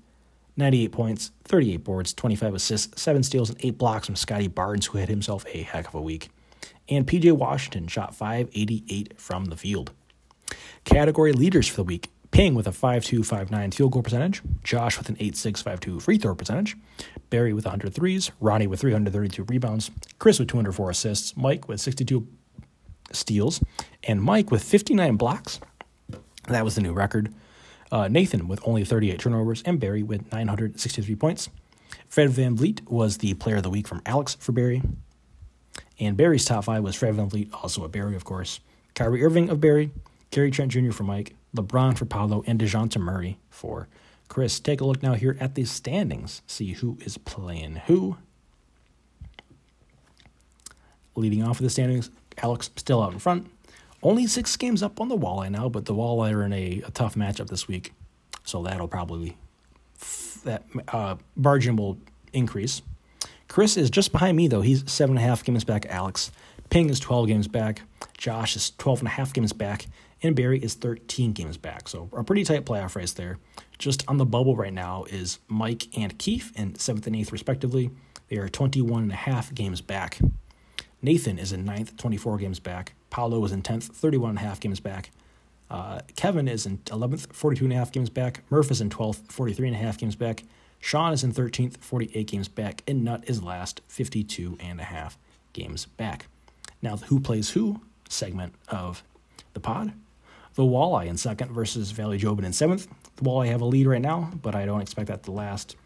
98 0.58 0.92
points, 0.92 1.32
38 1.46 1.84
boards, 1.84 2.14
25 2.14 2.56
assists, 2.56 3.02
7 3.02 3.24
steals, 3.24 3.50
and 3.50 3.60
8 3.64 3.78
blocks 3.78 4.06
from 4.06 4.16
Scotty 4.16 4.48
Barnes, 4.48 4.88
who 4.88 4.98
had 4.98 5.10
himself 5.10 5.46
a 5.54 5.62
heck 5.62 5.88
of 5.88 5.96
a 5.96 6.02
week. 6.02 6.30
And 6.88 7.08
PJ 7.08 7.32
Washington 7.34 7.88
shot 7.88 8.16
588 8.16 9.14
from 9.20 9.46
the 9.46 9.58
field. 9.58 9.92
Category 10.84 11.34
leaders 11.34 11.68
for 11.68 11.78
the 11.78 11.84
week 11.84 12.10
Ping 12.32 12.54
with 12.54 12.68
a 12.68 12.72
5.259 12.72 13.74
field 13.74 13.92
goal 13.92 14.04
percentage, 14.04 14.42
Josh 14.64 14.98
with 14.98 15.10
an 15.10 15.16
8.652 15.16 16.02
free 16.02 16.18
throw 16.18 16.36
percentage, 16.36 16.78
Barry 17.30 17.54
with 17.54 17.66
103s, 17.66 18.32
Ronnie 18.40 18.68
with 18.68 18.82
332 18.82 19.44
rebounds, 19.44 19.90
Chris 20.20 20.40
with 20.40 20.48
204 20.48 20.92
assists, 20.92 21.36
Mike 21.36 21.68
with 21.68 21.82
62 21.82 22.28
steals, 23.12 23.64
and 24.04 24.22
Mike 24.22 24.52
with 24.52 24.64
59 24.64 25.16
blocks. 25.16 25.60
That 26.50 26.66
was 26.66 26.76
the 26.76 26.82
new 26.82 26.94
record. 26.94 27.34
Uh, 27.92 28.08
Nathan 28.08 28.48
with 28.48 28.60
only 28.68 28.84
38 28.84 29.20
turnovers, 29.20 29.64
and 29.64 29.80
Barry 29.80 30.04
with 30.04 30.32
963 30.32 31.16
points. 31.16 31.50
Fred 32.08 32.30
Van 32.30 32.56
VanVleet 32.56 32.90
was 32.90 33.18
the 33.18 33.34
player 33.36 33.58
of 33.58 33.64
the 33.64 33.70
week 33.70 33.88
from 33.88 34.02
Alex 34.06 34.36
for 34.40 34.52
Barry. 34.52 34.82
And 36.00 36.18
Barry's 36.18 36.46
top 36.46 36.66
five 36.66 36.84
was 36.84 36.96
Fred 36.96 37.16
Van 37.16 37.30
VanVleet, 37.30 37.54
also 37.54 37.84
a 37.84 37.90
Barry, 37.90 38.16
of 38.16 38.26
course. 38.26 38.60
Kyrie 38.96 39.24
Irving 39.24 39.50
of 39.50 39.62
Barry, 39.62 39.92
Gary 40.32 40.52
Trent 40.52 40.72
Jr. 40.72 40.92
for 40.92 41.04
Mike, 41.04 41.36
LeBron 41.56 41.98
for 41.98 42.06
Paolo, 42.06 42.44
and 42.46 42.60
Dejounte 42.60 43.00
Murray 43.00 43.40
for 43.50 43.88
Chris. 44.28 44.60
Take 44.60 44.82
a 44.82 44.86
look 44.86 45.02
now 45.02 45.14
here 45.14 45.38
at 45.40 45.56
the 45.56 45.66
standings. 45.66 46.42
See 46.48 46.74
who 46.74 46.98
is 47.02 47.18
playing 47.18 47.78
who. 47.88 48.18
Leading 51.16 51.44
off 51.44 51.60
of 51.60 51.64
the 51.64 51.70
standings, 51.70 52.10
Alex 52.38 52.70
still 52.76 53.02
out 53.02 53.14
in 53.14 53.20
front. 53.20 53.50
Only 54.02 54.28
six 54.28 54.56
games 54.56 54.82
up 54.82 55.02
on 55.02 55.10
the 55.10 55.18
walleye 55.18 55.52
now, 55.52 55.70
but 55.70 55.86
the 55.86 55.94
walleye 55.94 56.34
are 56.34 56.44
in 56.44 56.54
a, 56.54 56.82
a 56.86 56.92
tough 56.92 57.16
matchup 57.16 57.50
this 57.50 57.68
week. 57.68 57.94
So 58.44 58.64
that'll 58.64 58.88
probably, 58.88 59.38
that 60.44 60.64
uh, 60.88 61.16
margin 61.36 61.76
will 61.76 61.98
increase. 62.32 62.82
Chris 63.48 63.78
is 63.78 63.90
just 63.90 64.12
behind 64.12 64.38
me, 64.38 64.48
though. 64.48 64.62
He's 64.62 64.90
seven 64.90 65.18
and 65.18 65.26
a 65.26 65.28
half 65.28 65.44
games 65.44 65.64
back. 65.64 65.86
Alex. 65.88 66.32
Ping 66.70 66.90
is 66.90 67.00
12 67.00 67.28
games 67.28 67.48
back. 67.48 67.82
Josh 68.16 68.56
is 68.56 68.72
12 68.78 69.00
and 69.00 69.08
a 69.08 69.12
half 69.12 69.34
games 69.34 69.54
back 69.54 69.88
and 70.22 70.36
Barry 70.36 70.60
is 70.60 70.74
13 70.76 71.34
games 71.34 71.58
back. 71.58 71.88
So 71.88 72.10
a 72.14 72.24
pretty 72.24 72.44
tight 72.44 72.66
playoff 72.66 72.96
race 72.96 73.14
there. 73.14 73.38
Just 73.78 74.04
on 74.08 74.18
the 74.18 74.26
bubble 74.26 74.56
right 74.56 74.74
now 74.74 75.06
is 75.06 75.40
Mike 75.48 75.88
and 75.98 76.18
Keith 76.18 76.52
in 76.56 76.76
seventh 76.76 77.08
and 77.08 77.16
eighth 77.16 77.32
respectively. 77.32 77.92
They 78.28 78.38
are 78.38 78.50
21 78.50 79.04
and 79.04 79.12
a 79.12 79.16
half 79.16 79.54
games 79.54 79.82
back. 79.82 80.20
Nathan 81.02 81.40
is 81.40 81.54
in 81.54 81.66
ninth, 81.66 81.96
24 81.98 82.38
games 82.38 82.60
back. 82.60 82.94
Paolo 83.10 83.44
is 83.46 83.52
in 83.52 83.62
10th, 83.62 83.92
31 83.92 84.32
and 84.32 84.40
a 84.40 84.42
half 84.42 84.60
games 84.60 84.80
back. 84.80 85.12
Uh, 85.70 86.02
Kevin 86.16 86.48
is 86.48 86.66
in 86.66 86.80
11th, 86.80 87.34
42 87.34 87.66
and 87.66 87.74
a 87.74 87.76
half 87.76 87.92
games 87.92 88.10
back. 88.10 88.44
Murph 88.50 88.72
is 88.72 88.82
in 88.82 88.90
12th, 88.90 89.32
43 89.32 89.68
and 89.68 89.76
a 89.76 89.80
half 89.80 89.98
games 89.98 90.16
back. 90.16 90.44
Sean 90.80 91.14
is 91.14 91.24
in 91.24 91.34
13th, 91.34 91.78
48 91.78 92.28
games 92.28 92.48
back. 92.48 92.84
And 92.88 93.04
Nut 93.04 93.24
is 93.28 93.44
last, 93.44 93.82
52 93.88 94.58
and 94.60 94.80
a 94.80 94.86
half 94.86 95.18
games 95.54 95.86
back. 95.86 96.28
Now, 96.82 96.96
the 96.96 97.06
Who 97.08 97.20
Plays 97.20 97.52
Who 97.52 97.82
segment 98.08 98.54
of 98.70 99.04
the 99.54 99.60
pod 99.60 99.94
the 100.60 100.66
Walleye 100.66 101.08
in 101.08 101.16
second 101.16 101.52
versus 101.54 101.92
Valley 101.92 102.18
Jobin 102.18 102.44
in 102.44 102.52
seventh. 102.52 102.88
The 103.16 103.24
Walleye 103.24 103.48
have 103.48 103.62
a 103.62 103.66
lead 103.66 103.88
right 103.88 104.02
now, 104.02 104.30
but 104.42 104.56
I 104.56 104.66
don't 104.66 104.82
expect 104.82 105.08
that 105.08 105.24
to 105.24 105.32
last. 105.32 105.78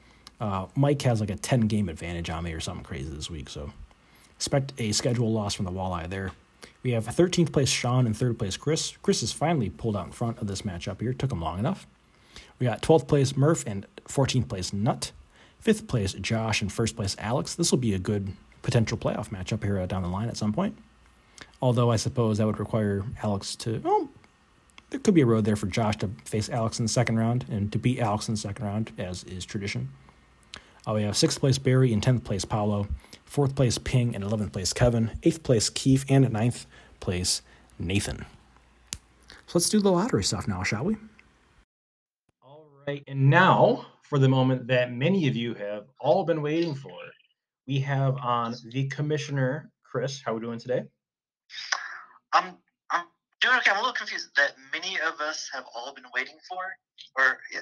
Uh, 0.41 0.65
Mike 0.75 1.01
has 1.03 1.19
like 1.19 1.29
a 1.29 1.35
10 1.35 1.61
game 1.61 1.89
advantage 1.89 2.31
on 2.31 2.43
me 2.43 2.53
or 2.53 2.59
something 2.59 2.83
crazy 2.83 3.09
this 3.09 3.29
week, 3.29 3.49
so 3.49 3.71
expect 4.35 4.73
a 4.79 4.91
schedule 4.91 5.31
loss 5.31 5.53
from 5.53 5.65
the 5.65 5.71
Walleye 5.71 6.09
there. 6.09 6.31
We 6.83 6.91
have 6.91 7.07
13th 7.07 7.53
place 7.53 7.69
Sean 7.69 8.05
and 8.05 8.15
third 8.15 8.37
place 8.37 8.57
Chris. 8.57 8.97
Chris 9.01 9.23
is 9.23 9.31
finally 9.31 9.69
pulled 9.69 9.95
out 9.95 10.05
in 10.05 10.11
front 10.11 10.39
of 10.39 10.47
this 10.47 10.63
matchup 10.63 10.99
here. 10.99 11.13
Took 11.13 11.31
him 11.31 11.41
long 11.41 11.57
enough. 11.57 11.87
We 12.59 12.65
got 12.65 12.81
12th 12.81 13.07
place 13.07 13.37
Murph 13.37 13.63
and 13.65 13.87
14th 14.05 14.49
place 14.49 14.73
Nut. 14.73 15.11
Fifth 15.59 15.87
place 15.87 16.13
Josh 16.13 16.61
and 16.61 16.71
first 16.71 16.97
place 16.97 17.15
Alex. 17.19 17.55
This 17.55 17.71
will 17.71 17.79
be 17.79 17.93
a 17.93 17.99
good 17.99 18.33
potential 18.61 18.97
playoff 18.97 19.29
matchup 19.29 19.63
here 19.63 19.85
down 19.87 20.03
the 20.03 20.09
line 20.09 20.27
at 20.27 20.35
some 20.35 20.51
point. 20.51 20.77
Although 21.61 21.89
I 21.89 21.95
suppose 21.95 22.37
that 22.37 22.47
would 22.47 22.59
require 22.59 23.03
Alex 23.21 23.55
to, 23.57 23.79
well, 23.79 24.09
there 24.89 24.99
could 24.99 25.13
be 25.13 25.21
a 25.21 25.25
road 25.25 25.45
there 25.45 25.55
for 25.55 25.67
Josh 25.67 25.95
to 25.97 26.09
face 26.25 26.49
Alex 26.49 26.79
in 26.79 26.85
the 26.85 26.89
second 26.89 27.17
round 27.17 27.45
and 27.49 27.71
to 27.71 27.79
beat 27.79 27.99
Alex 27.99 28.27
in 28.27 28.33
the 28.33 28.39
second 28.39 28.65
round, 28.65 28.91
as 28.97 29.23
is 29.23 29.45
tradition. 29.45 29.89
Uh, 30.85 30.93
we 30.93 31.03
have 31.03 31.15
sixth 31.15 31.39
place 31.39 31.57
Barry 31.57 31.93
and 31.93 32.03
tenth 32.03 32.25
place 32.25 32.43
Paolo, 32.43 32.87
fourth 33.23 33.55
place 33.55 33.77
Ping 33.77 34.15
and 34.15 34.23
eleventh 34.23 34.51
place 34.51 34.73
Kevin, 34.73 35.11
eighth 35.23 35.43
place 35.43 35.69
Keith, 35.69 36.03
and 36.09 36.29
ninth 36.31 36.65
place 37.03 37.41
Nathan. 37.77 38.25
So 39.45 39.59
let's 39.59 39.69
do 39.69 39.79
the 39.79 39.91
lottery 39.91 40.23
stuff 40.23 40.47
now, 40.47 40.63
shall 40.63 40.85
we? 40.85 40.95
All 42.41 42.67
right, 42.87 43.03
and 43.07 43.29
now 43.29 43.85
for 44.03 44.17
the 44.17 44.29
moment 44.29 44.67
that 44.67 44.93
many 44.93 45.27
of 45.27 45.35
you 45.35 45.53
have 45.55 45.83
all 45.99 46.23
been 46.23 46.41
waiting 46.41 46.73
for, 46.73 46.97
we 47.67 47.79
have 47.79 48.15
on 48.17 48.55
the 48.71 48.87
commissioner 48.87 49.69
Chris. 49.83 50.21
How 50.23 50.31
are 50.31 50.35
we 50.35 50.41
doing 50.41 50.59
today? 50.59 50.83
I'm 52.31 52.55
I'm 52.89 53.05
Doing 53.41 53.57
okay. 53.57 53.71
I'm 53.71 53.77
a 53.77 53.79
little 53.81 53.93
confused. 53.93 54.29
That 54.37 54.53
many 54.71 54.95
of 55.01 55.19
us 55.19 55.49
have 55.53 55.65
all 55.75 55.93
been 55.93 56.05
waiting 56.15 56.37
for, 56.47 56.63
or 57.17 57.37
yeah, 57.51 57.59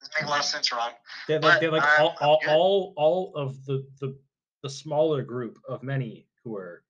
doesn't 0.00 0.14
make 0.18 0.26
a 0.26 0.30
lot 0.30 0.40
of 0.40 0.44
sense, 0.44 0.72
Ron. 0.72 0.90
They're 1.28 1.38
like, 1.38 1.60
they're 1.60 1.70
like 1.70 2.00
all, 2.00 2.16
all, 2.20 2.40
all, 2.48 2.94
all 2.96 3.32
of 3.36 3.64
the, 3.64 3.86
the 4.00 4.18
the 4.64 4.68
smaller 4.68 5.22
group 5.22 5.60
of 5.68 5.84
many 5.84 6.26
who 6.42 6.56
are 6.56 6.82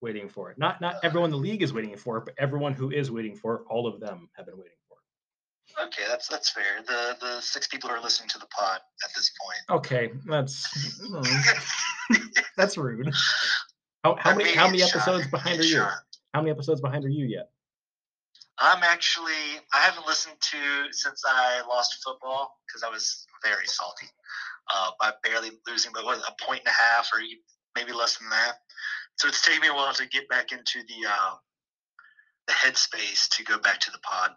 waiting 0.00 0.28
for 0.28 0.50
it. 0.50 0.58
Not 0.58 0.80
not 0.80 0.96
everyone 1.02 1.28
in 1.28 1.32
the 1.32 1.36
league 1.38 1.62
is 1.62 1.72
waiting 1.72 1.96
for 1.96 2.18
it, 2.18 2.24
but 2.26 2.34
everyone 2.38 2.74
who 2.74 2.90
is 2.90 3.10
waiting 3.10 3.36
for 3.36 3.56
it, 3.56 3.62
all 3.68 3.86
of 3.86 4.00
them 4.00 4.28
have 4.34 4.46
been 4.46 4.56
waiting 4.56 4.72
for 4.88 4.96
it. 4.98 5.86
Okay, 5.86 6.02
that's 6.08 6.28
that's 6.28 6.50
fair. 6.50 6.82
The 6.86 7.16
the 7.20 7.40
six 7.40 7.66
people 7.66 7.88
who 7.88 7.96
are 7.96 8.02
listening 8.02 8.28
to 8.30 8.38
the 8.38 8.46
pod 8.46 8.80
at 9.04 9.10
this 9.14 9.32
point. 9.40 9.80
Okay, 9.80 10.12
that's 10.26 11.00
that's 12.56 12.76
rude. 12.76 13.12
How, 14.04 14.16
how 14.18 14.34
many 14.36 14.54
how 14.54 14.66
many 14.66 14.82
episodes 14.82 15.26
behind 15.28 15.60
are 15.60 15.64
you? 15.64 15.84
How 16.34 16.40
many 16.42 16.50
episodes 16.50 16.80
behind 16.80 17.04
are 17.04 17.08
you 17.08 17.26
yet? 17.26 17.50
I'm 18.58 18.82
actually 18.82 19.60
I 19.72 19.78
haven't 19.78 20.06
listened 20.06 20.36
to 20.40 20.92
since 20.92 21.22
I 21.26 21.62
lost 21.68 22.02
football 22.04 22.58
because 22.66 22.82
I 22.82 22.88
was 22.88 23.26
very 23.44 23.66
salty 23.66 24.06
uh, 24.72 24.90
by 25.00 25.12
barely 25.22 25.50
losing, 25.66 25.92
but 25.92 26.04
what 26.04 26.18
a 26.18 26.44
point 26.44 26.60
and 26.60 26.68
a 26.68 26.94
half 26.94 27.10
or 27.12 27.20
maybe 27.74 27.92
less 27.92 28.16
than 28.18 28.28
that. 28.30 28.56
So 29.16 29.28
it's 29.28 29.44
taken 29.44 29.62
me 29.62 29.68
a 29.68 29.74
while 29.74 29.94
to 29.94 30.06
get 30.08 30.28
back 30.28 30.52
into 30.52 30.80
the 30.86 31.08
uh, 31.08 31.34
the 32.46 32.52
headspace 32.52 33.28
to 33.36 33.44
go 33.44 33.58
back 33.58 33.80
to 33.80 33.90
the 33.90 33.98
pod. 33.98 34.32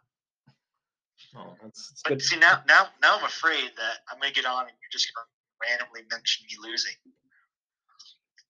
Oh, 1.35 1.53
that's, 1.61 1.89
that's 1.89 2.01
But 2.03 2.09
good. 2.09 2.21
see 2.21 2.37
now 2.37 2.61
now 2.67 2.87
now 3.01 3.17
I'm 3.17 3.25
afraid 3.25 3.71
that 3.77 3.97
I'm 4.11 4.19
gonna 4.19 4.33
get 4.33 4.45
on 4.45 4.61
and 4.61 4.71
you're 4.81 4.91
just 4.91 5.11
gonna 5.13 5.25
randomly 5.61 6.01
mention 6.11 6.45
me 6.49 6.69
losing. 6.69 6.93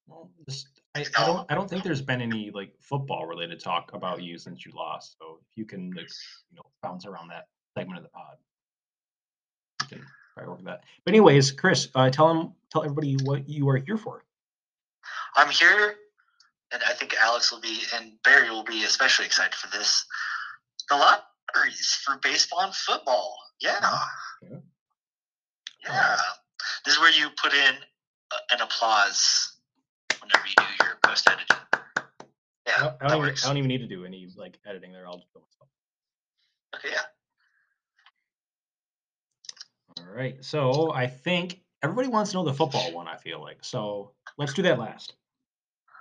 Well, 0.08 0.32
just, 0.48 0.68
I, 0.96 1.06
I 1.18 1.26
don't 1.26 1.52
I 1.52 1.56
don't 1.56 1.70
think 1.70 1.84
there's 1.84 2.02
been 2.02 2.22
any 2.22 2.52
like 2.52 2.74
football 2.80 3.26
related 3.26 3.60
talk 3.60 3.92
about 3.94 4.22
you 4.24 4.38
since 4.38 4.66
you 4.66 4.72
lost. 4.76 5.18
So 5.20 5.40
if 5.42 5.58
you 5.58 5.66
can 5.66 5.92
like 5.92 6.10
you 6.52 6.58
know 6.58 6.64
bounce 6.82 7.06
around 7.06 7.30
that 7.30 7.48
segment 7.78 7.98
of 7.98 8.04
the 8.04 8.10
pod, 8.10 8.38
you 9.82 9.88
can 9.98 10.06
probably 10.36 10.52
work 10.52 10.64
that. 10.66 10.84
But 11.06 11.14
anyways, 11.14 11.52
Chris, 11.52 11.90
uh, 11.96 12.10
tell 12.10 12.28
them 12.28 12.54
tell 12.72 12.84
everybody 12.84 13.18
what 13.24 13.50
you 13.50 13.68
are 13.70 13.78
here 13.78 13.98
for. 13.98 14.24
I'm 15.36 15.50
here, 15.50 15.96
and 16.72 16.82
I 16.88 16.94
think 16.94 17.16
Alex 17.20 17.52
will 17.52 17.62
be 17.62 17.82
and 17.96 18.14
Barry 18.24 18.50
will 18.50 18.64
be 18.64 18.84
especially 18.84 19.26
excited 19.26 19.56
for 19.56 19.70
this. 19.76 20.06
The 20.90 20.96
lotteries 20.96 22.00
for 22.06 22.18
baseball 22.22 22.62
and 22.62 22.76
football. 22.76 23.38
Yeah. 23.60 23.80
Yeah. 24.42 24.58
Yeah. 25.86 26.18
This 26.86 26.96
is 26.96 27.00
where 27.00 27.12
you 27.12 27.30
put 27.42 27.54
in 27.54 27.76
an 28.52 28.62
applause 28.62 29.58
whenever 30.22 30.48
you 30.48 30.54
do 30.58 30.86
your 30.86 30.98
post 31.06 31.30
editing. 31.30 31.58
I 31.74 31.82
Yeah, 32.68 32.80
don't, 32.80 32.96
I, 33.02 33.08
don't 33.08 33.26
even. 33.26 33.36
I 33.44 33.48
don't 33.48 33.58
even 33.58 33.68
need 33.68 33.80
to 33.80 33.88
do 33.88 34.06
any 34.06 34.28
like 34.38 34.60
editing 34.66 34.92
there. 34.92 35.08
I'll 35.08 35.18
just 35.18 35.32
do 35.34 35.40
it 35.40 35.44
myself. 35.44 35.70
Okay, 36.76 36.90
yeah. 36.92 37.06
All 40.06 40.14
right. 40.16 40.44
So 40.44 40.92
I 40.94 41.08
think 41.08 41.62
everybody 41.84 42.08
wants 42.08 42.32
to 42.32 42.38
know 42.38 42.44
the 42.44 42.54
football 42.54 42.94
one. 42.94 43.08
I 43.08 43.18
feel 43.18 43.42
like 43.42 43.60
so. 43.62 44.12
Let's 44.38 44.54
do 44.54 44.62
that 44.64 44.80
last. 44.80 45.14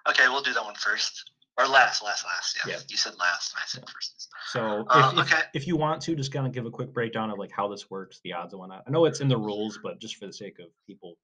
Okay, 0.08 0.28
we'll 0.28 0.42
do 0.42 0.52
that 0.52 0.64
one 0.64 0.74
first. 0.74 1.30
Or 1.58 1.66
last, 1.66 2.04
last, 2.04 2.24
last. 2.24 2.56
Yeah. 2.64 2.74
Yeah. 2.74 2.78
You 2.88 2.96
said 2.96 3.14
last, 3.18 3.52
and 3.52 3.60
I 3.60 3.66
said 3.66 3.84
first. 3.92 4.28
So 4.52 4.86
Uh, 4.88 5.10
if, 5.12 5.18
if, 5.18 5.32
okay. 5.32 5.42
if 5.54 5.66
you 5.66 5.76
want 5.76 6.00
to, 6.02 6.14
just 6.14 6.32
kind 6.32 6.46
of 6.46 6.52
give 6.52 6.66
a 6.66 6.70
quick 6.70 6.92
breakdown 6.92 7.30
of 7.30 7.38
like 7.38 7.50
how 7.50 7.66
this 7.66 7.90
works, 7.90 8.20
the 8.22 8.32
odds 8.32 8.52
and 8.52 8.60
whatnot. 8.60 8.84
I 8.86 8.90
know 8.90 9.04
it's 9.06 9.20
in 9.20 9.28
the 9.28 9.36
rules, 9.36 9.78
but 9.82 9.98
just 9.98 10.16
for 10.16 10.26
the 10.26 10.32
sake 10.32 10.60
of 10.60 10.66
people 10.86 11.16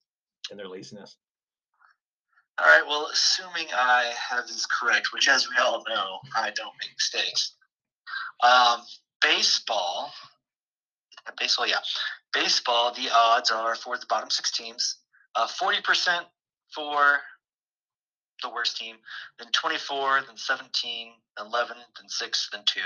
and 0.50 0.58
their 0.58 0.68
laziness. 0.68 1.16
All 2.58 2.66
right. 2.66 2.82
Well, 2.86 3.08
assuming 3.12 3.66
I 3.74 4.12
have 4.30 4.46
this 4.48 4.66
correct, 4.66 5.12
which, 5.12 5.28
as 5.28 5.48
we 5.48 5.56
all 5.56 5.84
know, 5.88 6.18
I 6.36 6.50
don't 6.50 6.74
make 6.80 6.90
mistakes. 6.96 7.54
Um, 8.42 8.80
baseball. 9.22 10.12
Baseball, 11.38 11.68
yeah. 11.68 11.76
Baseball. 12.32 12.92
The 12.92 13.08
odds 13.14 13.52
are 13.52 13.76
for 13.76 13.96
the 13.98 14.06
bottom 14.08 14.30
six 14.30 14.50
teams. 14.50 14.98
Uh, 15.36 15.46
Forty 15.46 15.80
percent 15.80 16.26
for 16.74 17.20
the 18.44 18.54
worst 18.54 18.76
team, 18.76 18.96
then 19.38 19.48
twenty-four, 19.52 20.22
then 20.26 20.36
17, 20.36 21.12
11, 21.40 21.76
then 21.76 22.08
six, 22.08 22.48
then 22.52 22.62
two. 22.66 22.80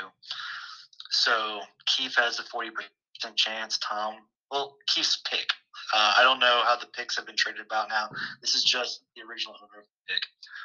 So 1.11 1.61
Keith 1.87 2.15
has 2.17 2.39
a 2.39 2.45
forty 2.45 2.71
percent 2.71 3.37
chance. 3.37 3.79
Tom, 3.79 4.17
well, 4.51 4.77
Keith's 4.87 5.21
pick. 5.31 5.47
Uh, 5.95 6.15
I 6.19 6.23
don't 6.23 6.39
know 6.39 6.63
how 6.65 6.77
the 6.77 6.87
picks 6.87 7.17
have 7.17 7.27
been 7.27 7.37
traded 7.37 7.65
about 7.65 7.89
now. 7.89 8.09
This 8.41 8.55
is 8.55 8.65
just 8.65 9.03
the 9.17 9.23
original 9.23 9.55
owner 9.61 9.85
pick. 10.09 10.23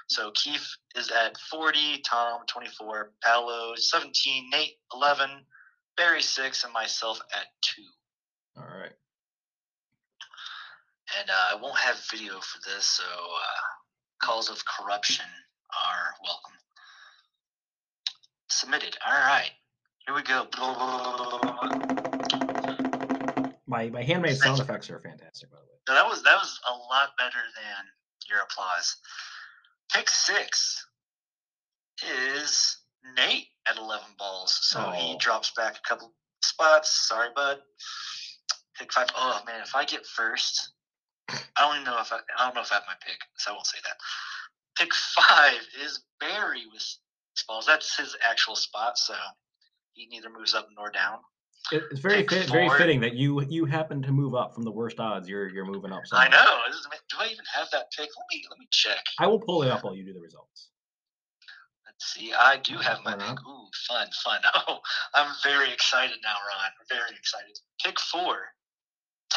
So 0.07 0.31
Keith 0.31 0.67
is 0.95 1.11
at 1.11 1.37
40, 1.49 2.01
Tom 2.05 2.41
24, 2.47 3.11
Paolo 3.23 3.73
17, 3.75 4.49
Nate 4.51 4.77
11, 4.93 5.29
Barry 5.95 6.21
6, 6.21 6.63
and 6.63 6.73
myself 6.73 7.21
at 7.33 7.45
2. 7.61 7.81
All 8.57 8.63
right. 8.63 8.91
And 11.19 11.29
uh, 11.29 11.57
I 11.57 11.61
won't 11.61 11.77
have 11.77 11.95
video 12.11 12.39
for 12.39 12.59
this, 12.65 12.85
so 12.85 13.03
uh, 13.03 13.72
calls 14.23 14.49
of 14.49 14.63
corruption 14.65 15.25
are 15.85 16.15
welcome. 16.23 16.53
Submitted. 18.49 18.97
All 19.05 19.13
right. 19.13 19.51
Here 20.05 20.15
we 20.15 20.21
go. 20.23 20.47
My 23.67 23.89
my 23.89 24.03
handmade 24.03 24.37
sound 24.37 24.59
effects 24.59 24.89
are 24.89 24.99
fantastic, 24.99 25.49
by 25.49 25.57
the 25.57 25.63
way. 25.63 25.77
That 25.87 26.05
was 26.07 26.23
that 26.23 26.35
was 26.35 26.59
a 26.69 26.73
lot 26.73 27.09
better 27.17 27.39
than 27.55 27.85
your 28.29 28.39
applause. 28.41 28.95
Pick 29.93 30.09
six 30.09 30.85
is 32.05 32.77
Nate 33.17 33.47
at 33.67 33.77
eleven 33.77 34.09
balls, 34.17 34.57
so 34.61 34.91
he 34.91 35.13
Oh. 35.13 35.17
drops 35.19 35.51
back 35.51 35.77
a 35.77 35.87
couple 35.87 36.13
spots. 36.43 37.07
Sorry, 37.07 37.29
bud. 37.35 37.61
Pick 38.77 38.91
five. 38.93 39.07
Oh 39.15 39.41
man, 39.45 39.61
if 39.61 39.75
I 39.75 39.85
get 39.85 40.05
first, 40.05 40.69
I 41.29 41.39
don't 41.57 41.75
even 41.75 41.85
know 41.85 41.99
if 41.99 42.11
I, 42.11 42.19
I 42.37 42.45
don't 42.45 42.55
know 42.55 42.61
if 42.61 42.71
I 42.71 42.75
have 42.75 42.83
my 42.87 42.95
pick, 43.05 43.19
so 43.37 43.51
I 43.51 43.53
won't 43.53 43.67
say 43.67 43.79
that. 43.83 43.95
Pick 44.77 44.93
five 44.93 45.59
is 45.83 46.01
Barry 46.19 46.63
with 46.71 46.81
six 46.81 47.45
balls. 47.47 47.65
That's 47.65 47.95
his 47.95 48.15
actual 48.27 48.55
spot, 48.55 48.97
so 48.97 49.13
he 49.93 50.07
neither 50.07 50.29
moves 50.29 50.53
up 50.53 50.67
nor 50.75 50.89
down. 50.91 51.19
It's 51.71 52.01
very 52.01 52.27
fit, 52.27 52.49
very 52.49 52.69
fitting 52.69 52.99
that 53.01 53.13
you 53.13 53.41
you 53.43 53.65
happen 53.65 54.01
to 54.01 54.11
move 54.11 54.35
up 54.35 54.53
from 54.53 54.63
the 54.63 54.71
worst 54.71 54.99
odds. 54.99 55.29
You're 55.29 55.47
you're 55.49 55.65
moving 55.65 55.93
up. 55.93 56.01
I 56.11 56.27
know. 56.27 56.61
Do 57.09 57.17
I 57.19 57.27
even 57.27 57.45
have 57.55 57.69
that 57.71 57.85
pick? 57.97 58.09
Let 58.17 58.25
me 58.31 58.43
let 58.49 58.59
me 58.59 58.67
check. 58.71 58.99
I 59.19 59.27
will 59.27 59.39
pull 59.39 59.63
it 59.63 59.69
up 59.69 59.83
while 59.83 59.95
you 59.95 60.03
do 60.03 60.13
the 60.13 60.19
results. 60.19 60.69
Let's 61.85 62.13
see. 62.13 62.33
I 62.33 62.57
do 62.57 62.77
have 62.77 62.99
my 63.05 63.15
pick. 63.15 63.39
Ooh, 63.47 63.67
fun, 63.87 64.07
fun. 64.23 64.41
Oh, 64.67 64.79
I'm 65.13 65.33
very 65.43 65.71
excited 65.71 66.17
now, 66.23 66.33
Ron. 66.33 66.71
Very 66.89 67.15
excited. 67.17 67.57
Pick 67.83 67.99
four. 67.99 68.39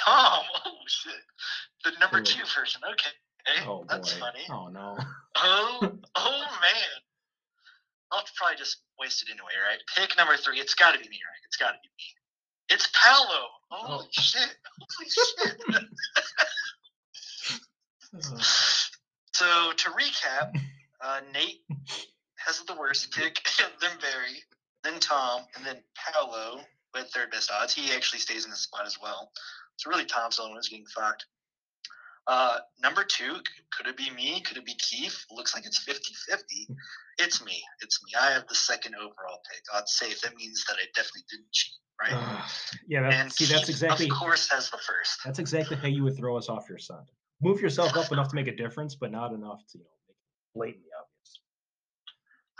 Tom. 0.06 0.42
Oh 0.66 0.72
shit. 0.88 1.12
The 1.84 1.92
number 2.00 2.20
two 2.22 2.42
version. 2.56 2.80
Okay. 2.92 3.10
Oh 3.66 3.78
boy. 3.80 3.84
That's 3.88 4.12
funny. 4.12 4.40
Oh 4.50 4.68
no. 4.68 4.96
Oh, 5.38 5.78
oh 6.14 6.40
man. 6.60 7.00
I'll 8.12 8.24
probably 8.36 8.56
just 8.56 8.78
waste 8.98 9.22
it 9.22 9.28
anyway, 9.30 9.52
right? 9.68 9.78
Pick 9.96 10.16
number 10.16 10.36
three. 10.36 10.58
It's 10.60 10.74
got 10.74 10.92
to 10.92 10.98
be 10.98 11.08
me, 11.08 11.16
right? 11.16 11.42
It's 11.44 11.56
got 11.56 11.72
to 11.72 11.78
be 11.82 11.88
me. 11.88 12.04
It's 12.74 12.88
Paolo. 12.94 13.48
Holy 13.70 14.06
Oh. 14.06 14.08
shit. 14.10 14.56
Holy 14.80 15.10
shit. 15.10 15.82
So 19.32 19.72
to 19.76 19.90
recap, 19.90 20.58
uh, 21.04 21.20
Nate 21.34 21.60
has 22.36 22.62
the 22.66 22.74
worst 22.74 23.12
pick, 23.12 23.38
then 23.82 23.90
Barry, 24.00 24.42
then 24.82 24.98
Tom, 24.98 25.42
and 25.54 25.66
then 25.66 25.82
Paolo 25.94 26.60
with 26.94 27.08
third 27.10 27.30
best 27.30 27.50
odds. 27.50 27.74
He 27.74 27.92
actually 27.92 28.20
stays 28.20 28.44
in 28.46 28.50
the 28.50 28.56
spot 28.56 28.86
as 28.86 28.96
well. 29.02 29.30
So 29.76 29.90
really, 29.90 30.04
Tom's 30.04 30.36
the 30.36 30.42
only 30.42 30.52
one 30.52 30.58
who's 30.58 30.68
getting 30.68 30.86
fucked. 30.86 31.26
Uh, 32.28 32.58
number 32.82 33.04
two, 33.04 33.36
could 33.76 33.86
it 33.86 33.96
be 33.96 34.10
me? 34.10 34.40
Could 34.40 34.56
it 34.56 34.64
be 34.64 34.74
Keith? 34.74 35.24
Looks 35.30 35.54
like 35.54 35.64
it's 35.64 35.78
50 35.84 36.12
50. 36.28 36.68
It's 37.18 37.44
me. 37.44 37.62
It's 37.80 38.02
me. 38.04 38.12
I 38.20 38.32
have 38.32 38.48
the 38.48 38.54
second 38.54 38.96
overall 38.96 39.40
pick. 39.50 39.62
Odds 39.72 39.92
safe. 39.96 40.20
That 40.22 40.36
means 40.36 40.64
that 40.68 40.74
I 40.74 40.86
definitely 40.94 41.22
didn't 41.30 41.52
cheat, 41.52 41.74
right? 42.02 42.12
uh, 42.12 42.42
yeah, 42.88 43.02
that's, 43.02 43.16
and 43.16 43.32
see, 43.32 43.44
that's 43.44 43.68
exactly 43.68 44.06
of 44.06 44.16
course, 44.16 44.50
has 44.50 44.70
the 44.70 44.78
first. 44.78 45.20
that's 45.24 45.38
exactly 45.38 45.76
how 45.76 45.86
you 45.86 46.02
would 46.02 46.16
throw 46.16 46.36
us 46.36 46.48
off 46.48 46.68
your 46.68 46.78
scent. 46.78 47.08
Move 47.40 47.60
yourself 47.60 47.96
up 47.96 48.10
enough 48.10 48.28
to 48.30 48.34
make 48.34 48.48
a 48.48 48.56
difference, 48.56 48.96
but 48.96 49.12
not 49.12 49.32
enough 49.32 49.60
to 49.70 49.78
you 49.78 49.84
know 49.84 49.90
make 50.08 50.16
it 50.16 50.54
blatantly 50.54 50.90
obvious. 50.98 51.40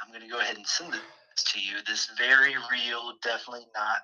I'm 0.00 0.12
going 0.12 0.22
to 0.22 0.32
go 0.32 0.38
ahead 0.40 0.56
and 0.56 0.66
send 0.66 0.92
this 0.92 1.42
to 1.52 1.60
you. 1.60 1.78
This 1.88 2.08
very 2.16 2.54
real, 2.70 3.14
definitely 3.22 3.66
not 3.74 3.98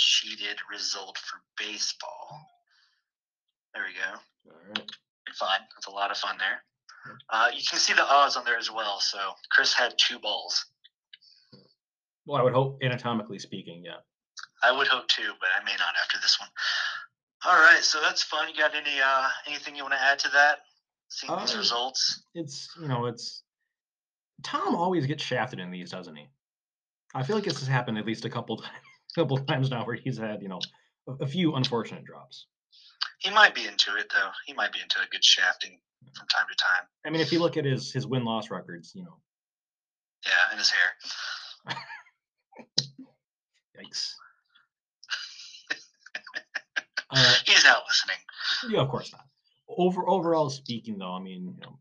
cheated 0.00 0.56
result 0.72 1.18
for 1.18 1.38
baseball. 1.58 2.46
There 3.74 3.84
we 3.84 3.92
go. 3.94 4.18
All 4.50 4.68
right. 4.68 4.90
Fun. 5.38 5.60
That's 5.76 5.86
a 5.86 5.90
lot 5.90 6.10
of 6.10 6.16
fun 6.16 6.36
there. 6.38 6.62
Uh, 7.30 7.48
you 7.54 7.62
can 7.68 7.78
see 7.78 7.92
the 7.92 8.04
odds 8.04 8.36
on 8.36 8.44
there 8.44 8.56
as 8.58 8.70
well. 8.70 8.98
So 9.00 9.18
Chris 9.50 9.72
had 9.74 9.94
two 9.98 10.18
balls. 10.18 10.64
Well, 12.26 12.40
I 12.40 12.42
would 12.44 12.52
hope, 12.52 12.78
anatomically 12.82 13.38
speaking, 13.38 13.82
yeah. 13.84 13.96
I 14.62 14.72
would 14.76 14.86
hope 14.86 15.06
too, 15.08 15.32
but 15.40 15.48
I 15.58 15.64
may 15.64 15.72
not 15.72 15.94
after 16.02 16.18
this 16.20 16.38
one. 16.40 16.48
All 17.46 17.58
right, 17.60 17.82
so 17.82 18.00
that's 18.00 18.22
fun. 18.22 18.48
You 18.48 18.56
got 18.60 18.74
any 18.74 19.00
uh, 19.02 19.28
anything 19.46 19.74
you 19.76 19.82
want 19.82 19.94
to 19.94 20.02
add 20.02 20.18
to 20.20 20.28
that? 20.30 20.58
Seeing 21.08 21.34
these 21.40 21.54
Uh, 21.54 21.58
results. 21.58 22.22
It's 22.34 22.68
you 22.80 22.86
know, 22.88 23.06
it's 23.06 23.42
Tom 24.42 24.74
always 24.74 25.06
gets 25.06 25.22
shafted 25.22 25.58
in 25.58 25.70
these, 25.70 25.90
doesn't 25.90 26.14
he? 26.16 26.28
I 27.14 27.22
feel 27.22 27.36
like 27.36 27.44
this 27.44 27.58
has 27.60 27.68
happened 27.68 27.98
at 27.98 28.04
least 28.06 28.24
a 28.26 28.30
couple 28.30 28.56
times, 28.62 28.74
couple 29.14 29.36
of 29.36 29.46
times 29.46 29.70
now, 29.70 29.84
where 29.84 29.96
he's 29.96 30.18
had 30.18 30.42
you 30.42 30.48
know 30.48 30.60
a, 31.08 31.24
a 31.24 31.26
few 31.26 31.54
unfortunate 31.54 32.04
drops. 32.04 32.46
He 33.18 33.30
might 33.30 33.54
be 33.54 33.66
into 33.66 33.96
it 33.96 34.10
though. 34.12 34.30
He 34.46 34.52
might 34.54 34.72
be 34.72 34.80
into 34.80 34.98
a 35.00 35.06
good 35.10 35.24
shafting 35.24 35.78
from 36.16 36.26
time 36.28 36.46
to 36.50 36.56
time. 36.56 36.86
I 37.04 37.10
mean, 37.10 37.20
if 37.20 37.32
you 37.32 37.38
look 37.38 37.56
at 37.56 37.64
his 37.64 37.92
his 37.92 38.06
win 38.06 38.24
loss 38.24 38.50
records, 38.50 38.92
you 38.94 39.02
know, 39.02 39.18
Yeah, 40.24 40.50
and 40.50 40.58
his 40.58 40.70
hair. 40.70 41.76
yikes. 43.78 44.12
Uh, 47.12 47.34
He's 47.44 47.64
not 47.64 47.82
listening. 47.88 48.16
yeah, 48.72 48.80
of 48.82 48.88
course 48.88 49.10
not. 49.10 49.22
Over 49.68 50.08
overall 50.08 50.48
speaking, 50.48 50.96
though, 50.96 51.10
I 51.12 51.18
mean, 51.20 51.56
you 51.56 51.60
know, 51.60 51.78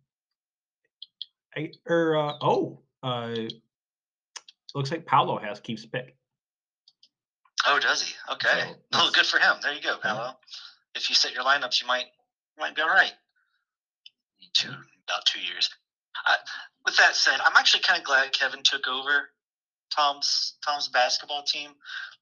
I 1.56 1.72
or 1.86 2.18
uh, 2.18 2.34
oh, 2.42 2.82
uh, 3.04 3.36
looks 4.74 4.90
like 4.90 5.06
Paolo 5.06 5.38
has 5.38 5.60
keeps 5.60 5.86
pick. 5.86 6.16
Oh, 7.66 7.80
does 7.80 8.02
he? 8.02 8.14
Okay. 8.32 8.62
So, 8.62 8.76
oh, 8.94 9.12
good 9.14 9.26
for 9.26 9.40
him. 9.40 9.58
There 9.62 9.74
you 9.74 9.82
go, 9.82 9.98
Paolo. 9.98 10.34
If 10.96 11.10
you 11.10 11.16
set 11.16 11.34
your 11.34 11.44
lineups, 11.44 11.82
you 11.82 11.88
might 11.88 12.06
you 12.06 12.62
might 12.62 12.76
be 12.76 12.82
all 12.82 12.90
right. 12.90 13.14
Two 14.54 14.74
about 15.08 15.26
two 15.26 15.42
years. 15.42 15.70
With 16.86 16.98
that 16.98 17.16
said, 17.16 17.40
I'm 17.46 17.56
actually 17.56 17.82
kind 17.82 18.00
of 18.00 18.06
glad 18.06 18.32
Kevin 18.34 18.62
took 18.64 18.88
over 18.88 19.30
Tom's 19.96 20.56
Tom's 20.66 20.88
basketball 20.88 21.44
team. 21.44 21.72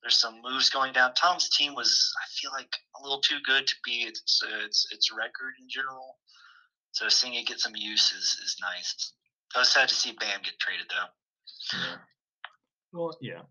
There's 0.02 0.20
some 0.20 0.42
moves 0.42 0.70
going 0.70 0.94
down. 0.94 1.14
Tom's 1.14 1.50
team 1.50 1.74
was, 1.74 2.14
I 2.22 2.26
feel 2.40 2.52
like, 2.52 2.70
a 3.00 3.02
little 3.02 3.20
too 3.20 3.40
good 3.46 3.66
to 3.68 3.76
be 3.84 4.02
its 4.02 4.42
its 4.64 4.88
its 4.92 5.12
record 5.12 5.54
in 5.60 5.68
general. 5.70 6.18
So 6.92 7.10
seeing 7.10 7.36
it 7.36 7.48
get 7.48 7.60
some 7.60 7.76
use 7.76 8.12
is, 8.12 8.38
is 8.44 8.56
nice. 8.62 9.14
I 9.56 9.60
was 9.60 9.70
sad 9.70 9.90
to 9.90 9.96
see 9.96 10.14
Bam 10.20 10.42
get 10.42 10.60
traded 10.60 10.88
though. 10.90 11.78
Yeah. 11.78 11.96
Well, 12.92 13.18
yeah. 13.22 13.42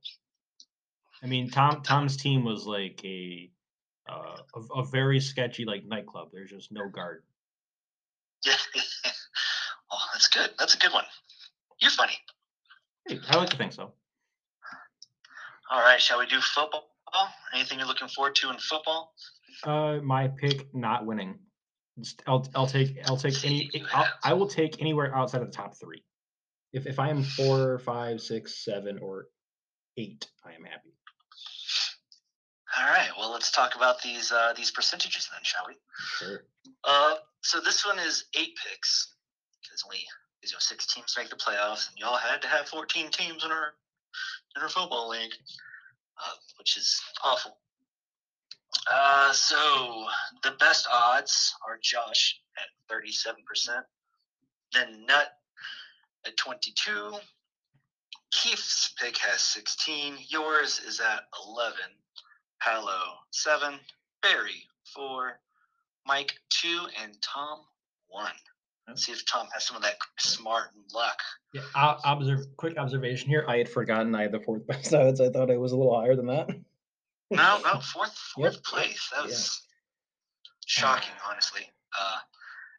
I 1.27 1.29
mean, 1.29 1.51
Tom 1.51 1.83
Tom's 1.83 2.17
team 2.17 2.45
was 2.45 2.67
like 2.67 3.01
a 3.05 3.51
uh, 4.09 4.37
a, 4.55 4.79
a 4.79 4.85
very 4.85 5.19
sketchy 5.19 5.65
like 5.65 5.85
nightclub. 5.85 6.29
There's 6.33 6.51
just 6.51 6.71
no 6.71 6.89
guard. 6.89 7.25
Yeah. 8.45 8.53
oh, 9.91 9.99
that's 10.13 10.29
good. 10.29 10.51
That's 10.57 10.77
a 10.77 10.79
good 10.79 10.93
one. 10.93 11.03
You're 11.81 11.91
funny. 11.91 12.13
Hey, 13.09 13.19
I 13.29 13.39
like 13.39 13.51
to 13.51 13.57
think 13.57 13.73
so. 13.73 13.91
All 15.69 15.81
right, 15.81 16.01
shall 16.01 16.21
we 16.21 16.27
do 16.27 16.41
football? 16.41 16.85
Anything 17.53 17.81
you're 17.81 17.89
looking 17.89 18.07
forward 18.07 18.37
to 18.37 18.51
in 18.51 18.59
football? 18.59 19.13
Uh, 19.65 19.97
my 20.05 20.29
pick 20.29 20.73
not 20.73 21.07
winning. 21.07 21.41
I'll 22.29 22.47
I'll 22.55 22.69
take 22.69 22.99
I'll 23.07 23.17
take 23.17 23.45
any 23.45 23.69
I'll. 23.93 24.07
I 24.23 24.33
will 24.35 24.47
take 24.47 24.81
anywhere 24.81 25.13
outside 25.13 25.43
of 25.43 25.51
the 25.51 25.57
top 25.57 25.75
three. 25.75 26.05
If 26.73 26.87
if 26.87 27.01
I 27.01 27.09
am 27.11 27.25
four, 27.25 27.81
five, 27.81 28.21
six, 28.21 28.65
seven, 28.65 29.01
or 29.03 29.27
eight, 29.97 30.29
I 30.45 30.53
am 30.53 30.63
happy. 30.63 30.96
All 32.79 32.87
right. 32.87 33.09
Well, 33.19 33.33
let's 33.33 33.51
talk 33.51 33.75
about 33.75 34.03
these 34.03 34.33
uh, 34.33 34.53
these 34.57 34.71
percentages 34.71 35.29
then, 35.33 35.41
shall 35.43 35.65
we? 35.67 35.75
Sure. 36.19 36.45
Uh, 36.85 37.15
so 37.41 37.61
this 37.61 37.87
one 37.87 37.99
is 37.99 38.25
eight 38.39 38.57
picks 38.57 39.15
because 39.63 39.83
only 39.85 40.05
because 40.41 40.53
you 40.53 40.57
know 40.57 40.61
six 40.61 40.93
teams 40.93 41.15
make 41.17 41.31
the 41.31 41.37
playoffs, 41.37 41.89
and 41.89 41.99
y'all 41.99 42.17
had 42.17 42.43
to 42.43 42.49
have 42.49 42.69
fourteen 42.69 43.11
teams 43.11 43.45
in 43.45 43.51
our 43.51 43.75
in 44.57 44.63
our 44.63 44.69
football 44.69 45.09
league, 45.09 45.33
uh, 46.19 46.35
which 46.59 46.77
is 46.77 47.01
awful. 47.25 47.57
Uh, 48.93 49.33
so 49.33 50.05
the 50.43 50.53
best 50.59 50.87
odds 50.93 51.55
are 51.67 51.79
Josh 51.83 52.39
at 52.59 52.69
thirty-seven 52.91 53.43
percent, 53.49 53.85
then 54.75 55.07
Nut 55.07 55.29
at 56.27 56.37
twenty-two. 56.37 57.15
Keith's 58.33 58.93
pick 59.01 59.17
has 59.19 59.41
sixteen. 59.41 60.17
Yours 60.29 60.81
is 60.87 61.01
at 61.01 61.23
eleven. 61.47 61.91
Paolo 62.61 62.99
seven. 63.31 63.79
Barry 64.23 64.65
four. 64.95 65.41
Mike 66.07 66.35
two, 66.51 66.87
and 67.03 67.17
Tom 67.21 67.61
one. 68.09 68.33
Let's 68.89 69.05
see 69.05 69.13
if 69.13 69.27
Tom 69.27 69.49
has 69.53 69.65
some 69.65 69.77
of 69.77 69.83
that 69.83 69.97
smart 70.19 70.69
and 70.75 70.85
luck. 70.95 71.19
Yeah. 71.53 71.97
Observe. 72.05 72.47
Quick 72.57 72.79
observation 72.79 73.29
here. 73.29 73.45
I 73.49 73.59
had 73.59 73.69
forgotten 73.69 74.15
I 74.15 74.23
had 74.23 74.33
the 74.33 74.41
fourth 74.41 74.67
best 74.69 74.95
odds. 74.95 75.21
I 75.21 75.29
thought 75.31 75.51
it 75.51 75.61
was 75.61 75.73
a 75.73 75.77
little 75.77 75.99
higher 75.99 76.15
than 76.15 76.27
that. 76.27 76.51
No, 77.31 77.61
no, 77.65 77.81
fourth, 77.81 78.15
fourth 78.35 78.55
yep, 78.55 78.63
place. 78.63 79.11
That 79.13 79.23
yeah. 79.23 79.31
was 79.31 79.63
shocking, 80.67 81.15
honestly. 81.29 81.63
Uh, 81.99 82.19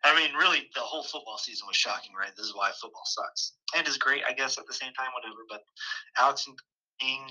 I 0.03 0.15
mean, 0.15 0.33
really, 0.35 0.69
the 0.73 0.79
whole 0.79 1.03
football 1.03 1.37
season 1.37 1.67
was 1.67 1.75
shocking, 1.75 2.13
right? 2.17 2.31
This 2.37 2.45
is 2.45 2.55
why 2.55 2.71
football 2.81 3.03
sucks, 3.05 3.53
and 3.75 3.85
is 3.87 3.97
great, 3.97 4.21
I 4.27 4.31
guess, 4.31 4.57
at 4.57 4.67
the 4.67 4.73
same 4.73 4.93
time, 4.93 5.09
whatever. 5.13 5.41
But 5.49 5.63
Alex 6.17 6.47
and 6.47 6.57
Ping 7.01 7.27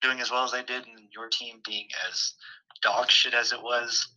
doing 0.00 0.20
as 0.20 0.30
well 0.30 0.44
as 0.44 0.52
they 0.52 0.62
did, 0.62 0.86
and 0.86 1.08
your 1.12 1.28
team 1.28 1.60
being 1.66 1.88
as 2.08 2.34
dog 2.82 3.10
shit 3.10 3.34
as 3.34 3.52
it 3.52 3.62
was, 3.62 4.08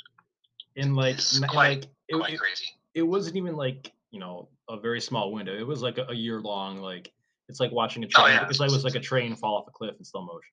And 0.76 0.96
like, 0.96 1.18
quite- 1.50 1.54
like 1.54 1.86
it, 2.08 2.16
quite 2.16 2.40
crazy. 2.40 2.66
it 2.94 3.02
wasn't 3.04 3.36
even 3.38 3.56
like 3.56 3.92
you 4.12 4.20
know 4.20 4.50
a 4.70 4.78
very 4.80 5.02
small 5.02 5.32
window. 5.32 5.54
It 5.58 5.66
was 5.68 5.82
like 5.82 5.98
a, 5.98 6.06
a 6.10 6.14
year 6.16 6.40
long. 6.42 6.78
Like 6.78 7.12
it's 7.50 7.60
like 7.60 7.72
watching 7.72 8.04
a 8.04 8.08
Oh, 8.16 8.24
train. 8.24 8.36
yeah. 8.36 8.48
It's 8.50 8.60
like 8.60 8.70
it 8.70 8.74
was 8.74 8.84
like 8.84 8.96
a 8.96 9.00
train 9.00 9.36
fall 9.36 9.58
off 9.58 9.68
a 9.68 9.72
cliff 9.72 9.96
in 9.98 10.06
slow 10.06 10.22
motion. 10.22 10.52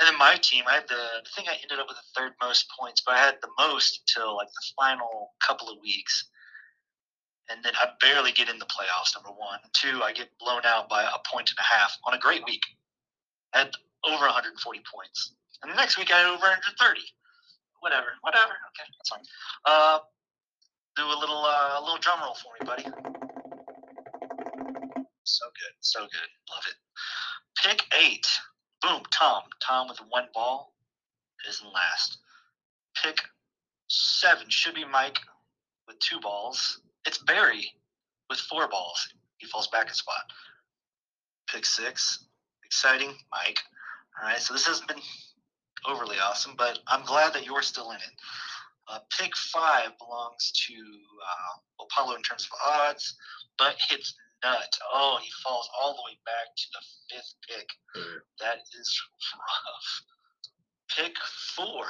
And 0.00 0.08
then 0.08 0.18
my 0.18 0.34
team, 0.42 0.64
I 0.66 0.74
had 0.74 0.88
the 0.88 0.94
I 0.96 1.20
think 1.36 1.48
I 1.48 1.52
ended 1.62 1.78
up 1.78 1.86
with 1.86 1.96
the 1.96 2.20
third 2.20 2.32
most 2.42 2.66
points, 2.78 3.00
but 3.06 3.14
I 3.14 3.18
had 3.18 3.36
the 3.42 3.48
most 3.58 4.00
until 4.16 4.34
like 4.36 4.48
the 4.48 4.64
final 4.76 5.32
couple 5.46 5.68
of 5.70 5.78
weeks. 5.80 6.26
And 7.50 7.62
then 7.62 7.74
I 7.76 7.88
barely 8.00 8.32
get 8.32 8.48
in 8.48 8.58
the 8.58 8.64
playoffs, 8.64 9.14
number 9.14 9.30
one. 9.30 9.60
Two, 9.74 10.02
I 10.02 10.12
get 10.12 10.30
blown 10.40 10.62
out 10.64 10.88
by 10.88 11.02
a 11.04 11.18
point 11.30 11.50
and 11.50 11.58
a 11.58 11.62
half 11.62 11.96
on 12.06 12.14
a 12.14 12.18
great 12.18 12.42
week. 12.46 12.62
Had 13.54 13.70
over 14.04 14.26
140 14.26 14.82
points. 14.92 15.32
And 15.62 15.70
the 15.70 15.76
next 15.76 15.96
week 15.96 16.12
I 16.12 16.18
had 16.18 16.26
over 16.26 16.42
130. 16.42 17.00
Whatever, 17.80 18.18
whatever. 18.22 18.50
Okay, 18.50 18.88
that's 18.98 19.08
fine. 19.08 19.22
Uh, 19.64 19.98
do 20.96 21.04
a 21.04 21.18
little 21.18 21.44
uh, 21.44 21.78
a 21.78 21.80
little 21.80 21.98
drum 21.98 22.20
roll 22.20 22.34
for 22.34 22.52
me, 22.58 22.66
buddy. 22.66 22.84
So 25.24 25.46
good, 25.46 25.74
so 25.80 26.00
good. 26.00 26.30
Love 26.50 26.64
it. 26.68 26.76
Pick 27.62 27.84
eight. 28.02 28.26
Boom, 28.82 29.02
Tom. 29.12 29.42
Tom 29.62 29.88
with 29.88 29.98
one 30.08 30.26
ball 30.34 30.74
is 31.48 31.62
last. 31.72 32.18
Pick 33.02 33.18
seven 33.88 34.46
should 34.48 34.74
be 34.74 34.84
Mike 34.84 35.18
with 35.86 35.98
two 36.00 36.20
balls. 36.20 36.80
It's 37.06 37.18
Barry 37.18 37.70
with 38.28 38.38
four 38.38 38.68
balls. 38.68 39.08
He 39.38 39.46
falls 39.46 39.68
back 39.68 39.90
a 39.90 39.94
spot. 39.94 40.24
Pick 41.50 41.66
six. 41.66 42.26
Exciting, 42.74 43.14
Mike. 43.30 43.60
All 44.20 44.28
right, 44.28 44.40
so 44.40 44.52
this 44.52 44.66
hasn't 44.66 44.88
been 44.88 45.00
overly 45.86 46.16
awesome, 46.18 46.54
but 46.58 46.80
I'm 46.88 47.04
glad 47.06 47.32
that 47.32 47.46
you're 47.46 47.62
still 47.62 47.92
in 47.92 47.98
it. 47.98 48.14
Uh, 48.88 48.98
pick 49.16 49.36
five 49.36 49.96
belongs 49.96 50.50
to 50.66 50.74
uh, 50.74 51.84
Apollo 51.84 52.16
in 52.16 52.22
terms 52.22 52.48
of 52.50 52.58
odds, 52.68 53.14
but 53.58 53.76
hits 53.88 54.16
nut. 54.42 54.76
Oh, 54.92 55.20
he 55.22 55.30
falls 55.44 55.70
all 55.80 55.94
the 55.94 56.02
way 56.02 56.18
back 56.26 56.56
to 56.56 56.64
the 56.72 57.14
fifth 57.14 57.34
pick. 57.48 57.68
That 58.40 58.58
is 58.76 59.02
rough. 59.38 60.02
Pick 60.96 61.14
four 61.54 61.86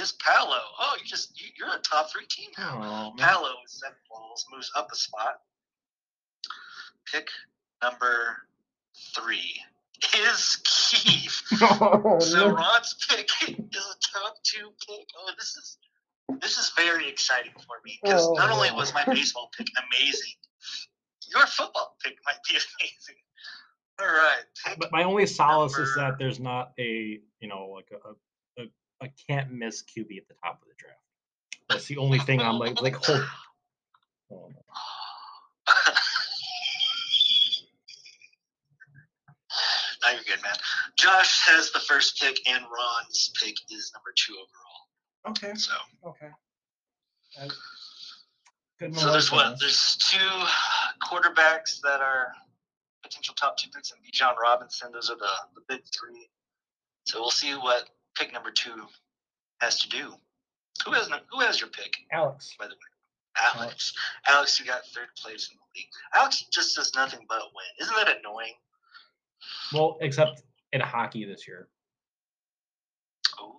is 0.00 0.12
Paolo. 0.12 0.60
Oh, 0.78 0.96
you 0.98 1.04
just 1.04 1.38
you, 1.38 1.48
you're 1.58 1.76
a 1.76 1.80
top 1.80 2.10
three 2.10 2.26
team 2.30 2.48
now. 2.56 2.80
Oh, 2.82 3.12
with 3.60 3.70
seven 3.70 3.96
balls 4.08 4.46
moves 4.50 4.72
up 4.74 4.88
a 4.90 4.96
spot. 4.96 5.42
Pick 7.12 7.28
number 7.82 8.38
three 9.14 9.62
is 10.16 10.60
Keith. 10.64 11.42
So 11.50 12.48
Ron's 12.48 12.94
pick 13.08 13.28
is 13.48 13.54
a 13.58 14.18
top 14.18 14.36
two 14.42 14.70
pick. 14.86 15.06
Oh, 15.18 15.30
this 15.36 15.56
is 15.56 15.78
this 16.40 16.58
is 16.58 16.72
very 16.76 17.08
exciting 17.08 17.52
for 17.52 17.76
me 17.84 17.98
because 18.02 18.30
not 18.32 18.50
only 18.50 18.68
oh. 18.70 18.76
was 18.76 18.94
my 18.94 19.04
baseball 19.04 19.50
pick 19.56 19.66
amazing, 19.88 20.32
your 21.32 21.46
football 21.46 21.96
pick 22.02 22.16
might 22.24 22.38
be 22.48 22.54
amazing. 22.80 23.16
All 24.00 24.06
right, 24.06 24.78
But 24.78 24.92
my 24.92 25.04
only 25.04 25.26
solace 25.26 25.76
is 25.76 25.94
that 25.96 26.18
there's 26.18 26.40
not 26.40 26.72
a 26.78 27.20
you 27.40 27.48
know 27.48 27.74
like 27.74 27.90
a, 27.92 28.62
a, 28.62 28.64
a, 28.64 29.06
a 29.06 29.08
can't 29.28 29.52
miss 29.52 29.82
QB 29.82 30.16
at 30.16 30.28
the 30.28 30.34
top 30.42 30.62
of 30.62 30.68
the 30.68 30.74
draft. 30.78 31.00
That's 31.68 31.86
the 31.86 31.98
only 31.98 32.18
thing 32.18 32.40
I'm 32.40 32.58
like 32.58 32.80
like 32.80 32.94
hold. 32.94 33.22
Oh, 34.32 34.48
no. 37.50 37.50
Now 40.02 40.12
you're 40.12 40.22
good, 40.24 40.42
man. 40.42 40.54
Josh 40.96 41.46
has 41.46 41.70
the 41.72 41.80
first 41.80 42.18
pick, 42.20 42.40
and 42.48 42.62
Ron's 42.64 43.32
pick 43.42 43.56
is 43.70 43.92
number 43.94 44.12
two 44.16 44.34
overall. 44.34 45.30
Okay. 45.30 45.54
So, 45.54 45.72
Okay. 46.06 46.30
I- 47.40 47.48
Good 48.78 48.96
so 48.98 49.12
there's 49.12 49.30
what? 49.30 49.60
There's 49.60 49.96
two 49.98 50.44
quarterbacks 51.02 51.80
that 51.82 52.00
are 52.00 52.32
potential 53.02 53.34
top 53.34 53.58
two 53.58 53.68
picks, 53.68 53.90
and 53.92 54.00
Bijan 54.02 54.36
Robinson. 54.38 54.90
Those 54.90 55.10
are 55.10 55.16
the 55.16 55.30
the 55.54 55.60
big 55.68 55.82
three. 55.94 56.30
So 57.04 57.20
we'll 57.20 57.30
see 57.30 57.52
what 57.54 57.90
pick 58.16 58.32
number 58.32 58.50
two 58.50 58.88
has 59.60 59.80
to 59.80 59.88
do. 59.90 60.14
Who 60.86 60.92
has 60.92 61.10
no- 61.10 61.20
who 61.30 61.40
has 61.40 61.60
your 61.60 61.68
pick? 61.68 61.98
Alex. 62.10 62.54
By 62.58 62.68
the 62.68 62.72
way, 62.74 62.80
Alex. 63.54 63.92
Alex, 64.26 64.58
you 64.58 64.64
got 64.64 64.86
third 64.94 65.14
place 65.16 65.50
in 65.50 65.58
the 65.58 65.62
league. 65.76 65.90
Alex 66.14 66.42
just 66.50 66.74
does 66.74 66.94
nothing 66.94 67.26
but 67.28 67.42
win. 67.54 67.66
Isn't 67.80 67.96
that 67.96 68.16
annoying? 68.16 68.56
Well, 69.72 69.98
except 70.00 70.42
in 70.72 70.80
hockey 70.80 71.24
this 71.24 71.46
year. 71.46 71.68
Oh. 73.38 73.56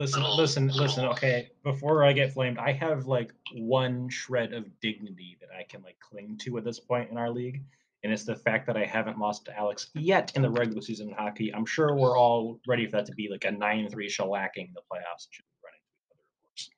Listen, 0.00 0.22
Little- 0.22 0.36
listen, 0.36 0.68
listen. 0.68 1.04
Okay, 1.06 1.50
before 1.64 2.04
I 2.04 2.12
get 2.12 2.32
flamed, 2.32 2.58
I 2.58 2.72
have 2.72 3.06
like 3.06 3.32
one 3.54 4.08
shred 4.08 4.52
of 4.52 4.64
dignity 4.80 5.36
that 5.40 5.50
I 5.56 5.64
can 5.64 5.82
like 5.82 5.98
cling 6.00 6.36
to 6.42 6.58
at 6.58 6.64
this 6.64 6.78
point 6.78 7.10
in 7.10 7.18
our 7.18 7.30
league, 7.30 7.62
and 8.04 8.12
it's 8.12 8.24
the 8.24 8.36
fact 8.36 8.66
that 8.66 8.76
I 8.76 8.84
haven't 8.84 9.18
lost 9.18 9.44
to 9.46 9.56
Alex 9.56 9.90
yet 9.94 10.32
in 10.36 10.42
the 10.42 10.50
regular 10.50 10.80
season 10.82 11.08
in 11.08 11.14
hockey. 11.14 11.52
I'm 11.54 11.66
sure 11.66 11.94
we're 11.94 12.18
all 12.18 12.60
ready 12.66 12.86
for 12.86 12.92
that 12.92 13.06
to 13.06 13.12
be 13.12 13.28
like 13.30 13.44
a 13.44 13.50
nine-three 13.50 14.08
shellacking 14.08 14.68
in 14.68 14.74
the 14.74 14.82
playoffs. 14.92 15.26
should 15.30 15.44
be 15.44 15.58
running 15.64 15.80
to 15.82 15.94
each 15.96 16.10
other, 16.12 16.22
of 16.22 16.42
course. 16.42 16.70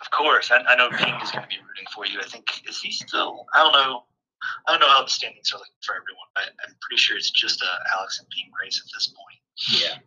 Of 0.00 0.10
course, 0.10 0.50
I, 0.50 0.72
I 0.72 0.76
know 0.76 0.88
King 0.90 1.14
is 1.22 1.30
going 1.30 1.42
to 1.42 1.48
be 1.48 1.56
rooting 1.66 1.86
for 1.94 2.06
you. 2.06 2.18
I 2.20 2.24
think 2.24 2.68
is 2.68 2.80
he 2.80 2.90
still? 2.90 3.46
I 3.54 3.62
don't 3.62 3.72
know 3.72 4.04
I 4.66 4.72
don't 4.72 4.80
know 4.80 4.88
how 4.88 5.04
the 5.04 5.10
standings 5.10 5.52
are 5.52 5.58
looking 5.58 5.82
for 5.82 5.94
everyone, 5.94 6.28
but 6.34 6.44
I'm 6.66 6.74
pretty 6.80 7.00
sure 7.00 7.16
it's 7.16 7.30
just 7.30 7.62
a 7.62 7.70
Alex 7.96 8.18
and 8.18 8.28
Ping 8.30 8.50
race 8.62 8.82
at 8.84 8.90
this 8.94 9.08
point. 9.08 9.40
Yeah, 9.80 9.98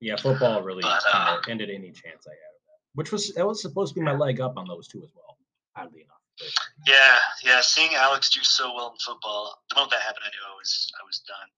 yeah. 0.00 0.16
Football 0.16 0.62
really 0.62 0.82
But, 0.82 1.02
uh, 1.12 1.38
ended 1.48 1.70
any 1.70 1.90
chance 1.90 2.26
I 2.26 2.34
had 2.34 2.52
of 2.54 2.62
that, 2.66 2.80
which 2.94 3.12
was 3.12 3.34
that 3.34 3.46
was 3.46 3.62
supposed 3.62 3.94
to 3.94 4.00
be 4.00 4.04
my 4.04 4.12
leg 4.12 4.40
up 4.40 4.56
on 4.56 4.66
those 4.66 4.88
two 4.88 5.02
as 5.02 5.10
well. 5.14 5.36
Oddly 5.76 6.02
enough, 6.02 6.20
but 6.38 6.48
Yeah, 6.86 7.16
yeah. 7.42 7.60
Seeing 7.62 7.94
Alex 7.94 8.30
do 8.30 8.42
so 8.42 8.74
well 8.74 8.90
in 8.92 8.98
football, 8.98 9.58
the 9.70 9.76
moment 9.76 9.92
that 9.92 10.02
happened, 10.02 10.24
I 10.24 10.30
knew 10.30 10.44
I 10.52 10.56
was 10.56 10.92
I 11.00 11.04
was 11.04 11.20
done. 11.20 11.48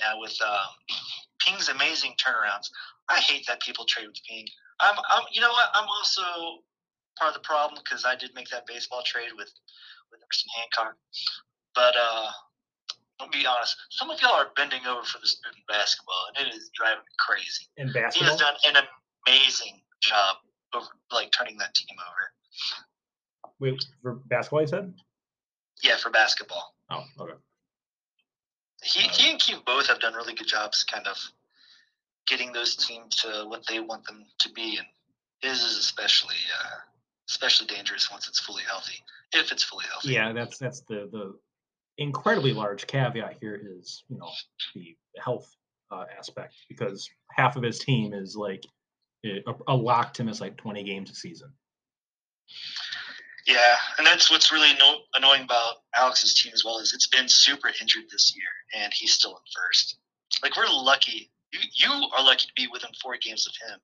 Now 0.00 0.20
with 0.20 0.36
um, 0.42 0.70
Ping's 1.40 1.68
amazing 1.68 2.14
turnarounds, 2.18 2.70
I 3.08 3.20
hate 3.20 3.46
that 3.46 3.60
people 3.60 3.84
trade 3.84 4.06
with 4.06 4.20
Ping. 4.28 4.46
I'm, 4.80 4.94
I'm 5.10 5.24
you 5.32 5.40
know 5.40 5.50
what? 5.50 5.70
I'm 5.74 5.88
also 5.88 6.22
part 7.18 7.34
of 7.34 7.34
the 7.34 7.46
problem 7.46 7.80
because 7.82 8.04
I 8.04 8.14
did 8.14 8.34
make 8.34 8.48
that 8.50 8.66
baseball 8.66 9.02
trade 9.04 9.34
with 9.36 9.50
with 10.10 10.20
Emerson 10.22 10.50
Hancock. 10.56 10.96
But 11.78 11.94
uh, 11.94 12.26
I'll 13.20 13.30
be 13.30 13.46
honest, 13.46 13.76
some 13.90 14.10
of 14.10 14.20
y'all 14.20 14.32
are 14.32 14.48
bending 14.56 14.80
over 14.84 15.04
for 15.04 15.18
this 15.18 15.38
dude 15.44 15.54
in 15.54 15.62
basketball, 15.68 16.26
and 16.36 16.48
it 16.48 16.54
is 16.54 16.70
driving 16.74 17.04
me 17.06 17.14
crazy. 17.24 17.66
in 17.76 17.86
He 17.86 17.92
basketball, 17.92 18.30
has 18.30 18.40
done 18.40 18.54
an 18.74 18.82
amazing 19.28 19.80
job 20.00 20.36
of 20.74 20.82
like 21.12 21.30
turning 21.30 21.56
that 21.58 21.74
team 21.76 21.96
over. 22.02 23.52
wait 23.60 23.84
for 24.02 24.14
basketball, 24.26 24.62
you 24.62 24.66
said? 24.66 24.92
Yeah, 25.84 25.96
for 25.98 26.10
basketball. 26.10 26.74
Oh, 26.90 27.04
okay. 27.20 27.34
he, 28.82 29.02
he 29.08 29.30
and 29.30 29.38
Keith 29.40 29.60
both 29.64 29.86
have 29.86 30.00
done 30.00 30.14
really 30.14 30.34
good 30.34 30.48
jobs 30.48 30.82
kind 30.82 31.06
of 31.06 31.16
getting 32.26 32.52
those 32.52 32.74
teams 32.74 33.14
to 33.22 33.44
what 33.46 33.62
they 33.68 33.78
want 33.78 34.04
them 34.04 34.24
to 34.40 34.50
be 34.52 34.76
and 34.78 34.86
his 35.40 35.62
is 35.62 35.78
especially 35.78 36.34
uh, 36.60 36.76
especially 37.28 37.66
dangerous 37.68 38.10
once 38.10 38.26
it's 38.28 38.40
fully 38.40 38.62
healthy 38.64 38.96
if 39.32 39.52
it's 39.52 39.62
fully 39.62 39.84
healthy 39.90 40.12
Yeah, 40.14 40.32
that's 40.32 40.58
that's 40.58 40.80
the 40.80 41.08
the 41.12 41.38
incredibly 41.98 42.52
large 42.52 42.86
caveat 42.86 43.36
here 43.40 43.60
is 43.76 44.04
you 44.08 44.16
know 44.18 44.30
the 44.74 44.96
health 45.22 45.54
uh, 45.90 46.04
aspect 46.16 46.54
because 46.68 47.08
half 47.32 47.56
of 47.56 47.62
his 47.62 47.78
team 47.78 48.14
is 48.14 48.36
like 48.36 48.64
a, 49.26 49.42
a 49.66 49.74
lock 49.74 50.14
to 50.14 50.24
miss 50.24 50.40
like 50.40 50.56
20 50.56 50.84
games 50.84 51.10
a 51.10 51.14
season. 51.14 51.52
yeah 53.46 53.74
and 53.98 54.06
that's 54.06 54.30
what's 54.30 54.52
really 54.52 54.72
no, 54.78 54.98
annoying 55.14 55.42
about 55.42 55.76
alex's 55.96 56.34
team 56.34 56.52
as 56.54 56.64
well 56.64 56.78
is 56.78 56.94
it's 56.94 57.08
been 57.08 57.28
super 57.28 57.68
injured 57.80 58.04
this 58.10 58.32
year 58.36 58.82
and 58.82 58.92
he's 58.92 59.12
still 59.12 59.32
in 59.32 59.42
first 59.56 59.96
like 60.42 60.56
we're 60.56 60.66
lucky 60.70 61.30
you, 61.52 61.58
you 61.72 62.08
are 62.16 62.24
lucky 62.24 62.46
to 62.46 62.52
be 62.54 62.68
within 62.72 62.90
four 63.02 63.16
games 63.20 63.46
of 63.46 63.52
him 63.68 63.80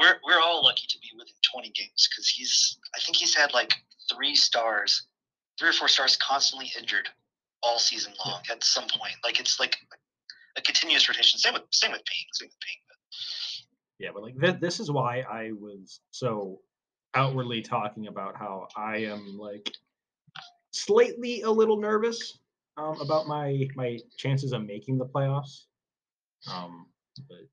we're, 0.00 0.16
we're 0.26 0.40
all 0.40 0.64
lucky 0.64 0.86
to 0.88 0.98
be 1.00 1.08
within 1.18 1.34
20 1.52 1.70
games 1.70 2.08
because 2.08 2.28
he's 2.28 2.78
i 2.96 3.00
think 3.00 3.16
he's 3.16 3.34
had 3.34 3.52
like 3.52 3.74
three 4.10 4.34
stars 4.34 5.02
three 5.58 5.68
or 5.68 5.74
four 5.74 5.88
stars 5.88 6.16
constantly 6.16 6.72
injured 6.78 7.08
all 7.62 7.78
season 7.78 8.12
long 8.24 8.40
at 8.50 8.62
some 8.64 8.84
point 8.84 9.14
like 9.24 9.38
it's 9.40 9.60
like 9.60 9.76
a 10.56 10.60
continuous 10.62 11.08
rotation 11.08 11.38
same 11.38 11.54
with 11.54 11.62
same 11.70 11.92
with 11.92 12.04
Ping, 12.04 12.26
same 12.32 12.48
with 12.48 12.60
Ping. 12.60 12.76
Yeah, 13.98 14.10
but 14.12 14.22
like 14.22 14.40
th- 14.40 14.60
this 14.60 14.80
is 14.80 14.90
why 14.90 15.20
I 15.20 15.52
was 15.52 16.00
so 16.10 16.58
outwardly 17.14 17.62
talking 17.62 18.08
about 18.08 18.36
how 18.36 18.66
I 18.76 18.96
am 18.98 19.38
like 19.38 19.70
slightly 20.72 21.42
a 21.42 21.50
little 21.50 21.76
nervous 21.76 22.38
um, 22.76 23.00
about 23.00 23.26
my 23.26 23.68
my 23.76 23.98
chances 24.16 24.52
of 24.52 24.64
making 24.64 24.98
the 24.98 25.06
playoffs. 25.06 25.66
Um, 26.52 26.86
but 27.28 27.46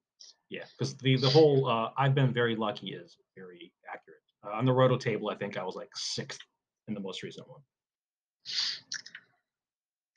yeah, 0.49 0.64
because 0.78 0.95
the 0.95 1.18
the 1.18 1.30
whole 1.30 1.68
uh, 1.68 1.91
I've 1.97 2.16
been 2.16 2.34
very 2.34 2.55
lucky 2.55 2.93
is 2.93 3.18
very 3.36 3.72
accurate. 3.88 4.18
Uh, 4.43 4.57
on 4.57 4.66
the 4.66 4.74
roto 4.74 4.97
table, 4.97 5.30
I 5.30 5.36
think 5.36 5.57
I 5.57 5.64
was 5.64 5.76
like 5.76 5.89
sixth 5.95 6.39
in 6.88 6.93
the 6.93 6.99
most 6.99 7.22
recent 7.22 7.47
one. 7.47 7.62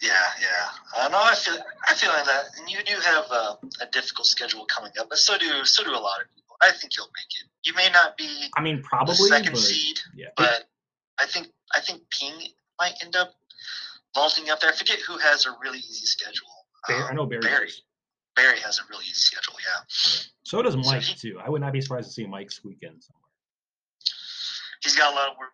Yeah, 0.03 0.11
yeah. 0.41 0.69
I 1.05 1.09
know. 1.09 1.19
I 1.23 1.35
feel. 1.37 1.57
I 1.89 1.95
feel 1.95 2.11
like 2.11 2.25
that. 2.27 2.47
And 2.59 2.69
you 2.69 2.79
do 2.85 2.95
have 3.01 3.25
a, 3.31 3.59
a 3.81 3.87
difficult 3.93 4.27
schedule 4.27 4.65
coming 4.67 4.91
up, 4.99 5.09
but 5.09 5.19
so 5.19 5.39
do 5.39 5.65
so 5.65 5.85
do 5.85 5.91
a 5.91 5.97
lot 6.03 6.21
of 6.21 6.27
people. 6.35 6.57
I 6.61 6.73
think 6.73 6.97
you'll 6.97 7.07
make 7.07 7.31
it. 7.41 7.49
You 7.65 7.75
may 7.75 7.89
not 7.93 8.17
be 8.17 8.51
I 8.57 8.61
mean, 8.63 8.77
the 8.79 8.83
probably, 8.83 9.15
second 9.15 9.53
but 9.53 9.61
seed, 9.61 9.99
yeah, 10.17 10.27
but 10.37 10.65
I 11.21 11.27
think 11.27 11.47
I 11.75 11.81
think 11.81 12.03
Ping 12.11 12.35
might 12.81 12.95
end 13.03 13.15
up 13.15 13.33
vaulting 14.15 14.51
up 14.51 14.61
there. 14.61 14.71
I 14.71 14.75
forget 14.77 14.99
who 15.07 15.19
has 15.19 15.47
a 15.47 15.51
really 15.63 15.79
easy 15.79 16.05
schedule. 16.07 16.49
Bear, 16.89 17.07
I 17.07 17.11
Um, 17.11 17.17
know 17.17 17.27
Barry. 17.27 17.41
Barry. 17.43 17.67
does. 17.67 17.83
Barry 18.35 18.59
has 18.61 18.81
a 18.81 18.83
really 18.91 19.05
easy 19.05 19.15
schedule. 19.15 19.55
Yeah, 19.61 19.85
So 20.43 20.63
does 20.63 20.73
So 20.75 20.81
Mike 20.81 21.03
he- 21.03 21.15
too. 21.15 21.39
I 21.39 21.49
would 21.49 21.61
not 21.61 21.73
be 21.73 21.81
surprised 21.81 22.09
to 22.09 22.13
see 22.15 22.27
Mike 22.27 22.51
squeak 22.51 22.79
in 22.83 23.01
somewhere. 23.01 23.23
he's 24.83 24.97
got 24.97 25.13
a 25.13 25.15
lot 25.17 25.31
of 25.31 25.37
work. 25.39 25.53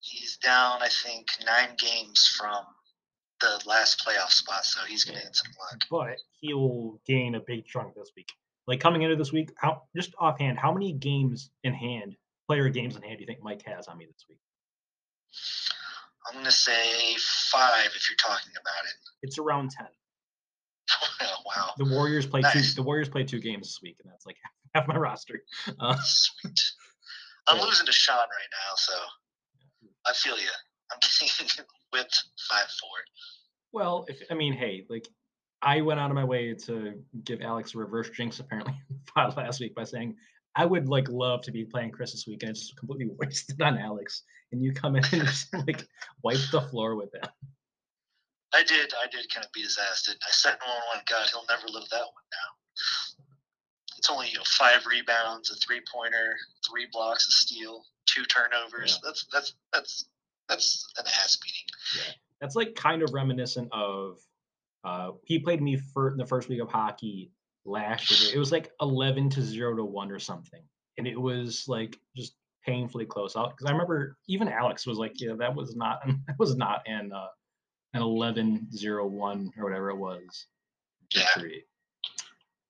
He's 0.00 0.36
down, 0.36 0.82
I 0.82 0.88
think, 0.88 1.26
nine 1.46 1.74
games 1.78 2.26
from 2.28 2.64
the 3.42 3.62
last 3.68 4.04
playoff 4.06 4.30
spot, 4.30 4.64
so 4.64 4.80
he's 4.86 5.04
gonna 5.04 5.18
Yeah. 5.18 5.24
get 5.24 5.36
some 5.36 5.52
luck. 5.60 5.80
but 5.90 6.18
he 6.40 6.54
will 6.54 7.00
gain 7.06 7.34
a 7.34 7.40
big 7.40 7.66
chunk 7.66 7.94
this 7.94 8.10
week. 8.16 8.30
Like 8.66 8.80
coming 8.80 9.02
into 9.02 9.16
this 9.16 9.32
week, 9.32 9.50
how 9.56 9.82
just 9.94 10.14
offhand, 10.18 10.58
how 10.58 10.72
many 10.72 10.92
games 10.92 11.50
in 11.64 11.74
hand, 11.74 12.16
player 12.46 12.68
games 12.68 12.96
in 12.96 13.02
hand, 13.02 13.18
do 13.18 13.22
you 13.22 13.26
think 13.26 13.42
Mike 13.42 13.62
has 13.66 13.88
on 13.88 13.98
me 13.98 14.06
this 14.06 14.24
week? 14.28 14.38
I'm 16.28 16.34
gonna 16.34 16.50
say 16.52 17.16
five 17.50 17.86
if 17.96 18.08
you're 18.08 18.16
talking 18.16 18.52
about 18.52 18.84
it. 18.84 18.94
It's 19.22 19.38
around 19.38 19.70
ten. 19.72 19.88
wow, 21.46 21.72
The 21.78 21.84
Warriors 21.86 22.26
play 22.26 22.40
Nice. 22.40 22.52
two. 22.70 22.74
The 22.74 22.82
Warriors 22.82 23.08
play 23.08 23.24
two 23.24 23.40
games 23.40 23.66
this 23.68 23.80
week, 23.82 23.96
and 24.02 24.10
that's 24.10 24.24
like 24.26 24.36
half 24.74 24.86
my 24.86 24.96
roster. 24.96 25.42
Uh, 25.80 25.96
sweet. 26.02 26.60
I'm 27.48 27.58
So- 27.58 27.64
losing 27.66 27.86
to 27.86 27.92
Sean 27.92 28.16
right 28.18 28.50
now, 28.52 28.74
so 28.76 28.92
I 30.06 30.12
feel 30.12 30.38
you. 30.38 30.48
I'm 30.92 30.98
getting 31.00 31.64
whipped 31.92 32.24
five 32.50 32.66
four. 32.80 32.90
well, 33.72 34.04
if 34.08 34.22
I 34.30 34.34
mean, 34.34 34.52
hey, 34.52 34.86
like 34.88 35.06
I 35.62 35.80
went 35.80 36.00
out 36.00 36.10
of 36.10 36.16
my 36.16 36.24
way 36.24 36.54
to 36.54 36.94
give 37.24 37.40
Alex 37.40 37.74
a 37.74 37.78
reverse 37.78 38.10
jinx 38.10 38.40
apparently 38.40 38.74
last 39.16 39.60
week 39.60 39.74
by 39.74 39.84
saying 39.84 40.16
I 40.54 40.66
would 40.66 40.88
like 40.88 41.08
love 41.08 41.42
to 41.42 41.52
be 41.52 41.64
playing 41.64 41.92
Chris 41.92 42.12
this 42.12 42.26
week, 42.26 42.42
and 42.42 42.50
I 42.50 42.52
just 42.52 42.76
completely 42.76 43.14
wasted 43.18 43.60
on 43.62 43.78
Alex, 43.78 44.22
and 44.50 44.62
you 44.62 44.72
come 44.72 44.96
in 44.96 45.04
and 45.12 45.22
just 45.26 45.52
like 45.66 45.86
wipe 46.22 46.38
the 46.50 46.62
floor 46.62 46.96
with 46.96 47.14
him. 47.14 47.28
I 48.54 48.62
did. 48.64 48.92
I 49.02 49.06
did 49.10 49.32
kind 49.32 49.46
of 49.46 49.52
beat 49.52 49.64
his 49.64 49.78
ass, 49.78 50.02
didn't 50.02 50.22
I? 50.22 50.30
Second 50.30 50.66
one, 50.66 50.96
one. 50.96 51.04
God, 51.08 51.26
he'll 51.30 51.46
never 51.48 51.68
live 51.68 51.88
that 51.90 52.00
one 52.00 52.28
down. 52.30 52.52
It's 53.96 54.10
only 54.10 54.28
you 54.28 54.36
know 54.36 54.44
five 54.44 54.84
rebounds, 54.84 55.50
a 55.50 55.54
three 55.56 55.80
pointer, 55.94 56.36
three 56.68 56.86
blocks, 56.92 57.26
a 57.28 57.30
steal, 57.30 57.84
two 58.06 58.24
turnovers. 58.24 59.00
That's 59.02 59.26
that's 59.32 59.54
that's 59.72 60.04
that's 60.48 60.86
an 60.98 61.04
ass 61.06 61.36
beating. 61.36 62.14
That's 62.40 62.56
like 62.56 62.74
kind 62.74 63.02
of 63.02 63.12
reminiscent 63.12 63.68
of 63.72 64.18
uh 64.84 65.12
he 65.24 65.38
played 65.38 65.62
me 65.62 65.76
for 65.76 66.10
in 66.10 66.16
the 66.16 66.26
first 66.26 66.48
week 66.48 66.60
of 66.60 66.68
hockey 66.68 67.30
last 67.64 68.10
year. 68.10 68.34
It 68.34 68.38
was 68.38 68.52
like 68.52 68.70
eleven 68.80 69.30
to 69.30 69.42
zero 69.42 69.76
to 69.76 69.84
one 69.84 70.10
or 70.10 70.18
something. 70.18 70.62
And 70.98 71.06
it 71.06 71.20
was 71.20 71.64
like 71.68 71.98
just 72.16 72.34
painfully 72.66 73.06
close 73.06 73.36
out. 73.36 73.50
Because 73.50 73.66
I 73.66 73.72
remember 73.72 74.16
even 74.28 74.48
Alex 74.48 74.86
was 74.86 74.98
like, 74.98 75.20
Yeah, 75.20 75.34
that 75.38 75.54
was 75.54 75.76
not 75.76 76.02
that 76.26 76.38
was 76.38 76.56
not 76.56 76.82
an 76.86 77.12
uh 77.12 77.28
an 77.94 78.00
11-0-1 78.00 79.50
or 79.58 79.64
whatever 79.64 79.90
it 79.90 79.96
was. 79.96 80.46
Yeah. 81.14 81.24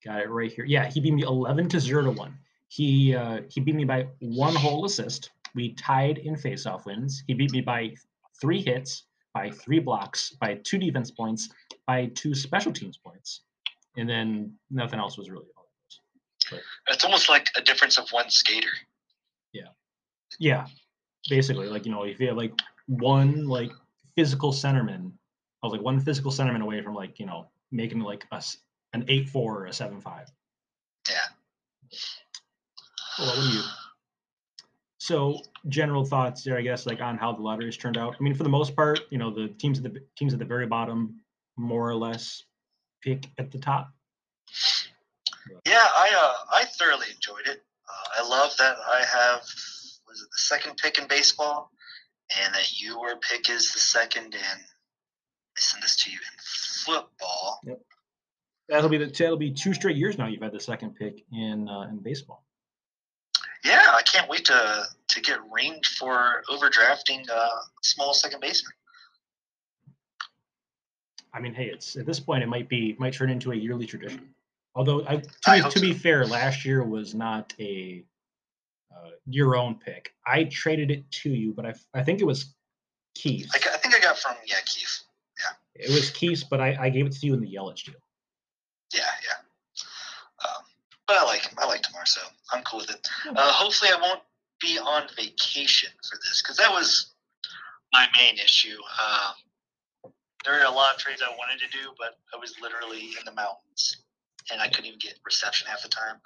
Got 0.05 0.23
it 0.23 0.31
right 0.31 0.53
here. 0.53 0.65
Yeah, 0.65 0.91
he 0.91 1.01
beat 1.01 1.15
me 1.15 1.23
11 1.23 1.69
to 1.71 1.81
0 1.81 2.03
to 2.05 2.11
1. 2.11 2.39
He 2.69 3.15
uh, 3.15 3.43
he 3.49 3.61
beat 3.61 3.75
me 3.75 3.85
by 3.85 4.09
one 4.19 4.55
whole 4.55 4.85
assist. 4.85 5.31
We 5.55 5.75
tied 5.75 6.19
in 6.19 6.35
faceoff 6.37 6.87
wins. 6.87 7.23
He 7.27 7.35
beat 7.35 7.53
me 7.53 7.61
by 7.61 7.95
three 8.41 8.63
hits, 8.63 9.05
by 9.35 9.51
three 9.51 9.79
blocks, 9.79 10.31
by 10.41 10.61
two 10.65 10.79
defense 10.79 11.11
points, 11.11 11.49
by 11.87 12.07
two 12.15 12.35
special 12.35 12.73
teams 12.73 12.99
points, 12.99 13.43
and 13.97 14.09
then 14.09 14.55
nothing 14.71 14.99
else 14.99 15.19
was 15.19 15.31
really 15.31 15.47
all 15.57 15.67
was. 16.51 16.61
It's 16.89 17.05
almost 17.05 17.29
like 17.29 17.49
a 17.57 17.63
difference 17.63 17.99
of 17.99 18.09
one 18.11 18.31
skater. 18.31 18.71
Yeah, 19.53 19.69
yeah, 20.39 20.67
basically, 21.29 21.69
like 21.69 21.87
you 21.87 21.93
know, 21.93 22.05
if 22.05 22.21
you 22.21 22.29
have 22.29 22.37
like 22.37 22.53
one 22.87 23.47
like 23.47 23.71
physical 24.17 24.53
centerman, 24.53 25.13
I 25.63 25.67
was 25.67 25.73
like 25.73 25.83
one 25.83 26.01
physical 26.01 26.31
centerman 26.31 26.63
away 26.63 26.83
from 26.83 26.95
like 26.95 27.19
you 27.19 27.27
know 27.27 27.49
making 27.71 28.01
like 28.01 28.27
us 28.33 28.57
an 28.93 29.05
eight 29.09 29.29
four 29.29 29.63
or 29.63 29.67
a 29.67 29.73
seven 29.73 30.01
five. 30.01 30.31
Yeah. 31.09 31.17
Well, 33.19 33.29
what 33.29 33.37
do 33.37 33.57
you? 33.57 33.63
So, 35.03 35.41
general 35.67 36.05
thoughts 36.05 36.45
there, 36.45 36.57
I 36.57 36.63
guess, 36.63 36.87
like 36.87 37.01
on 37.01 37.19
how 37.19 37.33
the 37.33 37.43
lotteries 37.43 37.77
turned 37.77 37.99
out. 37.99 38.15
I 38.15 38.23
mean, 38.23 38.37
for 38.37 38.45
the 38.45 38.49
most 38.49 38.77
part, 38.77 39.01
you 39.11 39.19
know, 39.19 39.35
the 39.35 39.49
teams 39.49 39.79
at 39.79 39.83
the 39.83 40.01
teams 40.17 40.33
at 40.33 40.39
the 40.39 40.45
very 40.45 40.65
bottom, 40.65 41.17
more 41.57 41.91
or 41.91 41.97
less, 41.97 42.45
pick 43.03 43.27
at 43.37 43.51
the 43.51 43.59
top. 43.59 43.93
Yeah, 45.67 45.89
I 45.97 46.09
uh, 46.17 46.55
I 46.55 46.67
thoroughly 46.67 47.09
enjoyed 47.13 47.49
it. 47.49 47.65
Uh, 47.89 48.23
I 48.23 48.29
love 48.29 48.53
that 48.59 48.77
I 48.79 49.05
have 49.05 49.41
was 50.07 50.23
it 50.23 50.29
the 50.31 50.39
second 50.39 50.77
pick 50.77 50.99
in 50.99 51.09
baseball, 51.09 51.73
and 52.41 52.55
that 52.55 52.81
your 52.81 53.17
pick 53.17 53.51
is 53.51 53.73
the 53.73 53.81
second 53.81 54.37
in. 54.37 54.41
I 54.41 55.57
send 55.57 55.83
this 55.83 55.97
to 56.05 56.13
you 56.13 56.19
in 56.19 56.39
football. 56.87 57.59
Yep. 57.65 57.81
That'll 58.69 58.89
be 58.89 58.99
the 58.99 59.07
that'll 59.07 59.37
be 59.37 59.51
two 59.51 59.75
straight 59.75 59.97
years 59.97 60.17
now. 60.17 60.29
You've 60.29 60.43
had 60.43 60.53
the 60.53 60.61
second 60.61 60.95
pick 60.95 61.25
in 61.33 61.69
uh, 61.69 61.89
in 61.91 61.99
baseball. 61.99 62.45
Yeah, 63.65 63.83
I 63.93 64.03
can't 64.03 64.29
wait 64.29 64.45
to 64.47 64.85
to 65.11 65.21
get 65.21 65.39
ringed 65.51 65.87
for 65.87 66.43
overdrafting 66.49 67.29
a 67.29 67.49
small 67.83 68.15
second 68.15 68.41
baseman. 68.41 68.73
I 71.35 71.41
mean, 71.41 71.55
hey, 71.55 71.67
it's 71.67 71.97
at 71.97 72.07
this 72.07 72.21
point 72.21 72.43
it 72.43 72.49
might 72.49 72.69
be 72.69 72.97
might 72.99 73.15
turn 73.15 73.31
into 73.31 73.53
a 73.53 73.55
yearly 73.55 73.87
tradition. 73.87 74.35
Although, 74.75 75.07
I, 75.07 75.17
to, 75.17 75.31
I 75.47 75.61
be, 75.61 75.71
to 75.71 75.81
be 75.81 75.93
so. 75.93 75.99
fair, 75.99 76.27
last 76.27 76.65
year 76.65 76.83
was 76.83 77.15
not 77.15 77.53
a 77.61 78.03
uh, 78.95 79.11
your 79.27 79.57
own 79.57 79.75
pick. 79.75 80.13
I 80.27 80.45
traded 80.45 80.91
it 80.91 81.11
to 81.11 81.31
you, 81.31 81.53
but 81.53 81.67
I, 81.67 81.75
I 81.95 82.03
think 82.03 82.21
it 82.21 82.25
was 82.25 82.55
Keith. 83.15 83.51
I, 83.55 83.59
I 83.75 83.77
think 83.79 83.95
I 83.95 84.01
got 84.01 84.19
from 84.19 84.35
yeah 84.47 84.57
Keith. 84.67 85.01
Yeah. 85.39 85.85
It 85.87 85.91
was 85.91 86.11
Keith, 86.11 86.45
but 86.51 86.61
I, 86.61 86.77
I 86.81 86.89
gave 86.91 87.07
it 87.07 87.13
to 87.13 87.27
you 87.27 87.35
in 87.35 87.41
the 87.41 87.55
Yelich 87.55 87.85
deal. 87.85 87.95
Yeah. 88.95 89.01
But 91.13 91.21
I 91.21 91.25
like 91.25 91.43
him. 91.43 91.53
I 91.59 91.67
like 91.67 91.85
more, 91.93 92.07
so 92.07 92.23
I'm 92.55 92.63
cool 92.65 92.81
with 92.81 92.89
it. 92.89 93.07
Uh, 93.29 93.53
hopefully, 93.53 93.91
I 93.93 94.01
won't 94.01 94.23
be 94.63 94.79
on 94.79 95.03
vacation 95.15 95.91
for 96.09 96.17
this 96.25 96.41
because 96.41 96.57
that 96.57 96.71
was 96.71 97.13
my 97.93 98.07
main 98.19 98.39
issue. 98.39 98.79
Um, 98.81 99.35
there 100.43 100.55
were 100.55 100.65
a 100.65 100.71
lot 100.71 100.95
of 100.95 101.01
trades 101.03 101.21
I 101.21 101.29
wanted 101.37 101.61
to 101.61 101.69
do, 101.69 101.93
but 101.99 102.17
I 102.33 102.39
was 102.39 102.55
literally 102.63 103.13
in 103.21 103.27
the 103.27 103.33
mountains 103.33 103.99
and 104.51 104.63
I 104.63 104.69
couldn't 104.69 104.87
even 104.87 104.99
get 105.01 105.19
reception 105.23 105.69
half 105.69 105.83
the 105.83 105.91
time. 105.91 106.17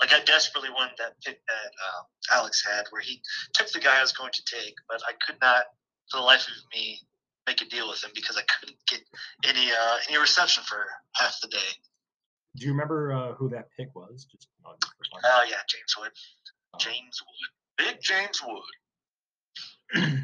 Like 0.00 0.14
I 0.14 0.22
desperately 0.22 0.70
wanted 0.70 0.94
that 0.98 1.20
pick 1.24 1.40
that 1.48 1.72
uh, 1.82 2.38
Alex 2.38 2.64
had, 2.64 2.84
where 2.90 3.02
he 3.02 3.20
took 3.52 3.72
the 3.72 3.80
guy 3.80 3.98
I 3.98 4.00
was 4.00 4.12
going 4.12 4.30
to 4.32 4.42
take, 4.46 4.76
but 4.88 5.00
I 5.08 5.14
could 5.26 5.40
not, 5.40 5.64
for 6.08 6.18
the 6.18 6.22
life 6.22 6.46
of 6.46 6.54
me, 6.72 7.00
make 7.48 7.62
a 7.62 7.64
deal 7.64 7.88
with 7.88 8.04
him 8.04 8.12
because 8.14 8.36
I 8.36 8.42
couldn't 8.46 8.78
get 8.86 9.00
any 9.44 9.72
uh, 9.72 9.96
any 10.08 10.18
reception 10.18 10.62
for 10.62 10.86
half 11.16 11.34
the 11.42 11.48
day. 11.48 11.74
Do 12.56 12.66
you 12.66 12.72
remember 12.72 13.12
uh, 13.12 13.34
who 13.34 13.48
that 13.50 13.68
pick 13.76 13.94
was? 13.94 14.26
Just, 14.30 14.48
uh, 14.64 14.72
just 14.82 14.94
for 14.96 15.04
fun. 15.12 15.20
Oh 15.24 15.44
yeah, 15.48 15.56
James 15.68 15.94
Wood. 15.98 16.10
Oh. 16.74 16.78
James 16.78 17.22
Wood. 17.22 17.86
Big 17.86 18.00
James 18.02 18.42
Wood. 18.46 18.62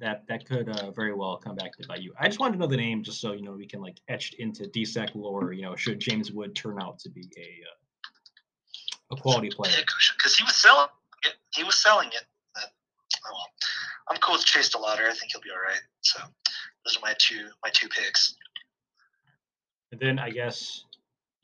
that 0.00 0.26
that 0.28 0.46
could 0.46 0.68
uh, 0.68 0.90
very 0.92 1.14
well 1.14 1.36
come 1.36 1.54
back 1.54 1.72
to 1.76 1.86
bite 1.86 2.02
you. 2.02 2.12
I 2.18 2.26
just 2.26 2.40
wanted 2.40 2.54
to 2.54 2.58
know 2.58 2.66
the 2.66 2.76
name, 2.76 3.02
just 3.02 3.20
so 3.20 3.32
you 3.32 3.42
know 3.42 3.52
we 3.52 3.66
can 3.66 3.80
like 3.80 3.98
etched 4.08 4.34
into 4.34 4.64
DSEC 4.64 5.14
lore. 5.14 5.52
You 5.52 5.62
know, 5.62 5.76
should 5.76 6.00
James 6.00 6.32
Wood 6.32 6.56
turn 6.56 6.80
out 6.80 6.98
to 7.00 7.10
be 7.10 7.28
a 7.36 7.62
uh, 7.68 9.16
a 9.16 9.20
quality 9.20 9.50
player? 9.50 9.72
Because 9.76 10.36
he 10.36 10.44
was 10.44 10.56
selling 10.56 10.88
it. 11.24 11.34
He 11.54 11.64
was 11.64 11.76
selling 11.80 12.08
it. 12.08 12.24
But, 12.54 12.64
oh 13.26 13.30
well. 13.32 13.46
I'm 14.10 14.16
cool 14.18 14.34
with 14.34 14.44
Chase 14.44 14.68
DeLauter. 14.70 15.08
I 15.08 15.14
think 15.14 15.32
he'll 15.32 15.40
be 15.40 15.50
all 15.50 15.62
right. 15.64 15.80
So 16.00 16.20
those 16.84 16.96
are 16.96 17.00
my 17.00 17.14
two 17.18 17.48
my 17.64 17.70
two 17.72 17.88
picks. 17.88 18.34
And 19.92 20.00
then 20.00 20.18
I 20.18 20.30
guess 20.30 20.84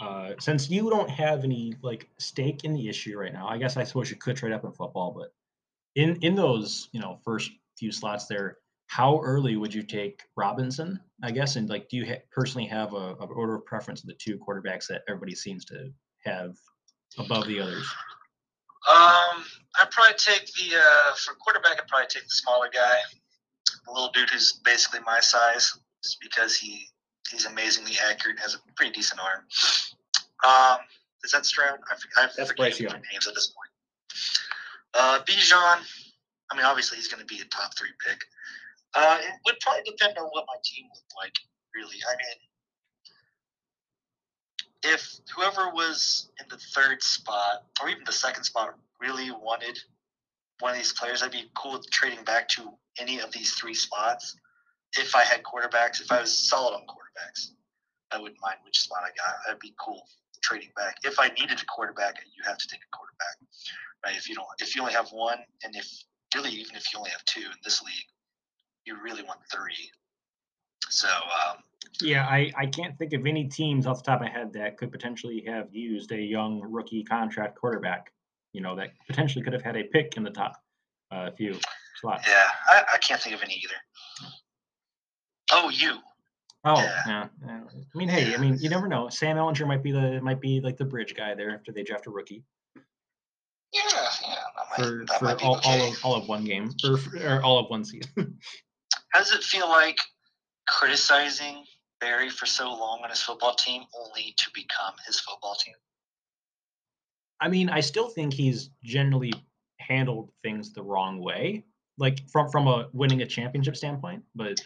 uh, 0.01 0.30
since 0.40 0.70
you 0.70 0.90
don't 0.90 1.11
have 1.11 1.44
any 1.44 1.74
like 1.82 2.09
stake 2.18 2.64
in 2.64 2.72
the 2.72 2.88
issue 2.88 3.18
right 3.18 3.32
now, 3.32 3.46
I 3.49 3.59
guess 3.59 3.76
I 3.76 3.84
suppose 3.84 4.11
you 4.11 4.16
could 4.16 4.36
trade 4.36 4.53
up 4.53 4.64
in 4.64 4.72
football, 4.72 5.12
but 5.16 5.32
in 5.94 6.16
in 6.22 6.34
those 6.34 6.88
you 6.92 7.01
know 7.01 7.18
first 7.24 7.51
few 7.78 7.92
slots 7.92 8.26
there, 8.26 8.59
how 8.86 9.20
early 9.20 9.57
would 9.57 9.74
you 9.74 9.82
take 9.82 10.22
Robinson? 10.36 11.01
I 11.22 11.30
guess, 11.30 11.57
and 11.57 11.68
like, 11.68 11.88
do 11.88 11.96
you 11.96 12.07
ha- 12.07 12.22
personally 12.30 12.66
have 12.68 12.94
a, 12.94 13.16
a 13.20 13.26
order 13.26 13.57
of 13.57 13.66
preference 13.66 14.03
of 14.03 14.07
the 14.07 14.14
two 14.14 14.38
quarterbacks 14.38 14.86
that 14.86 15.03
everybody 15.09 15.34
seems 15.34 15.64
to 15.66 15.90
have 16.24 16.57
above 17.18 17.46
the 17.46 17.61
others? 17.61 17.86
Um, 18.88 19.44
I'd 19.80 19.90
probably 19.90 20.14
take 20.16 20.46
the 20.55 20.76
uh, 20.78 21.14
for 21.16 21.34
quarterback. 21.34 21.78
I'd 21.80 21.88
probably 21.88 22.07
take 22.07 22.22
the 22.22 22.30
smaller 22.30 22.70
guy, 22.72 22.99
the 23.84 23.92
little 23.92 24.12
dude 24.12 24.30
who's 24.30 24.53
basically 24.64 25.01
my 25.05 25.20
size, 25.20 25.76
just 26.03 26.18
because 26.20 26.57
he 26.57 26.86
he's 27.31 27.47
amazingly 27.47 27.93
accurate 28.09 28.37
and 28.37 28.41
has 28.41 28.55
a 28.55 28.59
pretty 28.74 28.93
decent 28.93 29.20
arm. 29.20 29.45
Um, 30.45 30.79
is 31.24 31.33
that 31.33 31.47
Stroud? 31.47 31.79
I, 31.91 31.95
forget- 31.95 32.16
I 32.16 32.29
That's 32.37 32.53
Bryce 32.53 32.81
Young. 32.81 33.01
names 33.12 33.26
at 33.26 33.35
this 33.35 33.49
point. 33.49 33.70
Uh, 34.95 35.20
Bijan. 35.24 35.79
I 36.51 36.57
mean, 36.57 36.64
obviously 36.64 36.97
he's 36.97 37.09
going 37.09 37.20
to 37.20 37.26
be 37.26 37.41
a 37.41 37.45
top 37.47 37.76
three 37.76 37.91
pick. 38.07 38.20
Uh, 38.95 39.18
it 39.20 39.33
would 39.45 39.57
probably 39.61 39.83
depend 39.85 40.16
on 40.18 40.24
what 40.29 40.45
my 40.47 40.55
team 40.64 40.87
looked 40.95 41.12
like. 41.22 41.35
Really, 41.74 41.97
I 42.11 42.16
mean, 42.16 42.37
if 44.95 45.18
whoever 45.37 45.70
was 45.70 46.31
in 46.41 46.47
the 46.49 46.57
third 46.57 47.03
spot 47.03 47.64
or 47.83 47.89
even 47.89 48.05
the 48.05 48.12
second 48.12 48.45
spot 48.45 48.74
really 49.01 49.31
wanted 49.31 49.79
one 50.61 50.72
of 50.72 50.79
these 50.79 50.93
players, 50.93 51.22
I'd 51.22 51.33
be 51.33 51.51
cool 51.57 51.72
with 51.72 51.91
trading 51.91 52.24
back 52.24 52.49
to 52.51 52.70
any 52.99 53.20
of 53.20 53.31
these 53.33 53.53
three 53.53 53.74
spots. 53.74 54.37
If 54.97 55.14
I 55.14 55.22
had 55.22 55.43
quarterbacks, 55.43 56.01
if 56.01 56.11
I 56.11 56.20
was 56.20 56.37
solid 56.37 56.74
on 56.74 56.83
quarterbacks, 56.83 57.07
I 58.10 58.18
wouldn't 58.18 58.40
mind 58.40 58.56
which 58.64 58.80
spot 58.80 59.00
I 59.02 59.08
got. 59.08 59.36
That'd 59.46 59.60
be 59.60 59.74
cool 59.78 60.02
trading 60.42 60.70
back. 60.76 60.96
If 61.04 61.18
I 61.18 61.28
needed 61.28 61.60
a 61.60 61.64
quarterback, 61.66 62.22
you 62.36 62.42
have 62.46 62.58
to 62.58 62.68
take 62.68 62.80
a 62.80 62.96
quarterback, 62.96 63.36
right? 64.04 64.16
If 64.16 64.28
you 64.28 64.34
don't, 64.34 64.46
if 64.60 64.74
you 64.74 64.82
only 64.82 64.94
have 64.94 65.08
one, 65.10 65.38
and 65.64 65.74
if 65.76 65.86
really 66.34 66.50
even 66.50 66.76
if 66.76 66.92
you 66.92 66.98
only 66.98 67.10
have 67.10 67.24
two 67.24 67.40
in 67.40 67.58
this 67.64 67.82
league, 67.82 68.08
you 68.84 68.96
really 69.02 69.22
want 69.22 69.40
three. 69.52 69.90
So 70.88 71.08
um, 71.08 71.58
Yeah, 72.00 72.26
I, 72.26 72.50
I 72.56 72.66
can't 72.66 72.96
think 72.98 73.12
of 73.12 73.26
any 73.26 73.44
teams 73.44 73.86
off 73.86 74.02
the 74.02 74.10
top 74.10 74.20
of 74.20 74.26
my 74.26 74.30
head 74.30 74.52
that 74.54 74.78
could 74.78 74.90
potentially 74.90 75.44
have 75.46 75.74
used 75.74 76.12
a 76.12 76.20
young 76.20 76.60
rookie 76.62 77.04
contract 77.04 77.56
quarterback. 77.58 78.12
You 78.52 78.62
know, 78.62 78.76
that 78.76 78.90
potentially 79.06 79.44
could 79.44 79.52
have 79.52 79.62
had 79.62 79.76
a 79.76 79.84
pick 79.84 80.16
in 80.16 80.22
the 80.22 80.30
top 80.30 80.54
uh, 81.10 81.30
few 81.32 81.56
slots. 82.00 82.26
yeah, 82.26 82.48
I, 82.70 82.84
I 82.94 82.98
can't 82.98 83.20
think 83.20 83.34
of 83.34 83.42
any 83.42 83.54
either. 83.54 84.30
Oh, 85.52 85.70
you. 85.70 85.98
Oh, 86.68 86.82
Yeah. 87.06 87.28
I 87.46 87.98
mean, 87.98 88.08
hey, 88.08 88.34
I 88.34 88.36
mean, 88.36 88.58
you 88.60 88.68
never 88.68 88.86
know. 88.88 89.08
Sam 89.08 89.36
Ehlinger 89.36 89.66
might 89.66 89.82
be 89.82 89.90
the 89.90 90.20
might 90.20 90.40
be 90.40 90.60
like 90.60 90.76
the 90.76 90.84
bridge 90.84 91.14
guy 91.14 91.34
there 91.34 91.54
after 91.54 91.72
they 91.72 91.82
draft 91.82 92.06
a 92.06 92.10
rookie 92.10 92.44
Yeah, 93.72 93.82
yeah. 94.22 94.34
Might, 94.70 94.76
for, 94.76 95.06
for 95.18 95.36
be 95.36 95.44
all, 95.44 95.56
okay. 95.56 95.80
all 95.80 95.88
of 95.88 95.98
all 96.04 96.14
of 96.14 96.28
one 96.28 96.44
game 96.44 96.70
or, 96.84 96.98
or 97.24 97.42
all 97.42 97.58
of 97.58 97.70
one 97.70 97.84
season. 97.84 98.38
How 99.12 99.18
does 99.18 99.32
it 99.32 99.42
feel 99.42 99.68
like 99.68 99.96
criticizing 100.66 101.64
Barry 102.00 102.28
for 102.28 102.44
so 102.44 102.68
long 102.68 103.00
on 103.02 103.10
his 103.10 103.22
football 103.22 103.54
team 103.54 103.82
only 103.98 104.34
to 104.36 104.50
become 104.54 104.92
his 105.06 105.18
football 105.18 105.54
team? 105.54 105.74
I 107.40 107.48
mean, 107.48 107.70
I 107.70 107.80
still 107.80 108.08
think 108.08 108.34
he's 108.34 108.70
generally 108.84 109.32
handled 109.80 110.30
things 110.42 110.72
the 110.72 110.82
wrong 110.82 111.18
way, 111.18 111.64
like 111.96 112.28
from 112.30 112.50
from 112.50 112.66
a 112.66 112.88
winning 112.92 113.22
a 113.22 113.26
championship 113.26 113.76
standpoint. 113.76 114.22
But 114.34 114.60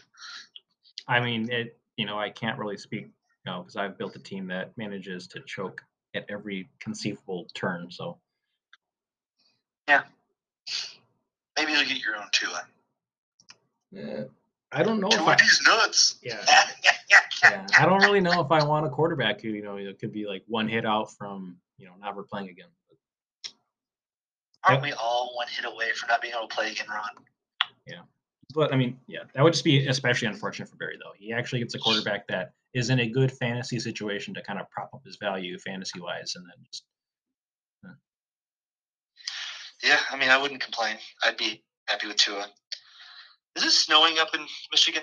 I 1.07 1.21
mean, 1.21 1.51
it 1.51 1.79
you 1.97 2.07
know 2.07 2.19
I 2.19 2.31
can't 2.31 2.59
really 2.59 2.77
speak, 2.77 3.05
you 3.05 3.53
know, 3.53 3.61
because 3.61 3.77
I've 3.77 3.99
built 3.99 4.17
a 4.17 4.21
team 4.21 4.47
that 4.49 4.77
manages 4.77 5.27
to 5.29 5.41
choke 5.41 5.83
at 6.15 6.27
every 6.29 6.69
conceivable 6.81 7.47
turn. 7.55 7.91
So 7.91 8.19
yeah, 9.89 10.03
Maybe 11.57 11.73
you'll 11.73 11.85
get 11.85 12.03
your 12.05 12.17
own 12.17 12.27
Tua. 12.33 12.67
uh, 13.97 14.25
I 14.73 14.83
don't 14.83 15.01
know 15.01 15.09
if 15.09 15.15
Tua 15.15 15.27
I, 15.27 15.37
these 15.37 15.63
nuts. 15.67 16.19
yeah, 16.23 16.45
yeah, 17.43 17.67
I 17.79 17.87
don't 17.87 18.03
really 18.03 18.21
know 18.21 18.41
if 18.41 18.51
I 18.51 18.65
want 18.65 18.87
a 18.87 18.91
quarterback 18.91 19.41
who 19.41 19.49
you 19.49 19.63
know 19.63 19.77
it 19.77 19.99
could 19.99 20.13
be 20.13 20.27
like 20.27 20.45
one 20.47 20.69
hit 20.69 20.87
out 20.87 21.13
from 21.13 21.57
you 21.79 21.87
know 21.87 21.93
never 22.01 22.23
playing 22.23 22.49
again. 22.49 22.69
Aren't 24.65 24.83
we 24.83 24.93
all 24.93 25.33
one 25.35 25.49
hit 25.49 25.65
away 25.65 25.91
from 25.93 26.09
not 26.09 26.23
being 26.23 26.35
able 26.37 26.47
to 26.47 26.55
play 26.55 26.71
again, 26.71 26.87
Ron? 26.89 27.25
But 28.55 28.73
I 28.73 28.77
mean, 28.77 28.99
yeah, 29.07 29.21
that 29.35 29.43
would 29.43 29.53
just 29.53 29.65
be 29.65 29.87
especially 29.87 30.29
unfortunate 30.29 30.69
for 30.69 30.77
Barry, 30.77 30.97
though. 31.03 31.13
He 31.17 31.33
actually 31.33 31.61
gets 31.61 31.75
a 31.75 31.79
quarterback 31.79 32.27
that 32.29 32.53
is 32.75 32.91
in 32.91 33.01
a 33.01 33.07
good 33.09 33.31
fantasy 33.33 33.79
situation 33.79 34.35
to 34.35 34.43
kind 34.43 34.59
of 34.61 34.71
prop 34.71 34.91
up 34.95 35.03
his 35.05 35.17
value 35.17 35.59
fantasy 35.59 36.01
wise, 36.01 36.35
and 36.37 36.45
then 36.47 36.55
just 36.65 36.85
Yeah, 39.83 39.99
I 40.11 40.17
mean, 40.17 40.29
I 40.31 40.39
wouldn't 40.41 40.61
complain. 40.61 40.97
I'd 41.25 41.37
be 41.37 41.65
happy 41.89 42.07
with 42.07 42.17
Tua. 42.17 42.47
Is 43.57 43.65
it 43.65 43.71
snowing 43.73 44.19
up 44.19 44.35
in 44.35 44.41
Michigan? 44.71 45.03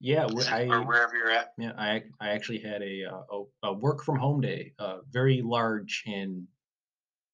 yeah, 0.00 0.26
it- 0.28 0.52
I 0.52 0.66
or 0.68 0.82
wherever 0.84 1.16
you're 1.16 1.30
at? 1.30 1.54
yeah, 1.58 1.72
I 1.76 2.04
I 2.20 2.28
actually 2.30 2.58
had 2.60 2.82
a 2.82 3.04
uh, 3.04 3.22
a, 3.32 3.68
a 3.68 3.72
work 3.72 4.04
from 4.04 4.16
home 4.16 4.40
day, 4.40 4.72
uh, 4.78 4.98
very 5.10 5.42
large 5.42 6.04
and 6.06 6.46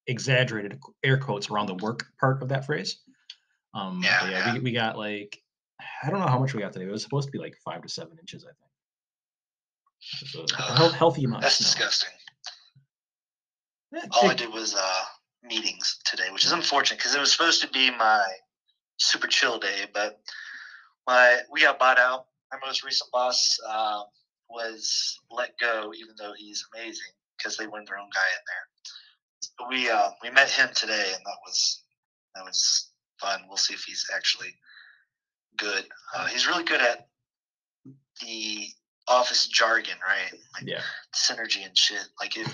exaggerated 0.07 0.79
air 1.03 1.17
quotes 1.17 1.49
around 1.49 1.67
the 1.67 1.75
work 1.75 2.05
part 2.19 2.41
of 2.41 2.49
that 2.49 2.65
phrase. 2.65 2.97
Um, 3.73 4.01
Yeah, 4.03 4.29
yeah, 4.29 4.45
yeah. 4.47 4.53
We, 4.53 4.59
we 4.61 4.71
got 4.71 4.97
like 4.97 5.39
I 6.03 6.09
don't 6.09 6.19
know 6.19 6.27
how 6.27 6.39
much 6.39 6.53
we 6.53 6.61
got 6.61 6.73
today. 6.73 6.85
It 6.85 6.91
was 6.91 7.03
supposed 7.03 7.27
to 7.27 7.31
be 7.31 7.39
like 7.39 7.55
five 7.63 7.81
to 7.81 7.89
seven 7.89 8.17
inches, 8.19 8.43
I 8.45 8.47
think. 8.47 8.71
It's 10.21 10.35
a 10.35 10.83
Ugh, 10.83 10.91
healthy 10.97 11.23
amount. 11.23 11.41
That's 11.41 11.57
disgusting. 11.57 12.09
All 14.11 14.29
I 14.29 14.33
did 14.33 14.51
was 14.51 14.75
uh, 14.75 15.03
meetings 15.43 15.99
today, 16.05 16.29
which 16.31 16.45
is 16.45 16.51
unfortunate 16.51 16.97
because 16.97 17.15
it 17.15 17.19
was 17.19 17.31
supposed 17.31 17.61
to 17.61 17.69
be 17.69 17.91
my 17.91 18.23
super 18.97 19.27
chill 19.27 19.57
day, 19.57 19.85
but 19.93 20.19
my 21.07 21.39
we 21.51 21.61
got 21.61 21.79
bought 21.79 21.97
out. 21.97 22.25
My 22.51 22.59
most 22.65 22.83
recent 22.83 23.09
boss 23.11 23.57
uh, 23.67 24.03
was 24.49 25.19
let 25.31 25.57
go, 25.59 25.91
even 25.95 26.15
though 26.17 26.33
he's 26.37 26.65
amazing 26.73 27.13
because 27.37 27.57
they 27.57 27.67
wanted 27.67 27.87
their 27.87 27.97
own 27.97 28.09
guy 28.13 28.21
in 28.21 28.43
there. 28.47 29.69
We 29.69 29.89
uh, 29.89 30.09
we 30.21 30.29
met 30.29 30.49
him 30.49 30.69
today, 30.75 31.11
and 31.13 31.23
that 31.25 31.37
was 31.45 31.83
that 32.35 32.43
was 32.43 32.89
fun. 33.19 33.41
We'll 33.47 33.57
see 33.57 33.73
if 33.73 33.83
he's 33.83 34.05
actually 34.13 34.53
good. 35.57 35.85
Uh, 36.15 36.27
he's 36.27 36.47
really 36.47 36.63
good 36.63 36.81
at 36.81 37.07
the 38.21 38.67
office 39.07 39.47
jargon, 39.47 39.97
right? 40.07 40.39
Like 40.53 40.69
yeah. 40.69 40.81
synergy 41.13 41.65
and 41.65 41.77
shit. 41.77 42.05
Like 42.19 42.37
it, 42.37 42.47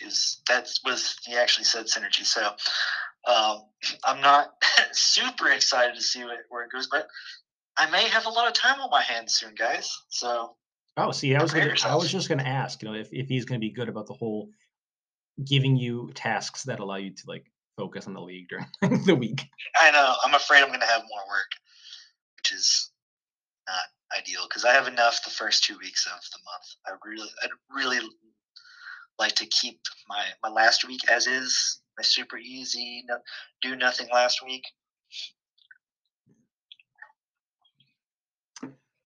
it 0.00 0.04
was 0.04 0.40
that 0.48 0.68
was 0.84 1.16
he 1.24 1.36
actually 1.36 1.64
said 1.64 1.86
synergy. 1.86 2.24
So 2.24 2.46
um, 3.26 3.62
I'm 4.04 4.20
not 4.20 4.54
super 4.92 5.48
excited 5.50 5.94
to 5.94 6.02
see 6.02 6.24
where, 6.24 6.44
where 6.48 6.64
it 6.64 6.72
goes, 6.72 6.88
but 6.90 7.08
I 7.76 7.90
may 7.90 8.08
have 8.08 8.26
a 8.26 8.30
lot 8.30 8.48
of 8.48 8.54
time 8.54 8.80
on 8.80 8.90
my 8.90 9.02
hands 9.02 9.34
soon, 9.34 9.54
guys. 9.54 9.96
So 10.08 10.56
Oh, 10.98 11.10
see, 11.12 11.34
I 11.34 11.42
was 11.42 11.52
gonna, 11.52 11.74
I 11.84 11.94
was 11.94 12.10
just 12.10 12.28
gonna 12.28 12.42
ask, 12.42 12.82
you 12.82 12.88
know, 12.88 12.94
if, 12.94 13.12
if 13.12 13.28
he's 13.28 13.44
gonna 13.44 13.58
be 13.58 13.70
good 13.70 13.90
about 13.90 14.06
the 14.06 14.14
whole 14.14 14.48
giving 15.44 15.76
you 15.76 16.10
tasks 16.14 16.64
that 16.64 16.80
allow 16.80 16.96
you 16.96 17.10
to 17.10 17.22
like 17.26 17.44
focus 17.76 18.06
on 18.06 18.14
the 18.14 18.20
league 18.20 18.48
during 18.48 18.66
the 19.04 19.14
week. 19.14 19.42
I 19.80 19.90
know 19.90 20.14
I'm 20.24 20.34
afraid 20.34 20.62
I'm 20.62 20.68
going 20.68 20.80
to 20.80 20.86
have 20.86 21.02
more 21.08 21.20
work, 21.28 21.50
which 22.36 22.52
is 22.52 22.90
not 23.66 24.18
ideal 24.18 24.46
because 24.48 24.64
I 24.64 24.72
have 24.72 24.88
enough 24.88 25.24
the 25.24 25.30
first 25.30 25.64
two 25.64 25.78
weeks 25.78 26.06
of 26.06 26.20
the 26.32 26.38
month. 26.44 26.76
I 26.86 27.08
really, 27.08 27.28
I'd 27.42 27.50
really 27.74 27.98
like 29.18 29.34
to 29.36 29.46
keep 29.46 29.80
my 30.08 30.24
my 30.42 30.50
last 30.50 30.86
week 30.86 31.00
as 31.10 31.26
is. 31.26 31.80
My 31.98 32.02
super 32.02 32.36
easy, 32.36 33.04
no, 33.08 33.16
do 33.62 33.74
nothing 33.74 34.08
last 34.12 34.44
week. 34.44 34.64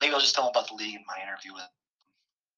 Maybe 0.00 0.12
I'll 0.12 0.20
just 0.20 0.34
tell 0.34 0.44
him 0.44 0.50
about 0.50 0.66
the 0.66 0.74
league 0.74 0.96
in 0.96 1.04
my 1.06 1.22
interview 1.22 1.54
with. 1.54 1.62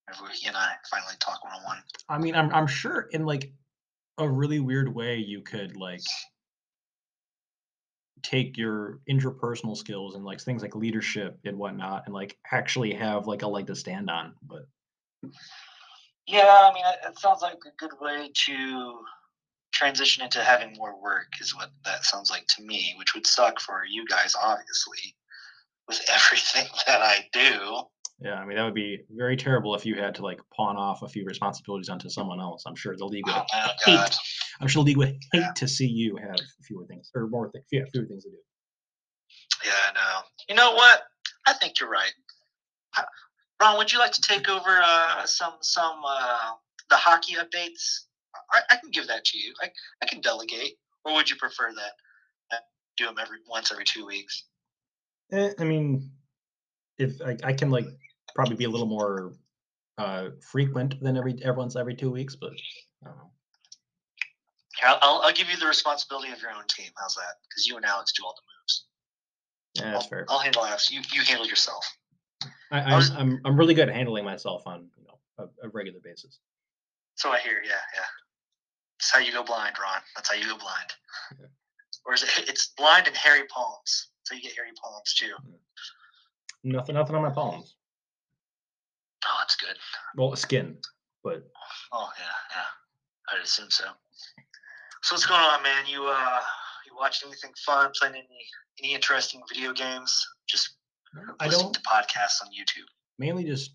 Whenever 0.06 0.32
he 0.32 0.48
and 0.48 0.56
I 0.56 0.72
finally 0.90 1.14
talk 1.20 1.44
one 1.44 1.52
on 1.52 1.62
one. 1.64 1.78
I 2.08 2.18
mean, 2.18 2.34
I'm 2.34 2.52
I'm 2.52 2.66
sure 2.66 3.08
in 3.12 3.24
like 3.24 3.52
a 4.18 4.28
really 4.28 4.60
weird 4.60 4.94
way 4.94 5.16
you 5.18 5.42
could 5.42 5.76
like 5.76 6.00
take 8.22 8.56
your 8.56 9.00
interpersonal 9.10 9.76
skills 9.76 10.14
and 10.14 10.24
like 10.24 10.40
things 10.40 10.62
like 10.62 10.74
leadership 10.76 11.38
and 11.44 11.58
whatnot 11.58 12.04
and 12.06 12.14
like 12.14 12.38
actually 12.52 12.92
have 12.94 13.26
like 13.26 13.42
a 13.42 13.48
leg 13.48 13.66
to 13.66 13.76
stand 13.76 14.08
on. 14.10 14.34
But 14.42 14.66
Yeah, 16.26 16.68
I 16.70 16.72
mean, 16.72 16.84
it, 17.06 17.18
sounds 17.18 17.42
like 17.42 17.58
a 17.66 17.76
good 17.78 17.92
way 18.00 18.30
to 18.46 18.98
transition 19.72 20.22
into 20.22 20.40
having 20.40 20.74
more 20.76 21.00
work, 21.02 21.28
is 21.40 21.54
what 21.54 21.70
that 21.84 22.04
sounds 22.04 22.30
like 22.30 22.46
to 22.46 22.62
me, 22.62 22.94
which 22.98 23.14
would 23.14 23.26
suck 23.26 23.58
for 23.60 23.84
you 23.90 24.04
guys, 24.06 24.34
obviously, 24.40 25.16
with 25.88 26.00
everything 26.10 26.68
that 26.86 27.02
I 27.02 27.26
do. 27.32 27.82
yeah, 28.20 28.34
I 28.34 28.44
mean 28.44 28.56
that 28.56 28.64
would 28.64 28.74
be 28.74 29.00
very 29.10 29.36
terrible 29.36 29.74
if 29.74 29.84
you 29.84 29.96
had 29.96 30.14
to 30.16 30.22
like 30.22 30.40
pawn 30.54 30.76
off 30.76 31.02
a 31.02 31.08
few 31.08 31.24
responsibilities 31.24 31.88
onto 31.88 32.08
someone 32.08 32.40
else. 32.40 32.64
I'm 32.66 32.76
sure 32.76 32.96
the 32.96 33.04
league 33.06 33.26
would 33.26 33.34
Oh, 33.34 33.66
hate. 33.84 33.96
God. 33.96 34.14
I'm 34.60 34.68
sure 34.68 34.82
league 34.82 34.96
would 34.98 35.08
hate 35.32 35.40
Yeah. 35.40 35.52
to 35.56 35.68
see 35.68 35.86
you 35.86 36.16
have 36.16 36.36
fewer 36.62 36.84
things 36.86 37.10
or 37.14 37.26
more 37.28 37.50
things. 37.50 37.66
Yeah, 37.72 37.84
fewer 37.92 38.06
things 38.06 38.24
to 38.24 38.30
do. 38.30 38.36
Yeah, 39.64 39.72
I 39.88 39.92
know. 39.92 40.20
You 40.48 40.54
know 40.54 40.72
what? 40.74 41.02
I 41.46 41.52
think 41.54 41.80
you're 41.80 41.88
right. 41.90 42.12
Ron, 43.60 43.78
would 43.78 43.92
you 43.92 43.98
like 44.00 44.12
to 44.12 44.20
take 44.20 44.48
over 44.48 44.80
uh, 44.82 45.24
some 45.24 45.54
some 45.60 46.02
uh, 46.04 46.52
the 46.90 46.96
hockey 46.96 47.34
updates? 47.34 48.06
I, 48.52 48.60
I 48.70 48.76
can 48.76 48.90
give 48.90 49.06
that 49.06 49.24
to 49.26 49.38
you. 49.38 49.54
I, 49.62 49.70
I 50.02 50.06
can 50.06 50.20
delegate, 50.20 50.74
or 51.04 51.14
would 51.14 51.30
you 51.30 51.36
prefer 51.36 51.72
that? 51.72 51.92
I 52.50 52.56
Do 52.96 53.06
them 53.06 53.16
every 53.20 53.38
once 53.48 53.70
every 53.70 53.84
two 53.84 54.04
weeks. 54.04 54.44
Eh, 55.32 55.52
I 55.58 55.64
mean, 55.64 56.10
if 56.98 57.20
I, 57.24 57.36
I 57.44 57.52
can 57.52 57.70
like 57.70 57.86
probably 58.34 58.56
be 58.56 58.64
a 58.64 58.70
little 58.70 58.86
more 58.88 59.34
uh 59.98 60.30
frequent 60.50 61.00
than 61.00 61.16
every 61.16 61.36
everyone's 61.44 61.76
every 61.76 61.94
two 61.94 62.10
weeks, 62.10 62.34
but 62.34 62.52
I 63.04 63.08
don't 63.08 63.16
know. 63.16 63.30
I'll, 64.84 64.98
I'll, 65.02 65.20
I'll 65.24 65.32
give 65.32 65.48
you 65.50 65.56
the 65.56 65.66
responsibility 65.66 66.32
of 66.32 66.40
your 66.40 66.50
own 66.50 66.64
team. 66.68 66.90
How's 66.98 67.14
that? 67.16 67.34
Because 67.48 67.66
you 67.66 67.76
and 67.76 67.84
Alex 67.84 68.12
do 68.12 68.24
all 68.24 68.34
the 68.34 68.42
moves. 68.60 68.84
Yeah, 69.74 69.92
that's 69.92 70.04
I'll, 70.04 70.08
fair. 70.10 70.26
I'll 70.28 70.38
handle 70.38 70.64
Alex. 70.64 70.90
You 70.90 71.00
you 71.12 71.22
handle 71.22 71.46
yourself. 71.46 71.84
I, 72.70 72.80
I 72.80 72.80
I'm, 72.80 72.96
was- 72.96 73.10
I'm 73.10 73.40
I'm 73.44 73.56
really 73.56 73.74
good 73.74 73.88
at 73.88 73.94
handling 73.94 74.24
myself 74.24 74.62
on 74.66 74.88
you 74.98 75.04
know 75.04 75.18
a, 75.38 75.66
a 75.66 75.68
regular 75.70 76.00
basis. 76.02 76.38
So 77.16 77.30
I 77.30 77.38
hear. 77.38 77.62
Yeah, 77.64 77.70
yeah. 77.94 78.04
That's 78.98 79.10
how 79.10 79.18
you 79.18 79.32
go 79.32 79.42
blind, 79.42 79.76
Ron. 79.80 80.00
That's 80.14 80.30
how 80.30 80.36
you 80.36 80.46
go 80.46 80.56
blind. 80.58 80.92
Yeah. 81.38 81.46
Or 82.06 82.14
is 82.14 82.22
it? 82.22 82.30
It's 82.48 82.68
blind 82.76 83.06
and 83.06 83.16
hairy 83.16 83.46
palms. 83.48 84.08
So 84.24 84.34
you 84.34 84.42
get 84.42 84.52
hairy 84.56 84.70
palms 84.82 85.14
too. 85.14 85.32
Mm. 85.46 85.54
Nothing 86.64 86.94
nothing 86.94 87.16
on 87.16 87.22
my 87.22 87.30
palms. 87.30 87.76
Oh, 89.24 89.36
that's 89.40 89.56
good. 89.56 89.76
Well, 90.16 90.34
skin, 90.36 90.76
but 91.22 91.44
Oh 91.92 92.08
yeah, 92.18 92.56
yeah. 92.56 93.36
I'd 93.36 93.44
assume 93.44 93.70
so. 93.70 93.84
So 95.02 95.14
what's 95.14 95.26
going 95.26 95.40
on, 95.40 95.62
man? 95.62 95.84
You 95.88 96.06
uh, 96.06 96.40
you 96.86 96.92
watching 96.96 97.28
anything 97.28 97.50
fun? 97.66 97.90
Playing 97.98 98.14
any 98.14 98.46
any 98.82 98.94
interesting 98.94 99.42
video 99.52 99.72
games? 99.72 100.26
Just 100.48 100.76
I 101.40 101.46
listening 101.46 101.72
don't 101.72 101.74
to 101.74 101.80
podcasts 101.80 102.40
on 102.42 102.48
YouTube. 102.48 102.86
mainly 103.18 103.44
just 103.44 103.74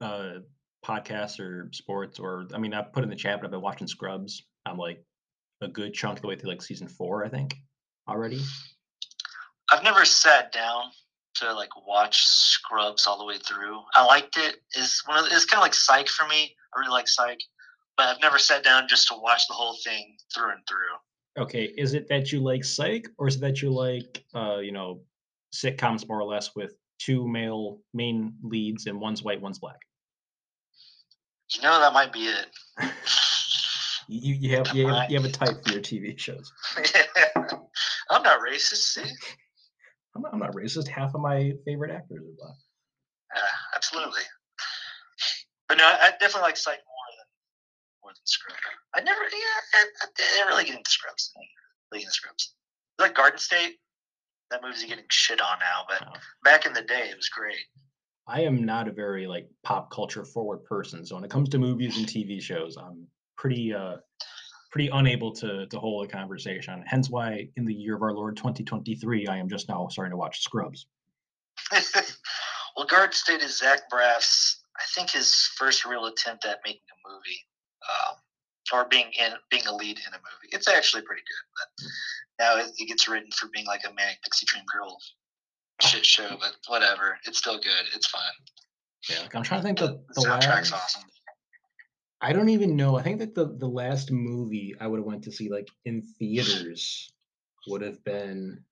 uh 0.00 0.40
podcasts 0.84 1.38
or 1.38 1.68
sports 1.72 2.18
or 2.18 2.46
I 2.54 2.58
mean 2.58 2.72
I 2.72 2.82
put 2.82 3.04
in 3.04 3.10
the 3.10 3.16
chat, 3.16 3.40
but 3.40 3.46
I've 3.46 3.50
been 3.50 3.60
watching 3.60 3.86
Scrubs. 3.86 4.46
I'm 4.64 4.78
like 4.78 5.04
a 5.60 5.68
good 5.68 5.92
chunk 5.92 6.18
of 6.18 6.22
the 6.22 6.28
way 6.28 6.36
through 6.36 6.50
like 6.50 6.62
season 6.62 6.88
four, 6.88 7.24
I 7.24 7.28
think, 7.28 7.54
already. 8.08 8.40
I've 9.70 9.84
never 9.84 10.04
sat 10.04 10.52
down 10.52 10.84
to 11.36 11.52
like 11.52 11.70
watch 11.86 12.24
Scrubs 12.26 13.06
all 13.06 13.18
the 13.18 13.24
way 13.24 13.38
through. 13.38 13.80
I 13.94 14.04
liked 14.04 14.38
it. 14.38 14.56
Is 14.76 15.02
one 15.04 15.18
of 15.18 15.28
the, 15.28 15.36
it's 15.36 15.44
kind 15.44 15.60
of 15.60 15.64
like 15.64 15.74
Psych 15.74 16.08
for 16.08 16.26
me. 16.26 16.54
I 16.74 16.80
really 16.80 16.92
like 16.92 17.08
Psych, 17.08 17.38
but 17.98 18.06
I've 18.06 18.20
never 18.22 18.38
sat 18.38 18.62
down 18.62 18.86
just 18.88 19.08
to 19.08 19.14
watch 19.20 19.42
the 19.48 19.54
whole 19.54 19.76
thing 19.84 20.16
through 20.32 20.52
and 20.52 20.60
through. 20.66 21.42
Okay, 21.42 21.64
is 21.76 21.92
it 21.92 22.08
that 22.08 22.32
you 22.32 22.40
like 22.40 22.64
Psych, 22.64 23.06
or 23.18 23.28
is 23.28 23.36
it 23.36 23.40
that 23.40 23.60
you 23.60 23.70
like, 23.70 24.24
uh, 24.34 24.58
you 24.58 24.72
know, 24.72 25.02
sitcoms 25.54 26.08
more 26.08 26.20
or 26.20 26.24
less 26.24 26.54
with 26.56 26.72
two 26.98 27.28
male 27.28 27.80
main 27.92 28.32
leads 28.42 28.86
and 28.86 28.98
one's 28.98 29.22
white, 29.22 29.40
one's 29.40 29.58
black? 29.58 29.80
You 31.54 31.62
know 31.62 31.80
that 31.80 31.92
might 31.92 32.12
be 32.12 32.28
it. 32.28 32.46
You 34.10 34.32
you 34.32 34.56
have 34.56 34.74
you 34.74 34.88
have, 34.88 35.10
you 35.10 35.20
have 35.20 35.28
a 35.28 35.30
type 35.30 35.62
for 35.62 35.70
your 35.70 35.82
TV 35.82 36.18
shows. 36.18 36.50
I'm 38.10 38.22
not 38.22 38.40
racist. 38.40 38.94
See, 38.94 39.02
I'm 40.16 40.22
not, 40.22 40.32
I'm 40.32 40.38
not 40.38 40.54
racist. 40.54 40.88
Half 40.88 41.14
of 41.14 41.20
my 41.20 41.52
favorite 41.66 41.90
actors 41.90 42.22
are 42.22 42.36
black. 42.38 42.56
yeah, 43.36 43.42
absolutely. 43.76 44.22
But 45.68 45.76
no, 45.76 45.84
I 45.84 46.06
I 46.06 46.10
definitely 46.12 46.40
like 46.40 46.56
Psych 46.56 46.78
more 48.08 48.14
than. 48.14 48.56
I 48.94 49.00
never, 49.04 49.20
yeah, 49.22 49.60
I, 49.74 49.84
I 50.02 50.06
didn't 50.16 50.48
really 50.48 50.64
get 50.64 50.76
into 50.76 50.90
Scrubs. 50.90 51.32
Really 51.92 52.02
into 52.04 52.12
Scrubs. 52.12 52.54
Like 52.98 53.14
Garden 53.14 53.38
State, 53.38 53.76
that 54.50 54.62
movie's 54.62 54.84
getting 54.84 55.04
shit 55.10 55.40
on 55.40 55.58
now, 55.58 55.84
but 55.88 56.06
Oh. 56.08 56.18
back 56.42 56.66
in 56.66 56.72
the 56.72 56.82
day, 56.82 57.08
it 57.10 57.16
was 57.16 57.28
great. 57.28 57.56
I 58.26 58.42
am 58.42 58.64
not 58.64 58.88
a 58.88 58.92
very 58.92 59.26
like 59.26 59.48
pop 59.62 59.90
culture 59.90 60.24
forward 60.24 60.64
person, 60.64 61.04
so 61.04 61.14
when 61.14 61.24
it 61.24 61.30
comes 61.30 61.48
to 61.50 61.58
movies 61.58 61.96
and 61.96 62.06
TV 62.06 62.40
shows, 62.42 62.76
I'm 62.76 63.06
pretty 63.36 63.72
uh 63.72 63.96
pretty 64.70 64.88
unable 64.92 65.32
to 65.36 65.66
to 65.66 65.78
hold 65.78 66.04
a 66.06 66.08
conversation. 66.10 66.82
Hence 66.86 67.08
why 67.08 67.48
in 67.56 67.64
the 67.64 67.72
year 67.74 67.96
of 67.96 68.02
our 68.02 68.12
Lord 68.12 68.36
2023, 68.36 69.26
I 69.28 69.36
am 69.38 69.48
just 69.48 69.68
now 69.68 69.86
starting 69.88 70.10
to 70.12 70.16
watch 70.18 70.42
Scrubs. 70.42 70.86
well, 72.76 72.86
Garden 72.86 73.12
State 73.12 73.40
is 73.42 73.58
Zach 73.58 73.88
Braff's, 73.90 74.60
I 74.78 74.82
think, 74.94 75.10
his 75.10 75.34
first 75.56 75.84
real 75.86 76.04
attempt 76.06 76.44
at 76.44 76.58
making 76.64 76.80
a 76.92 77.08
movie, 77.10 77.40
um, 77.88 78.16
or 78.72 78.86
being 78.88 79.06
in 79.18 79.32
being 79.50 79.66
a 79.66 79.74
lead 79.74 79.98
in 79.98 80.12
a 80.12 80.18
movie. 80.18 80.48
It's 80.52 80.68
actually 80.68 81.02
pretty 81.02 81.22
good, 81.22 81.44
but 81.56 82.44
now 82.44 82.56
it, 82.64 82.72
it 82.78 82.86
gets 82.88 83.08
written 83.08 83.30
for 83.32 83.48
being 83.52 83.66
like 83.66 83.82
a 83.84 83.92
manic 83.94 84.18
pixie 84.22 84.46
dream 84.46 84.64
girl 84.72 84.98
shit 85.82 86.04
show. 86.04 86.28
But 86.40 86.56
whatever, 86.66 87.18
it's 87.26 87.38
still 87.38 87.58
good. 87.58 87.84
It's 87.94 88.06
fun. 88.06 88.22
Yeah, 89.08 89.22
like 89.22 89.34
I'm 89.34 89.42
trying 89.42 89.60
to 89.60 89.66
think 89.66 89.78
the 89.78 90.00
The 90.14 90.14
the 90.14 90.20
soundtrack's 90.22 90.72
last. 90.72 90.96
awesome. 90.96 91.02
I 92.20 92.32
don't 92.32 92.48
even 92.48 92.74
know. 92.74 92.96
I 92.96 93.02
think 93.02 93.20
that 93.20 93.34
the 93.34 93.56
the 93.56 93.68
last 93.68 94.10
movie 94.10 94.74
I 94.80 94.86
would 94.86 94.98
have 94.98 95.06
went 95.06 95.24
to 95.24 95.32
see 95.32 95.48
like 95.50 95.68
in 95.84 96.02
theaters 96.18 97.12
would 97.68 97.82
have 97.82 98.02
been. 98.04 98.64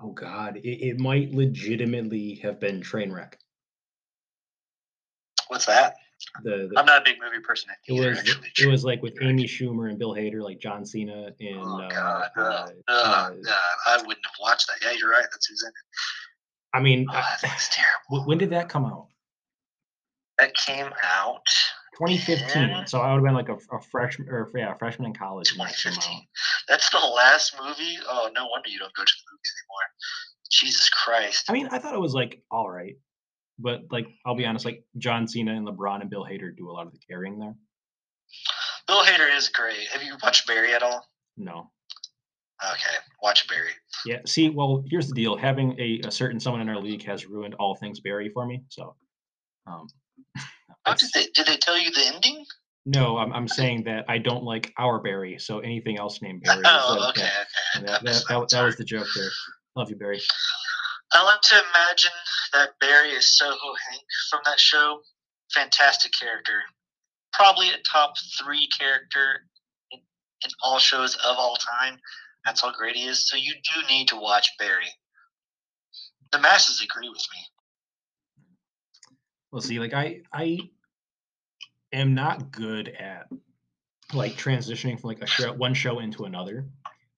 Oh 0.00 0.10
God, 0.10 0.56
it, 0.56 0.68
it 0.68 0.98
might 0.98 1.32
legitimately 1.32 2.36
have 2.42 2.58
been 2.58 2.80
Trainwreck. 2.80 3.34
What's 5.48 5.66
that? 5.66 5.94
The, 6.44 6.68
the 6.72 6.78
I'm 6.78 6.86
not 6.86 7.02
a 7.02 7.04
big 7.04 7.16
movie 7.20 7.40
person. 7.42 7.70
At 7.70 7.76
it 7.88 7.98
was 7.98 8.18
actually. 8.18 8.48
it 8.58 8.66
was 8.66 8.84
like 8.84 9.02
with 9.02 9.14
Amy 9.22 9.44
Schumer 9.44 9.88
and 9.90 9.98
Bill 9.98 10.14
Hader, 10.14 10.42
like 10.42 10.60
John 10.60 10.84
Cena 10.86 11.32
and 11.40 11.58
Oh 11.60 11.80
uh, 11.80 11.88
God, 11.90 12.28
uh, 12.36 12.68
uh, 12.88 13.30
God, 13.30 13.62
I 13.86 13.96
wouldn't 13.98 14.24
have 14.24 14.34
watched 14.40 14.66
that. 14.68 14.76
Yeah, 14.84 14.96
you're 14.98 15.10
right. 15.10 15.24
That's 15.30 15.46
who's 15.46 15.62
in 15.62 15.68
it. 15.68 15.74
I 16.74 16.80
mean, 16.80 17.06
Oh, 17.10 17.14
I- 17.14 17.36
that 17.42 17.60
terrible. 17.70 18.24
when 18.26 18.38
did 18.38 18.50
that 18.50 18.68
come 18.68 18.84
out? 18.84 19.08
That 20.38 20.54
came 20.54 20.86
out 21.16 21.44
2015. 21.98 22.62
Yeah. 22.68 22.84
So 22.84 23.00
I 23.00 23.12
would 23.12 23.18
have 23.18 23.24
been 23.24 23.34
like 23.34 23.48
a, 23.48 23.76
a 23.76 23.80
freshman 23.80 24.28
or 24.28 24.50
yeah, 24.54 24.72
a 24.72 24.78
freshman 24.78 25.06
in 25.06 25.14
college. 25.14 25.52
when 25.56 25.66
that 25.68 25.76
came 25.76 25.92
out. 25.92 26.00
2015. 26.00 26.26
That's 26.68 26.90
the 26.90 26.98
last 26.98 27.54
movie. 27.62 27.98
Oh, 28.08 28.30
no 28.34 28.46
wonder 28.46 28.68
you 28.70 28.78
don't 28.78 28.94
go 28.94 29.04
to 29.04 29.12
the 29.12 29.32
movies 29.32 29.52
anymore. 29.60 29.86
Jesus 30.50 30.88
Christ. 30.88 31.44
I 31.48 31.52
mean, 31.52 31.68
I 31.70 31.78
thought 31.78 31.94
it 31.94 32.00
was 32.00 32.14
like 32.14 32.42
all 32.50 32.68
right, 32.70 32.96
but 33.58 33.82
like 33.90 34.06
I'll 34.24 34.34
be 34.34 34.46
honest, 34.46 34.64
like 34.64 34.84
John 34.98 35.26
Cena 35.26 35.54
and 35.54 35.66
LeBron 35.66 36.00
and 36.00 36.10
Bill 36.10 36.24
Hader 36.24 36.56
do 36.56 36.70
a 36.70 36.72
lot 36.72 36.86
of 36.86 36.92
the 36.92 36.98
carrying 37.08 37.38
there. 37.38 37.54
Bill 38.86 39.04
Hader 39.04 39.34
is 39.36 39.48
great. 39.48 39.88
Have 39.92 40.02
you 40.02 40.16
watched 40.22 40.46
Barry 40.46 40.74
at 40.74 40.82
all? 40.82 41.06
No. 41.36 41.70
Okay, 42.64 42.96
watch 43.22 43.48
Barry. 43.48 43.72
Yeah. 44.06 44.18
See, 44.26 44.48
well, 44.50 44.84
here's 44.88 45.08
the 45.08 45.14
deal. 45.14 45.36
Having 45.36 45.78
a, 45.80 46.00
a 46.06 46.10
certain 46.10 46.38
someone 46.38 46.60
in 46.60 46.68
our 46.68 46.80
league 46.80 47.04
has 47.04 47.26
ruined 47.26 47.54
all 47.54 47.74
things 47.74 48.00
Barry 48.00 48.30
for 48.32 48.46
me. 48.46 48.62
So, 48.68 48.94
um, 49.66 49.86
Oh, 50.86 50.94
did 50.98 51.10
they 51.14 51.26
did 51.34 51.46
they 51.46 51.56
tell 51.56 51.78
you 51.78 51.90
the 51.90 52.10
ending? 52.12 52.44
no, 52.84 53.16
I'm, 53.16 53.32
I'm 53.32 53.46
saying 53.46 53.84
that 53.84 54.04
I 54.08 54.18
don't 54.18 54.42
like 54.42 54.72
our 54.78 55.00
Barry. 55.00 55.38
So 55.38 55.60
anything 55.60 55.98
else 55.98 56.20
named 56.20 56.42
Barry. 56.42 56.62
Oh, 56.66 57.08
okay, 57.10 57.22
okay. 57.22 57.86
that, 57.86 58.02
that, 58.04 58.24
that, 58.28 58.48
that 58.50 58.62
was 58.64 58.76
the 58.76 58.84
joke 58.84 59.06
there. 59.14 59.30
Love 59.76 59.90
you, 59.90 59.96
Barry. 59.96 60.20
I 61.14 61.24
like 61.24 61.40
to 61.42 61.56
imagine 61.56 62.10
that 62.54 62.78
Barry 62.80 63.10
is 63.10 63.38
NoHo 63.42 63.74
Hank 63.90 64.02
from 64.30 64.40
that 64.46 64.58
show. 64.58 65.00
Fantastic 65.54 66.12
character. 66.18 66.60
Probably 67.32 67.68
a 67.68 67.78
top 67.86 68.14
three 68.40 68.66
character 68.78 69.42
in, 69.90 69.98
in 69.98 70.50
all 70.62 70.78
shows 70.78 71.14
of 71.16 71.36
all 71.36 71.56
time. 71.56 71.98
That's 72.44 72.62
how 72.62 72.72
great 72.72 72.96
he 72.96 73.04
is. 73.04 73.28
So 73.28 73.36
you 73.36 73.52
do 73.52 73.94
need 73.94 74.08
to 74.08 74.16
watch 74.16 74.48
Barry. 74.58 74.88
The 76.32 76.38
masses 76.38 76.82
agree 76.82 77.08
with 77.08 77.24
me. 77.32 78.46
Well, 79.50 79.60
see, 79.60 79.78
like 79.78 79.92
I, 79.92 80.22
I 80.32 80.58
am 81.92 82.14
not 82.14 82.50
good 82.50 82.88
at 82.88 83.28
like 84.14 84.32
transitioning 84.32 84.98
from 84.98 85.08
like 85.08 85.22
a 85.22 85.26
show, 85.26 85.52
one 85.52 85.74
show 85.74 85.98
into 85.98 86.24
another. 86.24 86.66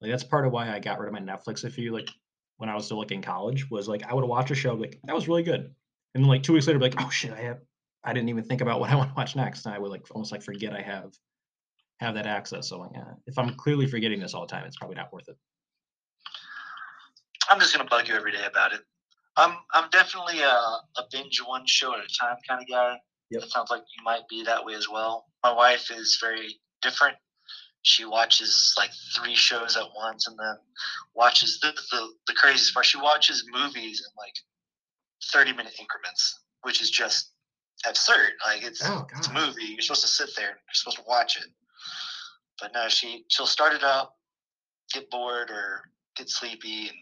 Like 0.01 0.11
that's 0.11 0.25
part 0.25 0.47
of 0.47 0.53
why 0.53 0.71
I 0.71 0.81
got 0.81 0.99
rid 0.99 1.07
of 1.07 1.15
my 1.15 1.21
Netflix. 1.21 1.65
If 1.65 1.79
you 1.79 1.93
like, 1.93 2.09
when 2.59 2.69
I 2.69 2.75
was 2.75 2.87
still 2.87 2.99
like 2.99 3.13
in 3.13 3.23
college, 3.23 3.71
was 3.71 3.89
like 3.89 4.05
I 4.05 4.15
would 4.15 4.25
watch 4.25 4.51
a 4.51 4.55
show 4.55 4.75
like 4.75 4.99
that 5.05 5.15
was 5.15 5.29
really 5.29 5.43
good, 5.43 5.75
and 6.15 6.25
then 6.25 6.29
like 6.29 6.43
two 6.43 6.53
weeks 6.53 6.67
later, 6.67 6.79
be 6.79 6.85
like, 6.85 7.01
oh 7.01 7.11
shit, 7.11 7.33
I 7.33 7.41
have, 7.41 7.59
I 8.03 8.13
didn't 8.13 8.29
even 8.29 8.45
think 8.45 8.61
about 8.61 8.81
what 8.81 8.91
I 8.91 8.97
want 8.97 9.11
to 9.11 9.15
watch 9.17 9.37
next, 9.37 9.67
and 9.67 9.75
I 9.75 9.79
would 9.79 9.91
like 9.91 10.07
almost 10.11 10.33
like 10.33 10.43
forget 10.43 10.75
I 10.75 10.83
have 10.83 11.13
have 12.01 12.15
that 12.15 12.27
access. 12.27 12.69
So 12.69 12.79
like, 12.81 12.91
if 13.27 13.39
I'm 13.39 13.55
clearly 13.55 13.87
forgetting 13.87 14.21
this 14.21 14.35
all 14.35 14.47
the 14.47 14.53
time, 14.53 14.65
it's 14.67 14.77
probably 14.77 14.97
not 14.97 15.13
worth 15.13 15.29
it. 15.29 15.37
I'm 17.51 17.61
just 17.61 17.77
gonna 17.77 17.89
bug 17.89 18.09
you 18.09 18.15
every 18.15 18.33
day 18.33 18.45
about 18.47 18.73
it. 18.73 18.81
I'm 19.37 19.57
I'm 19.73 19.91
definitely 19.91 20.41
a, 20.41 20.47
a 20.49 21.05
binge 21.11 21.43
one 21.45 21.67
show 21.67 21.93
at 21.95 22.01
a 22.01 22.09
time 22.21 22.37
kind 22.49 22.63
of 22.63 22.69
guy. 22.69 22.99
Yep. 23.31 23.43
It 23.43 23.51
sounds 23.51 23.71
like 23.71 23.83
you 23.97 24.05
might 24.05 24.29
be 24.29 24.45
that 24.45 24.65
way 24.65 24.75
as 24.75 24.89
well. 24.89 25.27
My 25.43 25.53
wife 25.53 25.91
is 25.91 26.19
very 26.21 26.61
different. 26.83 27.17
She 27.85 28.07
watches 28.07 28.75
like 28.79 28.91
three 29.15 29.35
shows 29.35 29.77
at 29.77 29.85
once 29.95 30.27
and 30.27 30.39
then 30.39 30.57
watches 31.15 31.61
the, 31.61 31.73
the, 31.91 32.09
the 32.27 32.33
craziest 32.33 32.73
part. 32.73 32.87
She 32.87 32.99
watches 32.99 33.45
movies 33.53 34.01
in 34.01 34.11
like 34.17 34.35
30 35.33 35.53
minute 35.53 35.75
increments, 35.79 36.41
which 36.63 36.81
is 36.81 36.91
just 36.91 37.33
absurd. 37.87 38.33
Like 38.43 38.63
it's, 38.63 38.83
oh, 38.83 39.07
it's 39.19 39.29
a 39.29 39.33
movie. 39.35 39.65
You're 39.65 39.83
supposed 39.83 40.01
to 40.01 40.09
sit 40.09 40.31
there 40.35 40.49
and 40.49 40.57
you're 40.67 40.73
supposed 40.75 40.97
to 40.97 41.05
watch 41.07 41.37
it. 41.37 41.45
But 42.59 42.73
no, 42.73 42.89
she 42.89 43.27
she'll 43.29 43.47
start 43.47 43.75
it 43.75 43.85
up, 43.85 44.17
get 44.91 45.11
bored 45.11 45.51
or 45.51 45.83
get 46.17 46.31
sleepy 46.31 46.89
and 46.89 46.97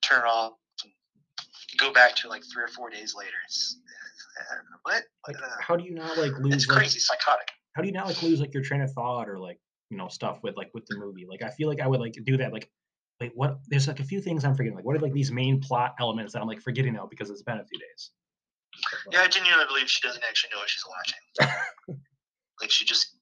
turn 0.00 0.22
off 0.22 0.52
and 0.84 0.92
go 1.76 1.92
back 1.92 2.14
to 2.16 2.28
like 2.28 2.42
three 2.52 2.62
or 2.62 2.68
four 2.68 2.88
days 2.88 3.16
later. 3.18 3.34
It's 3.46 3.78
uh, 4.38 4.56
what? 4.82 5.02
Like, 5.26 5.36
uh, 5.42 5.56
how 5.60 5.74
do 5.74 5.82
you 5.82 5.94
not 5.94 6.16
like 6.18 6.38
lose? 6.38 6.54
It's 6.54 6.66
crazy, 6.66 7.00
like, 7.10 7.20
psychotic. 7.20 7.48
How 7.74 7.82
do 7.82 7.88
you 7.88 7.94
not 7.94 8.06
like 8.06 8.22
lose 8.22 8.38
like 8.38 8.54
your 8.54 8.62
train 8.62 8.80
of 8.80 8.92
thought 8.92 9.28
or 9.28 9.40
like 9.40 9.58
you 9.90 9.96
know 9.96 10.08
stuff 10.08 10.40
with 10.42 10.56
like 10.56 10.70
with 10.74 10.86
the 10.86 10.96
movie? 10.98 11.26
Like 11.28 11.42
I 11.42 11.50
feel 11.50 11.68
like 11.68 11.80
I 11.80 11.86
would 11.86 12.00
like 12.00 12.14
do 12.24 12.36
that. 12.36 12.52
Like 12.52 12.70
wait, 13.20 13.32
what? 13.34 13.58
There's 13.68 13.88
like 13.88 14.00
a 14.00 14.04
few 14.04 14.20
things 14.20 14.44
I'm 14.44 14.54
forgetting. 14.54 14.76
Like 14.76 14.84
what 14.84 14.96
are 14.96 15.00
like 15.00 15.12
these 15.12 15.32
main 15.32 15.60
plot 15.60 15.94
elements 16.00 16.32
that 16.32 16.42
I'm 16.42 16.48
like 16.48 16.60
forgetting 16.60 16.94
now 16.94 17.06
because 17.06 17.30
it's 17.30 17.42
been 17.42 17.58
a 17.58 17.64
few 17.64 17.78
days. 17.78 18.10
Yeah, 19.12 19.20
I 19.20 19.28
genuinely 19.28 19.66
believe 19.66 19.88
she 19.88 20.06
doesn't 20.06 20.24
actually 20.28 20.50
know 20.50 20.58
what 20.58 20.68
she's 20.68 20.84
watching. 20.88 21.98
like 22.60 22.70
she 22.70 22.84
just 22.84 23.16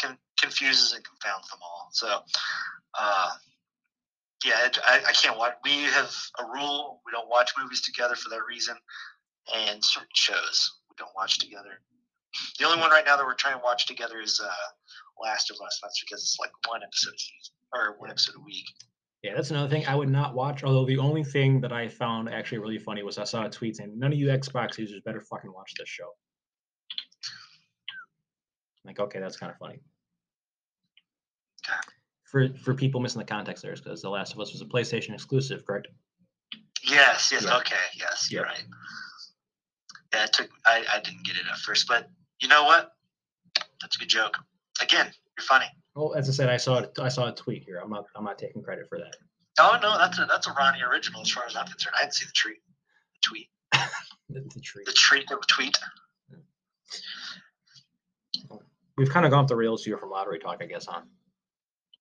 con- 0.00 0.18
confuses 0.40 0.92
and 0.92 1.04
confounds 1.04 1.48
them 1.48 1.58
all. 1.62 1.88
So, 1.92 2.20
uh, 2.98 3.30
yeah, 4.44 4.68
I, 4.86 5.00
I 5.08 5.12
can't 5.12 5.38
watch. 5.38 5.54
We 5.64 5.82
have 5.84 6.14
a 6.38 6.44
rule: 6.44 7.00
we 7.04 7.12
don't 7.12 7.28
watch 7.28 7.52
movies 7.60 7.82
together 7.82 8.14
for 8.14 8.28
that 8.30 8.40
reason, 8.48 8.76
and 9.54 9.84
certain 9.84 10.08
shows 10.14 10.72
we 10.88 10.94
don't 10.98 11.14
watch 11.16 11.38
together. 11.38 11.80
The 12.58 12.66
only 12.66 12.80
one 12.80 12.90
right 12.90 13.04
now 13.04 13.16
that 13.16 13.26
we're 13.26 13.34
trying 13.34 13.58
to 13.58 13.64
watch 13.64 13.86
together 13.86 14.20
is 14.20 14.40
uh, 14.42 14.50
Last 15.20 15.50
of 15.50 15.56
Us. 15.64 15.80
That's 15.82 16.02
because 16.02 16.22
it's 16.22 16.38
like 16.40 16.50
one 16.68 16.82
episode 16.82 17.14
or 17.74 17.96
one 17.98 18.10
episode 18.10 18.36
a 18.36 18.44
week. 18.44 18.66
Yeah, 19.22 19.34
that's 19.36 19.50
another 19.50 19.68
thing 19.68 19.86
I 19.86 19.94
would 19.94 20.08
not 20.08 20.34
watch. 20.34 20.64
Although 20.64 20.84
the 20.84 20.98
only 20.98 21.22
thing 21.22 21.60
that 21.60 21.72
I 21.72 21.88
found 21.88 22.28
actually 22.28 22.58
really 22.58 22.78
funny 22.78 23.02
was 23.02 23.18
I 23.18 23.24
saw 23.24 23.46
a 23.46 23.50
tweet 23.50 23.76
saying, 23.76 23.96
"None 23.98 24.12
of 24.12 24.18
you 24.18 24.26
Xbox 24.26 24.78
users 24.78 25.00
better 25.04 25.20
fucking 25.20 25.52
watch 25.52 25.74
this 25.78 25.88
show." 25.88 26.10
Like, 28.84 28.98
okay, 28.98 29.20
that's 29.20 29.36
kind 29.36 29.52
of 29.52 29.58
funny. 29.58 29.80
For 32.24 32.48
for 32.64 32.74
people 32.74 33.00
missing 33.00 33.20
the 33.20 33.26
context 33.26 33.62
there, 33.62 33.74
because 33.74 34.02
The 34.02 34.08
Last 34.10 34.32
of 34.32 34.40
Us 34.40 34.52
was 34.52 34.60
a 34.60 34.64
PlayStation 34.64 35.14
exclusive, 35.14 35.64
correct? 35.64 35.88
Yes. 36.82 37.30
Yes. 37.30 37.44
Yeah. 37.44 37.58
Okay. 37.58 37.76
Yes. 37.94 38.28
You're 38.30 38.42
right. 38.42 38.64
Yeah, 40.12 40.24
it 40.24 40.32
took. 40.32 40.50
I 40.66 40.84
I 40.92 41.00
didn't 41.00 41.24
get 41.24 41.36
it 41.36 41.44
at 41.50 41.58
first, 41.58 41.86
but 41.86 42.08
you 42.40 42.48
know 42.48 42.64
what? 42.64 42.92
That's 43.80 43.96
a 43.96 43.98
good 44.00 44.08
joke. 44.08 44.36
Again, 44.92 45.06
you're 45.06 45.44
funny. 45.44 45.66
Well, 45.94 46.14
as 46.14 46.28
I 46.28 46.32
said, 46.32 46.50
I 46.50 46.58
saw 46.58 46.78
it. 46.80 46.98
I 47.00 47.08
saw 47.08 47.28
a 47.28 47.34
tweet 47.34 47.64
here. 47.64 47.80
I'm 47.82 47.90
not. 47.90 48.04
I'm 48.14 48.24
not 48.24 48.38
taking 48.38 48.62
credit 48.62 48.88
for 48.88 48.98
that. 48.98 49.16
Oh 49.58 49.78
no, 49.82 49.96
that's 49.96 50.18
a 50.18 50.26
that's 50.26 50.46
a 50.46 50.52
Ronnie 50.52 50.82
original 50.82 51.22
as 51.22 51.30
far 51.30 51.44
as 51.46 51.56
I'm 51.56 51.66
concerned. 51.66 51.94
I 51.98 52.02
didn't 52.02 52.14
see 52.14 52.26
the 52.26 52.32
tweet. 52.34 52.58
The 53.14 53.28
tweet. 53.28 53.48
the, 54.28 54.40
the 54.54 54.60
treat. 54.60 54.86
The 54.86 54.92
treat 54.92 55.30
of 55.30 55.46
tweet. 55.46 55.78
We've 58.98 59.08
kind 59.08 59.24
of 59.24 59.30
gone 59.30 59.44
off 59.44 59.48
the 59.48 59.56
rails 59.56 59.84
here 59.84 59.96
from 59.96 60.10
lottery 60.10 60.38
talk, 60.38 60.58
I 60.60 60.66
guess, 60.66 60.86
huh? 60.86 61.00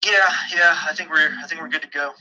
Yeah, 0.05 0.11
yeah. 0.53 0.77
I 0.87 0.93
think 0.93 1.09
we're. 1.09 1.33
I 1.41 1.47
think 1.47 1.61
we're 1.61 1.69
good 1.69 1.83
to 1.83 1.89
go. 1.89 2.11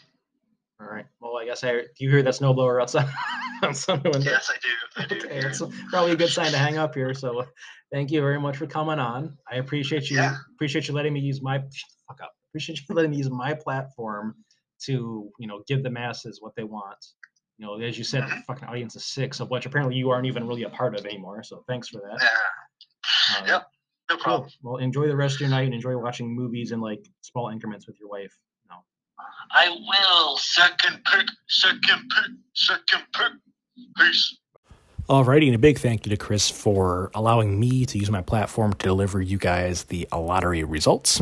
All 0.80 0.86
right. 0.86 1.04
Well, 1.20 1.36
I 1.36 1.44
guess 1.44 1.62
I. 1.62 1.72
Do 1.72 1.88
you 1.98 2.10
hear 2.10 2.22
that 2.22 2.34
snowblower 2.34 2.80
outside? 2.80 3.08
outside 3.62 4.02
the 4.02 4.10
window? 4.10 4.30
Yes, 4.30 4.50
I 4.50 4.56
do. 4.62 5.02
I 5.02 5.06
do. 5.06 5.26
Okay, 5.26 5.40
that's 5.40 5.62
probably 5.90 6.12
a 6.12 6.16
good 6.16 6.30
sign 6.30 6.50
to 6.52 6.58
hang 6.58 6.78
up 6.78 6.94
here. 6.94 7.12
So, 7.12 7.44
thank 7.92 8.10
you 8.10 8.20
very 8.20 8.40
much 8.40 8.56
for 8.56 8.66
coming 8.66 8.98
on. 8.98 9.36
I 9.50 9.56
appreciate 9.56 10.08
you. 10.10 10.16
Yeah. 10.16 10.36
Appreciate 10.54 10.88
you 10.88 10.94
letting 10.94 11.12
me 11.12 11.20
use 11.20 11.42
my. 11.42 11.58
Fuck 12.08 12.20
up. 12.22 12.32
Appreciate 12.50 12.80
you 12.80 12.94
letting 12.94 13.10
me 13.10 13.18
use 13.18 13.30
my 13.30 13.52
platform 13.52 14.36
to 14.84 15.30
you 15.38 15.46
know 15.46 15.62
give 15.68 15.82
the 15.82 15.90
masses 15.90 16.40
what 16.40 16.54
they 16.56 16.64
want. 16.64 17.04
You 17.58 17.66
know, 17.66 17.78
as 17.78 17.98
you 17.98 18.04
said, 18.04 18.22
mm-hmm. 18.22 18.36
the 18.36 18.42
fucking 18.44 18.68
audience 18.68 18.96
is 18.96 19.04
six, 19.04 19.40
of 19.40 19.50
which 19.50 19.66
apparently 19.66 19.96
you 19.96 20.08
aren't 20.08 20.26
even 20.26 20.48
really 20.48 20.62
a 20.62 20.70
part 20.70 20.98
of 20.98 21.04
anymore. 21.04 21.42
So 21.42 21.62
thanks 21.68 21.88
for 21.88 21.98
that. 21.98 22.22
Yeah. 22.22 23.38
Um, 23.38 23.46
yep. 23.46 23.66
No 24.08 24.16
problem. 24.16 24.50
Cool. 24.62 24.72
Well, 24.72 24.82
enjoy 24.82 25.08
the 25.08 25.16
rest 25.16 25.34
of 25.34 25.42
your 25.42 25.50
night 25.50 25.66
and 25.66 25.74
enjoy 25.74 25.96
watching 25.98 26.34
movies 26.34 26.72
in 26.72 26.80
like 26.80 27.06
small 27.20 27.50
increments 27.50 27.86
with 27.86 28.00
your 28.00 28.08
wife. 28.08 28.34
I 29.52 29.68
will. 29.68 30.36
Second 30.38 31.00
pick, 31.04 31.26
second 31.48 31.80
pick, 32.10 32.32
second 32.54 33.02
pick. 33.12 33.32
Peace. 33.96 34.36
Alrighty, 35.08 35.46
and 35.46 35.56
a 35.56 35.58
big 35.58 35.78
thank 35.78 36.06
you 36.06 36.10
to 36.10 36.16
Chris 36.16 36.48
for 36.48 37.10
allowing 37.14 37.58
me 37.58 37.84
to 37.86 37.98
use 37.98 38.10
my 38.10 38.22
platform 38.22 38.72
to 38.74 38.86
deliver 38.86 39.20
you 39.20 39.38
guys 39.38 39.84
the 39.84 40.06
lottery 40.12 40.62
results. 40.62 41.20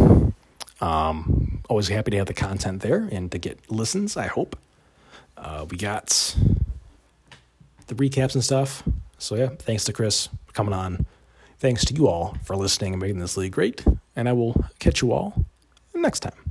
Um, 0.80 1.62
always 1.70 1.88
happy 1.88 2.10
to 2.10 2.18
have 2.18 2.26
the 2.26 2.34
content 2.34 2.82
there 2.82 3.08
and 3.10 3.32
to 3.32 3.38
get 3.38 3.70
listens, 3.70 4.16
I 4.16 4.26
hope. 4.26 4.58
Uh, 5.38 5.64
we 5.70 5.78
got 5.78 6.36
the 7.86 7.94
recaps 7.94 8.34
and 8.34 8.44
stuff. 8.44 8.82
So, 9.18 9.36
yeah, 9.36 9.48
thanks 9.58 9.84
to 9.84 9.92
Chris 9.92 10.28
for 10.46 10.52
coming 10.52 10.74
on. 10.74 11.06
Thanks 11.58 11.84
to 11.86 11.94
you 11.94 12.08
all 12.08 12.36
for 12.44 12.56
listening 12.56 12.92
and 12.92 13.00
making 13.00 13.18
this 13.18 13.36
league 13.36 13.52
great. 13.52 13.84
And 14.14 14.28
I 14.28 14.32
will 14.32 14.66
catch 14.78 15.02
you 15.02 15.12
all 15.12 15.46
next 15.94 16.20
time. 16.20 16.47